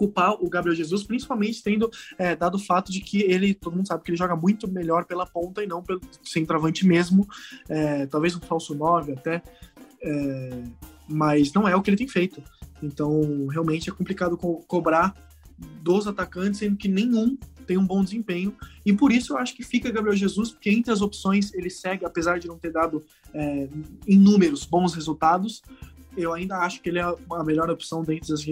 culpar 0.00 0.32
o 0.32 0.48
Gabriel 0.48 0.74
Jesus, 0.74 1.02
principalmente 1.02 1.62
tendo 1.62 1.90
é, 2.16 2.34
dado 2.34 2.54
o 2.54 2.58
fato 2.58 2.90
de 2.90 3.00
que 3.00 3.20
ele, 3.20 3.52
todo 3.52 3.76
mundo 3.76 3.86
sabe 3.86 4.02
que 4.02 4.10
ele 4.10 4.16
joga 4.16 4.34
muito 4.34 4.66
melhor 4.66 5.04
pela 5.04 5.26
ponta 5.26 5.62
e 5.62 5.66
não 5.66 5.82
pelo 5.82 6.00
centroavante 6.24 6.86
mesmo, 6.86 7.28
é, 7.68 8.06
talvez 8.06 8.34
um 8.34 8.40
falso 8.40 8.74
9 8.74 9.12
até, 9.12 9.42
é, 10.02 10.62
mas 11.06 11.52
não 11.52 11.68
é 11.68 11.76
o 11.76 11.82
que 11.82 11.90
ele 11.90 11.98
tem 11.98 12.08
feito. 12.08 12.42
Então, 12.82 13.46
realmente 13.48 13.90
é 13.90 13.92
complicado 13.92 14.38
co 14.38 14.64
cobrar 14.66 15.14
dos 15.82 16.06
atacantes, 16.06 16.60
sendo 16.60 16.78
que 16.78 16.88
nenhum 16.88 17.36
tem 17.66 17.76
um 17.76 17.86
bom 17.86 18.02
desempenho. 18.02 18.54
E 18.86 18.94
por 18.94 19.12
isso 19.12 19.34
eu 19.34 19.36
acho 19.36 19.54
que 19.54 19.62
fica 19.62 19.92
Gabriel 19.92 20.16
Jesus, 20.16 20.50
porque 20.50 20.70
entre 20.70 20.90
as 20.90 21.02
opções 21.02 21.52
ele 21.52 21.68
segue, 21.68 22.06
apesar 22.06 22.38
de 22.38 22.48
não 22.48 22.58
ter 22.58 22.72
dado 22.72 23.04
é, 23.34 23.68
em 24.08 24.18
números 24.18 24.64
bons 24.64 24.94
resultados, 24.94 25.62
eu 26.22 26.32
ainda 26.32 26.58
acho 26.58 26.80
que 26.80 26.88
ele 26.88 26.98
é 26.98 27.02
a 27.02 27.44
melhor 27.44 27.70
opção 27.70 28.02
dentro 28.02 28.28
das, 28.28 28.44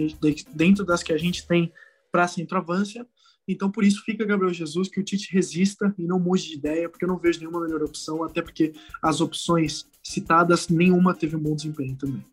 dentro 0.53 0.85
das 0.85 1.03
que 1.03 1.13
a 1.13 1.17
gente 1.17 1.47
tem 1.47 1.71
para 2.11 2.27
centroavância. 2.27 3.05
Então, 3.47 3.71
por 3.71 3.83
isso, 3.83 4.03
fica 4.03 4.25
Gabriel 4.25 4.53
Jesus, 4.53 4.89
que 4.89 4.99
o 4.99 5.03
Tite 5.03 5.33
resista 5.33 5.93
e 5.97 6.05
não 6.05 6.19
mude 6.19 6.49
de 6.49 6.53
ideia, 6.53 6.87
porque 6.87 7.03
eu 7.03 7.09
não 7.09 7.17
vejo 7.17 7.39
nenhuma 7.39 7.59
melhor 7.59 7.81
opção, 7.81 8.23
até 8.23 8.41
porque 8.41 8.73
as 9.01 9.21
opções 9.21 9.87
citadas, 10.03 10.69
nenhuma 10.69 11.15
teve 11.15 11.35
um 11.35 11.39
bom 11.39 11.55
desempenho 11.55 11.95
também. 11.95 12.23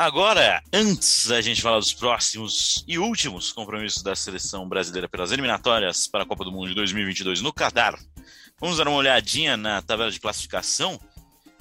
Agora, 0.00 0.62
antes 0.72 1.26
da 1.26 1.42
gente 1.42 1.60
falar 1.60 1.78
dos 1.78 1.92
próximos 1.92 2.82
e 2.88 2.98
últimos 2.98 3.52
compromissos 3.52 4.02
da 4.02 4.16
seleção 4.16 4.66
brasileira 4.66 5.06
pelas 5.06 5.30
eliminatórias 5.30 6.06
para 6.06 6.22
a 6.22 6.26
Copa 6.26 6.42
do 6.42 6.50
Mundo 6.50 6.68
de 6.68 6.74
2022 6.74 7.42
no 7.42 7.52
Catar, 7.52 7.98
vamos 8.58 8.78
dar 8.78 8.88
uma 8.88 8.96
olhadinha 8.96 9.58
na 9.58 9.82
tabela 9.82 10.10
de 10.10 10.18
classificação, 10.18 10.98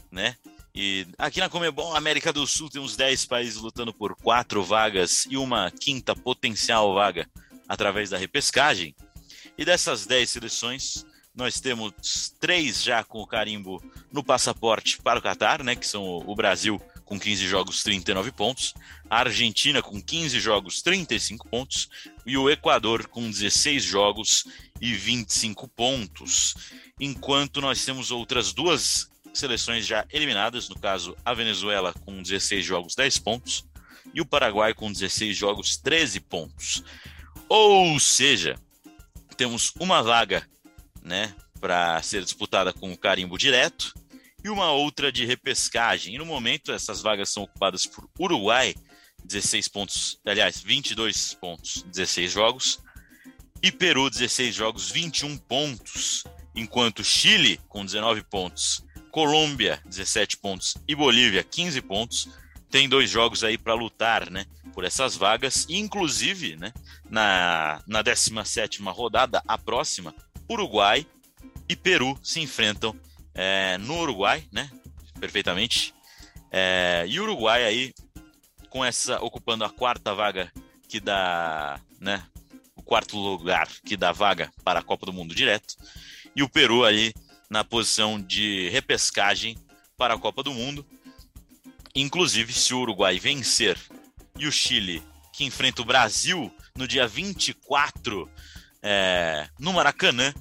né? 0.10 0.38
E 0.74 1.06
aqui 1.18 1.42
na 1.42 1.50
Comebol, 1.50 1.94
América 1.94 2.32
do 2.32 2.48
Sul, 2.48 2.70
tem 2.70 2.82
uns 2.82 2.96
10 2.96 3.26
países 3.26 3.58
lutando 3.58 3.94
por 3.94 4.16
quatro 4.16 4.64
vagas 4.64 5.28
e 5.30 5.36
uma 5.36 5.70
quinta 5.70 6.16
potencial 6.16 6.94
vaga 6.94 7.28
através 7.68 8.10
da 8.10 8.18
repescagem. 8.18 8.96
E 9.58 9.66
dessas 9.66 10.06
10 10.06 10.30
seleções, 10.30 11.06
nós 11.36 11.60
temos 11.60 12.34
três 12.40 12.82
já 12.82 13.04
com 13.04 13.20
o 13.20 13.28
carimbo 13.28 13.84
no 14.14 14.24
passaporte 14.24 14.98
para 15.02 15.20
o 15.20 15.22
Catar, 15.22 15.62
né? 15.62 15.76
Que 15.76 15.86
são 15.86 16.24
o 16.26 16.34
Brasil, 16.34 16.82
com 17.10 17.20
15 17.20 17.48
jogos, 17.48 17.82
39 17.82 18.32
pontos, 18.32 18.76
a 19.10 19.22
Argentina 19.22 19.82
com 19.82 20.00
15 20.00 20.40
jogos, 20.40 20.84
35 20.84 21.50
pontos 21.50 21.90
e 22.24 22.38
o 22.38 22.48
Equador 22.48 23.08
com 23.08 23.28
16 23.28 23.84
jogos 23.84 24.46
e 24.80 24.94
25 24.94 25.68
pontos. 25.70 26.54
Enquanto 27.00 27.60
nós 27.60 27.84
temos 27.84 28.12
outras 28.12 28.54
duas 28.54 29.10
seleções 29.34 29.88
já 29.88 30.06
eliminadas, 30.12 30.70
no 30.70 30.78
caso 30.78 31.18
a 31.26 31.34
Venezuela 31.34 31.94
com 32.06 32.22
16 32.22 32.64
jogos, 32.64 32.94
10 32.94 33.18
pontos 33.18 33.66
e 34.14 34.22
o 34.22 34.26
Paraguai 34.26 34.76
com 34.76 34.92
16 34.92 35.36
jogos, 35.36 35.78
13 35.78 36.20
pontos. 36.20 36.84
Ou 37.48 38.00
seja, 38.00 38.56
temos 39.36 39.74
uma 39.80 40.04
vaga, 40.04 40.48
né, 41.02 41.34
para 41.60 42.00
ser 42.04 42.24
disputada 42.24 42.72
com 42.72 42.94
o 42.94 42.98
carimbo 42.98 43.36
direto 43.36 43.99
e 44.44 44.50
uma 44.50 44.72
outra 44.72 45.12
de 45.12 45.26
repescagem. 45.26 46.16
E 46.16 46.18
no 46.18 46.26
momento, 46.26 46.72
essas 46.72 47.02
vagas 47.02 47.30
são 47.30 47.44
ocupadas 47.44 47.86
por 47.86 48.10
Uruguai, 48.20 48.76
16 49.24 49.68
pontos, 49.68 50.20
aliás, 50.26 50.62
22 50.62 51.34
pontos, 51.36 51.84
16 51.84 52.32
jogos, 52.32 52.80
e 53.62 53.72
Peru, 53.72 54.10
16 54.10 54.56
jogos, 54.56 54.90
21 54.90 55.38
pontos, 55.38 56.24
enquanto 56.56 57.04
Chile, 57.04 57.60
com 57.68 57.86
19 57.86 58.24
pontos, 58.24 58.86
Colômbia, 59.12 59.82
17 59.86 60.38
pontos, 60.38 60.78
e 60.88 60.96
Bolívia, 60.96 61.44
15 61.44 61.82
pontos, 61.82 62.30
tem 62.70 62.88
dois 62.88 63.10
jogos 63.10 63.44
aí 63.44 63.58
para 63.58 63.74
lutar, 63.74 64.30
né, 64.30 64.46
por 64.74 64.86
essas 64.86 65.16
vagas, 65.16 65.66
inclusive, 65.68 66.56
né, 66.56 66.72
na, 67.10 67.82
na 67.88 68.04
17ª 68.04 68.94
rodada, 68.94 69.44
a 69.48 69.58
próxima, 69.58 70.16
Uruguai 70.50 71.06
e 71.68 71.76
Peru 71.76 72.18
se 72.24 72.40
enfrentam 72.40 72.96
é, 73.42 73.78
no 73.78 74.02
Uruguai, 74.02 74.44
né? 74.52 74.70
Perfeitamente. 75.18 75.96
É, 76.52 77.06
e 77.08 77.22
o 77.22 77.24
Uruguai 77.24 77.64
aí, 77.64 77.94
com 78.70 78.84
essa, 78.84 79.24
ocupando 79.24 79.64
a 79.64 79.70
quarta 79.70 80.14
vaga 80.14 80.52
que 80.90 81.00
dá, 81.00 81.80
né? 82.02 82.22
O 82.76 82.84
quarto 82.84 83.18
lugar 83.18 83.70
que 83.86 83.96
dá 83.96 84.12
vaga 84.12 84.52
para 84.62 84.80
a 84.80 84.84
Copa 84.84 85.06
do 85.06 85.14
Mundo 85.14 85.34
direto. 85.34 85.76
E 86.36 86.44
o 86.44 86.50
Peru 86.50 86.84
ali 86.84 87.14
na 87.50 87.64
posição 87.64 88.22
de 88.22 88.68
repescagem 88.70 89.58
para 89.98 90.16
a 90.16 90.20
Copa 90.20 90.44
do 90.44 90.54
Mundo. 90.54 90.86
Inclusive, 91.96 92.52
se 92.52 92.74
o 92.74 92.82
Uruguai 92.82 93.20
vencer 93.20 93.78
e 94.38 94.48
o 94.48 94.52
Chile, 94.52 95.02
que 95.32 95.46
enfrenta 95.46 95.82
o 95.82 95.86
Brasil 95.86 96.54
no 96.76 96.86
dia 96.86 97.08
24 97.08 98.30
é, 98.84 99.48
no 99.58 99.72
Maracanã, 99.72 100.34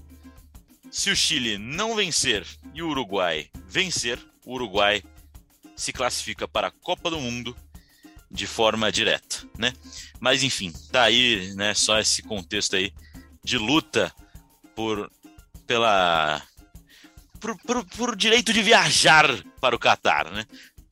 se 0.90 1.10
o 1.10 1.16
Chile 1.16 1.58
não 1.58 1.94
vencer 1.94 2.46
e 2.74 2.82
o 2.82 2.88
Uruguai 2.88 3.50
vencer, 3.66 4.18
o 4.44 4.54
Uruguai 4.54 5.02
se 5.76 5.92
classifica 5.92 6.48
para 6.48 6.68
a 6.68 6.72
Copa 6.72 7.10
do 7.10 7.20
Mundo 7.20 7.56
de 8.30 8.46
forma 8.46 8.92
direta, 8.92 9.46
né? 9.56 9.72
Mas 10.20 10.42
enfim, 10.42 10.72
tá 10.90 11.04
aí, 11.04 11.54
né? 11.54 11.74
Só 11.74 11.98
esse 11.98 12.22
contexto 12.22 12.76
aí 12.76 12.92
de 13.42 13.56
luta 13.56 14.12
por 14.74 15.10
pela 15.66 16.42
por, 17.40 17.56
por, 17.58 17.84
por 17.84 18.16
direito 18.16 18.52
de 18.52 18.62
viajar 18.62 19.26
para 19.60 19.76
o 19.76 19.78
Catar, 19.78 20.30
né? 20.30 20.44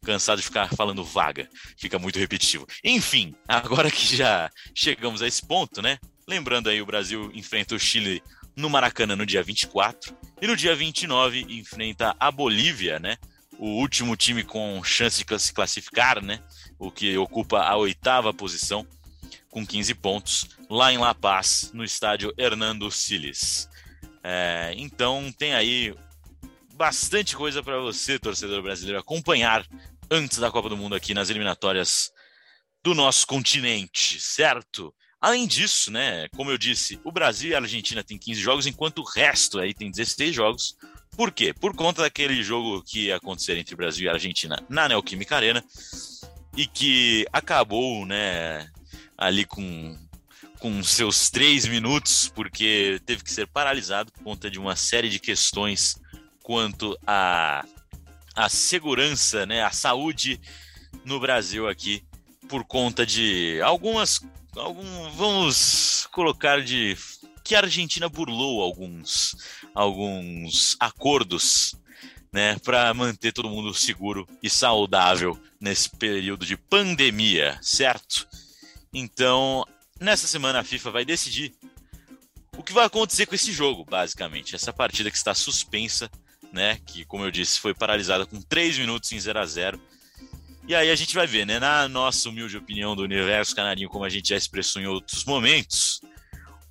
Cansado 0.04 0.38
de 0.38 0.44
ficar 0.44 0.68
falando 0.74 1.04
vaga, 1.04 1.48
fica 1.76 1.98
muito 1.98 2.18
repetitivo. 2.18 2.66
Enfim, 2.84 3.34
agora 3.48 3.90
que 3.90 4.16
já 4.16 4.50
chegamos 4.74 5.20
a 5.20 5.26
esse 5.26 5.44
ponto, 5.44 5.82
né? 5.82 5.98
Lembrando 6.28 6.68
aí, 6.68 6.80
o 6.80 6.86
Brasil 6.86 7.30
enfrenta 7.34 7.74
o 7.74 7.78
Chile 7.78 8.22
no 8.56 8.70
Maracanã 8.70 9.14
no 9.14 9.26
dia 9.26 9.42
24 9.42 10.16
e 10.40 10.46
no 10.46 10.56
dia 10.56 10.74
29 10.74 11.46
enfrenta 11.50 12.16
a 12.18 12.30
Bolívia, 12.30 12.98
né? 12.98 13.16
O 13.58 13.68
último 13.80 14.16
time 14.16 14.42
com 14.42 14.82
chance 14.82 15.24
de 15.24 15.38
se 15.38 15.52
classificar, 15.52 16.22
né? 16.22 16.42
O 16.78 16.90
que 16.90 17.16
ocupa 17.16 17.60
a 17.60 17.76
oitava 17.76 18.32
posição 18.32 18.86
com 19.50 19.66
15 19.66 19.94
pontos 19.94 20.48
lá 20.68 20.92
em 20.92 20.98
La 20.98 21.14
Paz, 21.14 21.70
no 21.72 21.84
estádio 21.84 22.32
Hernando 22.36 22.90
Siles. 22.90 23.68
É, 24.22 24.74
então 24.76 25.32
tem 25.38 25.54
aí 25.54 25.94
bastante 26.74 27.34
coisa 27.34 27.62
para 27.62 27.78
você, 27.78 28.18
torcedor 28.18 28.62
brasileiro, 28.62 28.98
acompanhar 28.98 29.66
antes 30.10 30.38
da 30.38 30.50
Copa 30.50 30.68
do 30.68 30.76
Mundo 30.76 30.94
aqui 30.94 31.14
nas 31.14 31.30
eliminatórias 31.30 32.10
do 32.84 32.94
nosso 32.94 33.26
continente, 33.26 34.20
certo? 34.20 34.94
Além 35.26 35.44
disso, 35.44 35.90
né, 35.90 36.28
como 36.36 36.52
eu 36.52 36.56
disse, 36.56 37.00
o 37.02 37.10
Brasil 37.10 37.50
e 37.50 37.54
a 37.56 37.58
Argentina 37.58 38.00
têm 38.00 38.16
15 38.16 38.40
jogos, 38.40 38.64
enquanto 38.64 39.00
o 39.00 39.04
resto 39.04 39.58
aí 39.58 39.74
tem 39.74 39.90
16 39.90 40.32
jogos. 40.32 40.76
Por 41.16 41.32
quê? 41.32 41.52
Por 41.52 41.74
conta 41.74 42.02
daquele 42.02 42.44
jogo 42.44 42.80
que 42.80 43.06
ia 43.06 43.16
acontecer 43.16 43.58
entre 43.58 43.74
Brasil 43.74 44.04
e 44.04 44.08
Argentina 44.08 44.64
na 44.68 44.88
Neoquímica 44.88 45.34
Arena 45.34 45.64
e 46.56 46.64
que 46.64 47.26
acabou, 47.32 48.06
né, 48.06 48.70
ali 49.18 49.44
com 49.44 49.98
com 50.60 50.80
seus 50.84 51.28
três 51.28 51.66
minutos, 51.66 52.30
porque 52.32 53.00
teve 53.04 53.24
que 53.24 53.32
ser 53.32 53.48
paralisado 53.48 54.12
por 54.12 54.22
conta 54.22 54.48
de 54.48 54.60
uma 54.60 54.76
série 54.76 55.10
de 55.10 55.18
questões 55.18 55.96
quanto 56.40 56.96
à 57.04 57.66
a, 58.32 58.44
a 58.44 58.48
segurança, 58.48 59.44
né, 59.44 59.64
a 59.64 59.72
saúde 59.72 60.40
no 61.04 61.18
Brasil 61.18 61.68
aqui, 61.68 62.04
por 62.48 62.64
conta 62.64 63.04
de 63.04 63.60
algumas 63.60 64.20
algum, 64.56 65.10
vamos 65.10 66.08
colocar 66.12 66.62
de 66.62 66.96
que 67.44 67.54
a 67.54 67.60
Argentina 67.60 68.08
burlou 68.08 68.62
alguns, 68.62 69.36
alguns 69.74 70.76
acordos 70.80 71.74
né, 72.32 72.58
para 72.58 72.92
manter 72.92 73.32
todo 73.32 73.48
mundo 73.48 73.72
seguro 73.72 74.28
e 74.42 74.50
saudável 74.50 75.38
nesse 75.60 75.88
período 75.88 76.44
de 76.44 76.56
pandemia, 76.56 77.58
certo? 77.62 78.26
Então, 78.92 79.64
nessa 80.00 80.26
semana 80.26 80.60
a 80.60 80.64
FIFA 80.64 80.90
vai 80.90 81.04
decidir 81.04 81.54
o 82.56 82.62
que 82.62 82.72
vai 82.72 82.86
acontecer 82.86 83.26
com 83.26 83.34
esse 83.34 83.52
jogo, 83.52 83.84
basicamente. 83.84 84.54
Essa 84.54 84.72
partida 84.72 85.10
que 85.10 85.16
está 85.16 85.34
suspensa, 85.34 86.10
né, 86.52 86.80
que 86.86 87.04
como 87.04 87.24
eu 87.24 87.30
disse, 87.30 87.60
foi 87.60 87.74
paralisada 87.74 88.26
com 88.26 88.40
3 88.40 88.78
minutos 88.78 89.12
em 89.12 89.20
0 89.20 89.38
a 89.38 89.46
0 89.46 89.80
e 90.66 90.74
aí 90.74 90.90
a 90.90 90.96
gente 90.96 91.14
vai 91.14 91.26
ver, 91.26 91.46
né? 91.46 91.58
Na 91.58 91.88
nossa 91.88 92.28
humilde 92.28 92.56
opinião 92.56 92.96
do 92.96 93.02
universo 93.02 93.54
canarinho, 93.54 93.88
como 93.88 94.04
a 94.04 94.08
gente 94.08 94.30
já 94.30 94.36
expressou 94.36 94.82
em 94.82 94.86
outros 94.86 95.24
momentos, 95.24 96.00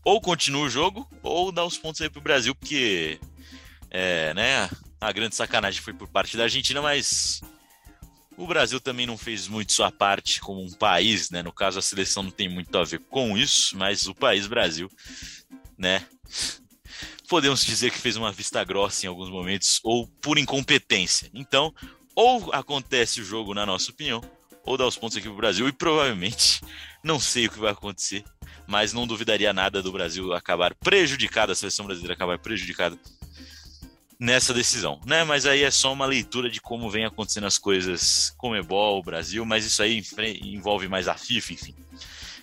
ou 0.03 0.19
continua 0.19 0.65
o 0.65 0.69
jogo, 0.69 1.09
ou 1.23 1.51
dá 1.51 1.63
os 1.63 1.77
pontos 1.77 2.01
aí 2.01 2.09
pro 2.09 2.21
Brasil, 2.21 2.53
porque 2.53 3.19
é, 3.89 4.33
né, 4.33 4.69
a 4.99 5.11
grande 5.11 5.35
sacanagem 5.35 5.81
foi 5.81 5.93
por 5.93 6.07
parte 6.07 6.35
da 6.35 6.43
Argentina, 6.43 6.81
mas 6.81 7.41
o 8.37 8.45
Brasil 8.45 8.79
também 8.79 9.05
não 9.05 9.17
fez 9.17 9.47
muito 9.47 9.71
sua 9.71 9.91
parte 9.91 10.41
como 10.41 10.61
um 10.61 10.71
país, 10.71 11.29
né? 11.29 11.41
No 11.41 11.53
caso, 11.53 11.79
a 11.79 11.81
seleção 11.81 12.23
não 12.23 12.31
tem 12.31 12.49
muito 12.49 12.77
a 12.77 12.83
ver 12.83 12.99
com 12.99 13.37
isso, 13.37 13.77
mas 13.77 14.07
o 14.07 14.13
país 14.13 14.45
Brasil, 14.45 14.89
né? 15.77 16.05
Podemos 17.29 17.63
dizer 17.63 17.91
que 17.91 17.97
fez 17.97 18.17
uma 18.17 18.31
vista 18.31 18.63
grossa 18.63 19.05
em 19.05 19.09
alguns 19.09 19.29
momentos, 19.29 19.79
ou 19.83 20.07
por 20.21 20.37
incompetência. 20.37 21.29
Então, 21.33 21.73
ou 22.15 22.53
acontece 22.53 23.21
o 23.21 23.25
jogo, 23.25 23.53
na 23.53 23.65
nossa 23.65 23.91
opinião, 23.91 24.21
ou 24.63 24.77
dá 24.77 24.85
os 24.87 24.97
pontos 24.97 25.17
aqui 25.17 25.27
pro 25.27 25.37
Brasil, 25.37 25.67
e 25.67 25.71
provavelmente 25.71 26.61
não 27.03 27.19
sei 27.19 27.47
o 27.47 27.51
que 27.51 27.59
vai 27.59 27.71
acontecer, 27.71 28.23
mas 28.65 28.93
não 28.93 29.05
duvidaria 29.05 29.53
nada 29.53 29.81
do 29.81 29.91
Brasil 29.91 30.33
acabar 30.33 30.73
prejudicado, 30.73 31.51
a 31.51 31.55
seleção 31.55 31.85
brasileira 31.85 32.13
acabar 32.13 32.39
prejudicada 32.39 32.97
nessa 34.19 34.53
decisão, 34.53 34.99
né? 35.05 35.23
Mas 35.23 35.45
aí 35.45 35.63
é 35.63 35.71
só 35.71 35.91
uma 35.91 36.05
leitura 36.05 36.49
de 36.49 36.61
como 36.61 36.89
vem 36.89 37.05
acontecendo 37.05 37.47
as 37.47 37.57
coisas 37.57 38.33
com 38.37 38.55
Ebol, 38.55 39.03
Brasil, 39.03 39.45
mas 39.45 39.65
isso 39.65 39.81
aí 39.81 40.01
envolve 40.41 40.87
mais 40.87 41.07
a 41.07 41.15
FIFA, 41.15 41.53
enfim. 41.53 41.75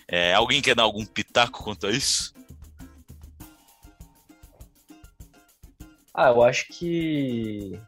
É, 0.07 0.33
alguém 0.33 0.61
quer 0.61 0.75
dar 0.75 0.83
algum 0.83 1.05
pitaco 1.05 1.63
quanto 1.63 1.87
a 1.87 1.91
isso? 1.91 2.33
Ah, 6.13 6.27
eu 6.27 6.43
acho 6.43 6.67
que 6.67 7.79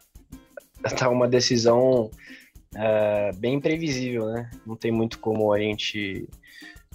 tá 0.97 1.09
uma 1.09 1.27
decisão 1.27 2.09
é, 2.75 3.31
bem 3.33 3.55
imprevisível, 3.55 4.27
né? 4.27 4.49
Não 4.65 4.75
tem 4.75 4.91
muito 4.91 5.19
como 5.19 5.51
a 5.51 5.59
gente 5.59 6.27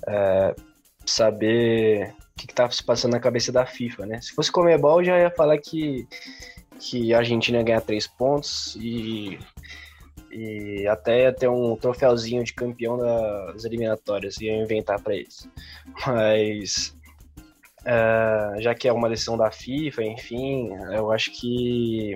é, 0.07 0.55
saber 1.05 2.15
o 2.33 2.39
que, 2.39 2.47
está 2.47 2.71
se 2.71 2.83
passando 2.83 3.13
na 3.13 3.21
cabeça 3.21 3.51
da 3.51 3.67
FIFA, 3.67 4.07
né? 4.07 4.21
Se 4.21 4.33
fosse 4.33 4.53
Comebol, 4.53 5.03
já 5.03 5.19
ia 5.19 5.31
falar 5.31 5.59
que, 5.59 6.07
que 6.79 7.13
a 7.13 7.19
Argentina 7.19 7.59
ia 7.59 7.65
ganhar 7.65 7.81
três 7.81 8.07
pontos 8.07 8.77
e, 8.77 9.39
e 10.31 10.87
até 10.87 11.23
ia 11.23 11.33
ter 11.33 11.49
um 11.49 11.77
troféuzinho 11.77 12.45
de 12.45 12.55
campeão 12.55 12.97
das 12.97 13.65
eliminatórias, 13.65 14.41
ia 14.41 14.55
inventar 14.55 15.01
para 15.01 15.17
eles. 15.17 15.49
Mas 16.07 16.97
é, 17.85 18.61
já 18.61 18.75
que 18.75 18.87
é 18.87 18.93
uma 18.93 19.09
decisão 19.09 19.37
da 19.37 19.51
FIFA, 19.51 20.05
enfim, 20.05 20.71
eu 20.93 21.11
acho 21.11 21.31
que 21.33 22.15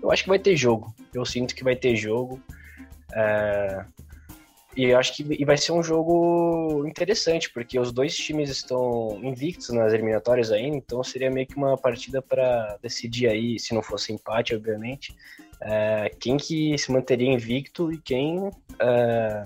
eu 0.00 0.10
acho 0.10 0.22
que 0.22 0.28
vai 0.28 0.38
ter 0.38 0.56
jogo. 0.56 0.94
Eu 1.12 1.24
sinto 1.24 1.54
que 1.54 1.64
vai 1.64 1.76
ter 1.76 1.96
jogo. 1.96 2.40
É... 3.14 3.84
E 4.74 4.84
eu 4.84 4.98
acho 4.98 5.14
que 5.14 5.44
vai 5.44 5.56
ser 5.58 5.72
um 5.72 5.82
jogo 5.82 6.86
interessante, 6.86 7.50
porque 7.50 7.78
os 7.78 7.92
dois 7.92 8.16
times 8.16 8.48
estão 8.48 9.20
invictos 9.22 9.68
nas 9.68 9.92
eliminatórias 9.92 10.50
ainda, 10.50 10.76
então 10.76 11.04
seria 11.04 11.30
meio 11.30 11.46
que 11.46 11.56
uma 11.56 11.76
partida 11.76 12.22
para 12.22 12.78
decidir 12.80 13.28
aí, 13.28 13.58
se 13.58 13.74
não 13.74 13.82
fosse 13.82 14.14
empate, 14.14 14.54
obviamente, 14.54 15.14
é, 15.60 16.10
quem 16.18 16.38
que 16.38 16.76
se 16.78 16.90
manteria 16.90 17.30
invicto 17.30 17.92
e 17.92 17.98
quem 17.98 18.50
é, 18.80 19.44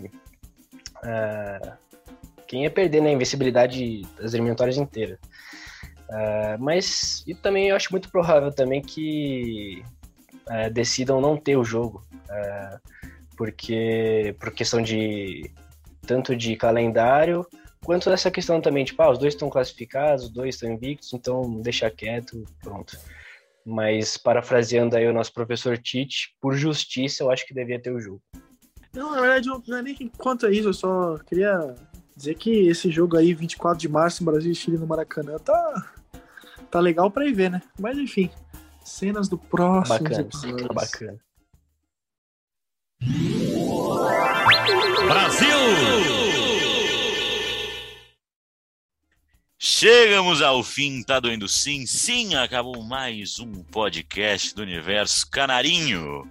é, 1.05 1.73
quem 2.47 2.63
ia 2.63 2.71
perder 2.71 3.03
na 3.03 3.11
invencibilidade 3.11 4.03
das 4.17 4.33
eliminatórias 4.33 4.77
inteiras. 4.77 5.19
É, 6.09 6.57
mas 6.59 7.25
e 7.27 7.35
também 7.35 7.69
eu 7.69 7.77
acho 7.77 7.91
muito 7.91 8.09
provável 8.11 8.53
também 8.53 8.81
que 8.81 9.83
é, 10.49 10.71
decidam 10.71 11.21
não 11.21 11.37
ter 11.37 11.57
o 11.57 11.65
jogo, 11.65 12.03
é, 12.31 12.79
porque 13.37 14.35
por 14.39 14.51
questão 14.53 14.81
de 14.81 15.51
tanto 16.07 16.37
de 16.37 16.57
calendário 16.57 17.47
quanto 17.87 18.11
dessa 18.11 18.33
questão 18.33 18.61
também, 18.61 18.85
tipo, 18.85 19.01
ah, 19.01 19.13
os 19.13 19.19
dois 19.19 19.35
estão 19.35 19.49
classificados, 19.49 20.25
os 20.25 20.31
dois 20.31 20.57
estão 20.57 20.73
invictos, 20.73 21.13
então 21.13 21.61
deixa 21.61 21.89
quieto, 21.89 22.45
pronto. 22.61 22.99
Mas 23.65 24.17
parafraseando 24.17 24.97
aí 24.97 25.07
o 25.07 25.13
nosso 25.13 25.33
professor 25.33 25.79
Tite, 25.79 26.35
por 26.41 26.55
justiça 26.55 27.23
eu 27.23 27.31
acho 27.31 27.47
que 27.47 27.55
devia 27.55 27.81
ter 27.81 27.93
o 27.93 28.01
jogo. 28.01 28.21
Não, 28.93 29.15
na 29.15 29.21
verdade, 29.21 29.49
não 29.69 29.77
é 29.77 29.83
nem 29.83 30.11
quanto 30.19 30.47
a 30.47 30.51
isso, 30.51 30.69
eu 30.69 30.75
só 30.75 31.19
queria 31.19 31.77
dizer 32.17 32.35
que 32.35 32.67
esse 32.67 32.91
jogo 32.91 33.17
aí, 33.17 33.35
24 33.35 33.79
de 33.79 33.89
março, 33.89 34.25
Brasil 34.25 34.51
e 34.51 34.55
Chile 34.55 34.79
no 34.79 34.87
Maracanã, 34.87 35.39
tá, 35.39 35.93
tá 36.71 36.81
legal 36.81 37.09
pra 37.09 37.27
ir 37.27 37.35
ver, 37.35 37.51
né? 37.51 37.63
Mas 37.79 37.99
enfim, 37.99 38.31
Cenas 38.87 39.29
do 39.29 39.37
próximo. 39.37 39.99
Bacana, 39.99 40.29
tá 40.69 40.73
bacana. 40.73 41.21
Brasil! 45.09 45.57
Chegamos 49.59 50.41
ao 50.41 50.63
fim, 50.63 51.03
tá 51.03 51.19
doendo 51.19 51.49
sim? 51.49 51.85
Sim, 51.85 52.37
acabou 52.37 52.81
mais 52.83 53.41
um 53.41 53.65
podcast 53.65 54.55
do 54.55 54.63
Universo 54.63 55.29
Canarinho. 55.31 56.23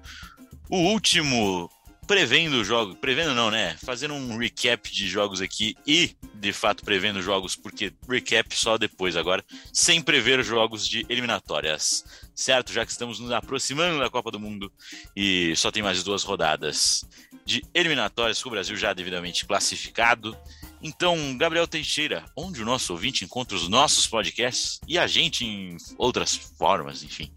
O 0.69 0.77
último 0.77 1.69
prevendo 2.07 2.63
jogos, 2.63 2.97
prevendo 2.99 3.33
não, 3.33 3.49
né? 3.49 3.75
Fazendo 3.83 4.13
um 4.13 4.37
recap 4.37 4.91
de 4.91 5.07
jogos 5.07 5.41
aqui 5.41 5.75
e, 5.85 6.15
de 6.35 6.53
fato, 6.53 6.83
prevendo 6.83 7.21
jogos, 7.21 7.55
porque 7.55 7.91
recap 8.07 8.55
só 8.55 8.77
depois 8.77 9.15
agora, 9.15 9.43
sem 9.73 10.01
prever 10.01 10.43
jogos 10.43 10.87
de 10.87 11.05
eliminatórias, 11.09 12.05
certo? 12.33 12.71
Já 12.71 12.85
que 12.85 12.91
estamos 12.91 13.19
nos 13.19 13.31
aproximando 13.31 13.99
da 13.99 14.09
Copa 14.09 14.31
do 14.31 14.39
Mundo 14.39 14.71
e 15.15 15.55
só 15.55 15.71
tem 15.71 15.81
mais 15.81 16.03
duas 16.03 16.23
rodadas 16.23 17.03
de 17.45 17.63
eliminatórias 17.73 18.41
com 18.41 18.49
o 18.49 18.51
Brasil 18.51 18.75
já 18.75 18.93
devidamente 18.93 19.45
classificado. 19.45 20.37
Então, 20.81 21.37
Gabriel 21.37 21.67
Teixeira, 21.67 22.25
onde 22.35 22.61
o 22.61 22.65
nosso 22.65 22.93
ouvinte 22.93 23.25
encontra 23.25 23.55
os 23.55 23.67
nossos 23.67 24.07
podcasts 24.07 24.79
e 24.87 24.97
a 24.97 25.07
gente 25.07 25.43
em 25.43 25.77
outras 25.97 26.35
formas, 26.35 27.03
enfim. 27.03 27.31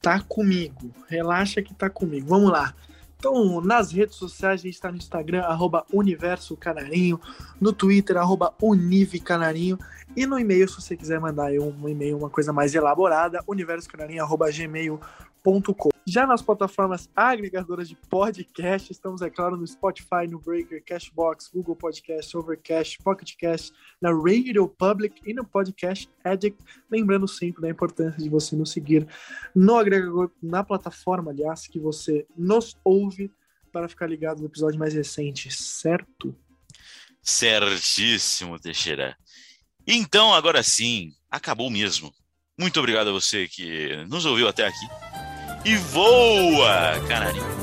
Tá 0.00 0.20
comigo, 0.20 0.92
relaxa 1.08 1.62
que 1.62 1.74
tá 1.74 1.88
comigo. 1.88 2.28
Vamos 2.28 2.50
lá 2.50 2.74
Então, 3.22 3.60
nas 3.60 3.92
redes 3.92 4.16
sociais, 4.16 4.58
a 4.58 4.64
gente 4.64 4.74
está 4.74 4.90
no 4.90 4.96
Instagram, 4.96 5.42
arroba 5.42 5.86
Universo 5.92 6.56
Canarinho, 6.56 7.20
no 7.60 7.72
Twitter, 7.72 8.16
arroba 8.16 8.52
Unive 8.60 9.20
Canarinho, 9.20 9.78
e 10.16 10.26
no 10.26 10.40
e-mail, 10.40 10.68
se 10.68 10.74
você 10.74 10.96
quiser 10.96 11.20
mandar 11.20 11.52
um 11.52 11.88
e-mail, 11.88 12.18
uma 12.18 12.28
coisa 12.28 12.52
mais 12.52 12.74
elaborada, 12.74 13.38
universocanarinho.gmail.com. 13.46 15.91
Já 16.04 16.26
nas 16.26 16.42
plataformas 16.42 17.08
agregadoras 17.14 17.88
de 17.88 17.94
podcast, 17.94 18.90
estamos, 18.90 19.22
é 19.22 19.30
claro, 19.30 19.56
no 19.56 19.64
Spotify, 19.64 20.26
no 20.28 20.40
Breaker, 20.40 20.82
Cashbox, 20.84 21.48
Google 21.54 21.76
Podcast, 21.76 22.36
Overcast, 22.36 22.98
Pocket 22.98 23.36
Cast, 23.36 23.72
na 24.00 24.10
Radio 24.10 24.66
Public 24.68 25.22
e 25.24 25.32
no 25.32 25.44
Podcast 25.44 26.10
Addict. 26.24 26.60
Lembrando 26.90 27.28
sempre 27.28 27.62
da 27.62 27.70
importância 27.70 28.20
de 28.20 28.28
você 28.28 28.56
nos 28.56 28.72
seguir 28.72 29.06
no 29.54 29.78
agregador, 29.78 30.32
na 30.42 30.64
plataforma, 30.64 31.30
aliás, 31.30 31.68
que 31.68 31.78
você 31.78 32.26
nos 32.36 32.76
ouve 32.84 33.30
para 33.70 33.88
ficar 33.88 34.08
ligado 34.08 34.40
no 34.40 34.46
episódio 34.46 34.80
mais 34.80 34.94
recente, 34.94 35.52
certo? 35.52 36.34
Certíssimo, 37.22 38.58
Teixeira. 38.58 39.16
Então, 39.86 40.34
agora 40.34 40.64
sim, 40.64 41.12
acabou 41.30 41.70
mesmo. 41.70 42.12
Muito 42.58 42.80
obrigado 42.80 43.10
a 43.10 43.12
você 43.12 43.46
que 43.46 44.04
nos 44.06 44.26
ouviu 44.26 44.48
até 44.48 44.66
aqui 44.66 45.21
e 45.64 45.76
voa, 45.76 47.00
canarinho. 47.08 47.61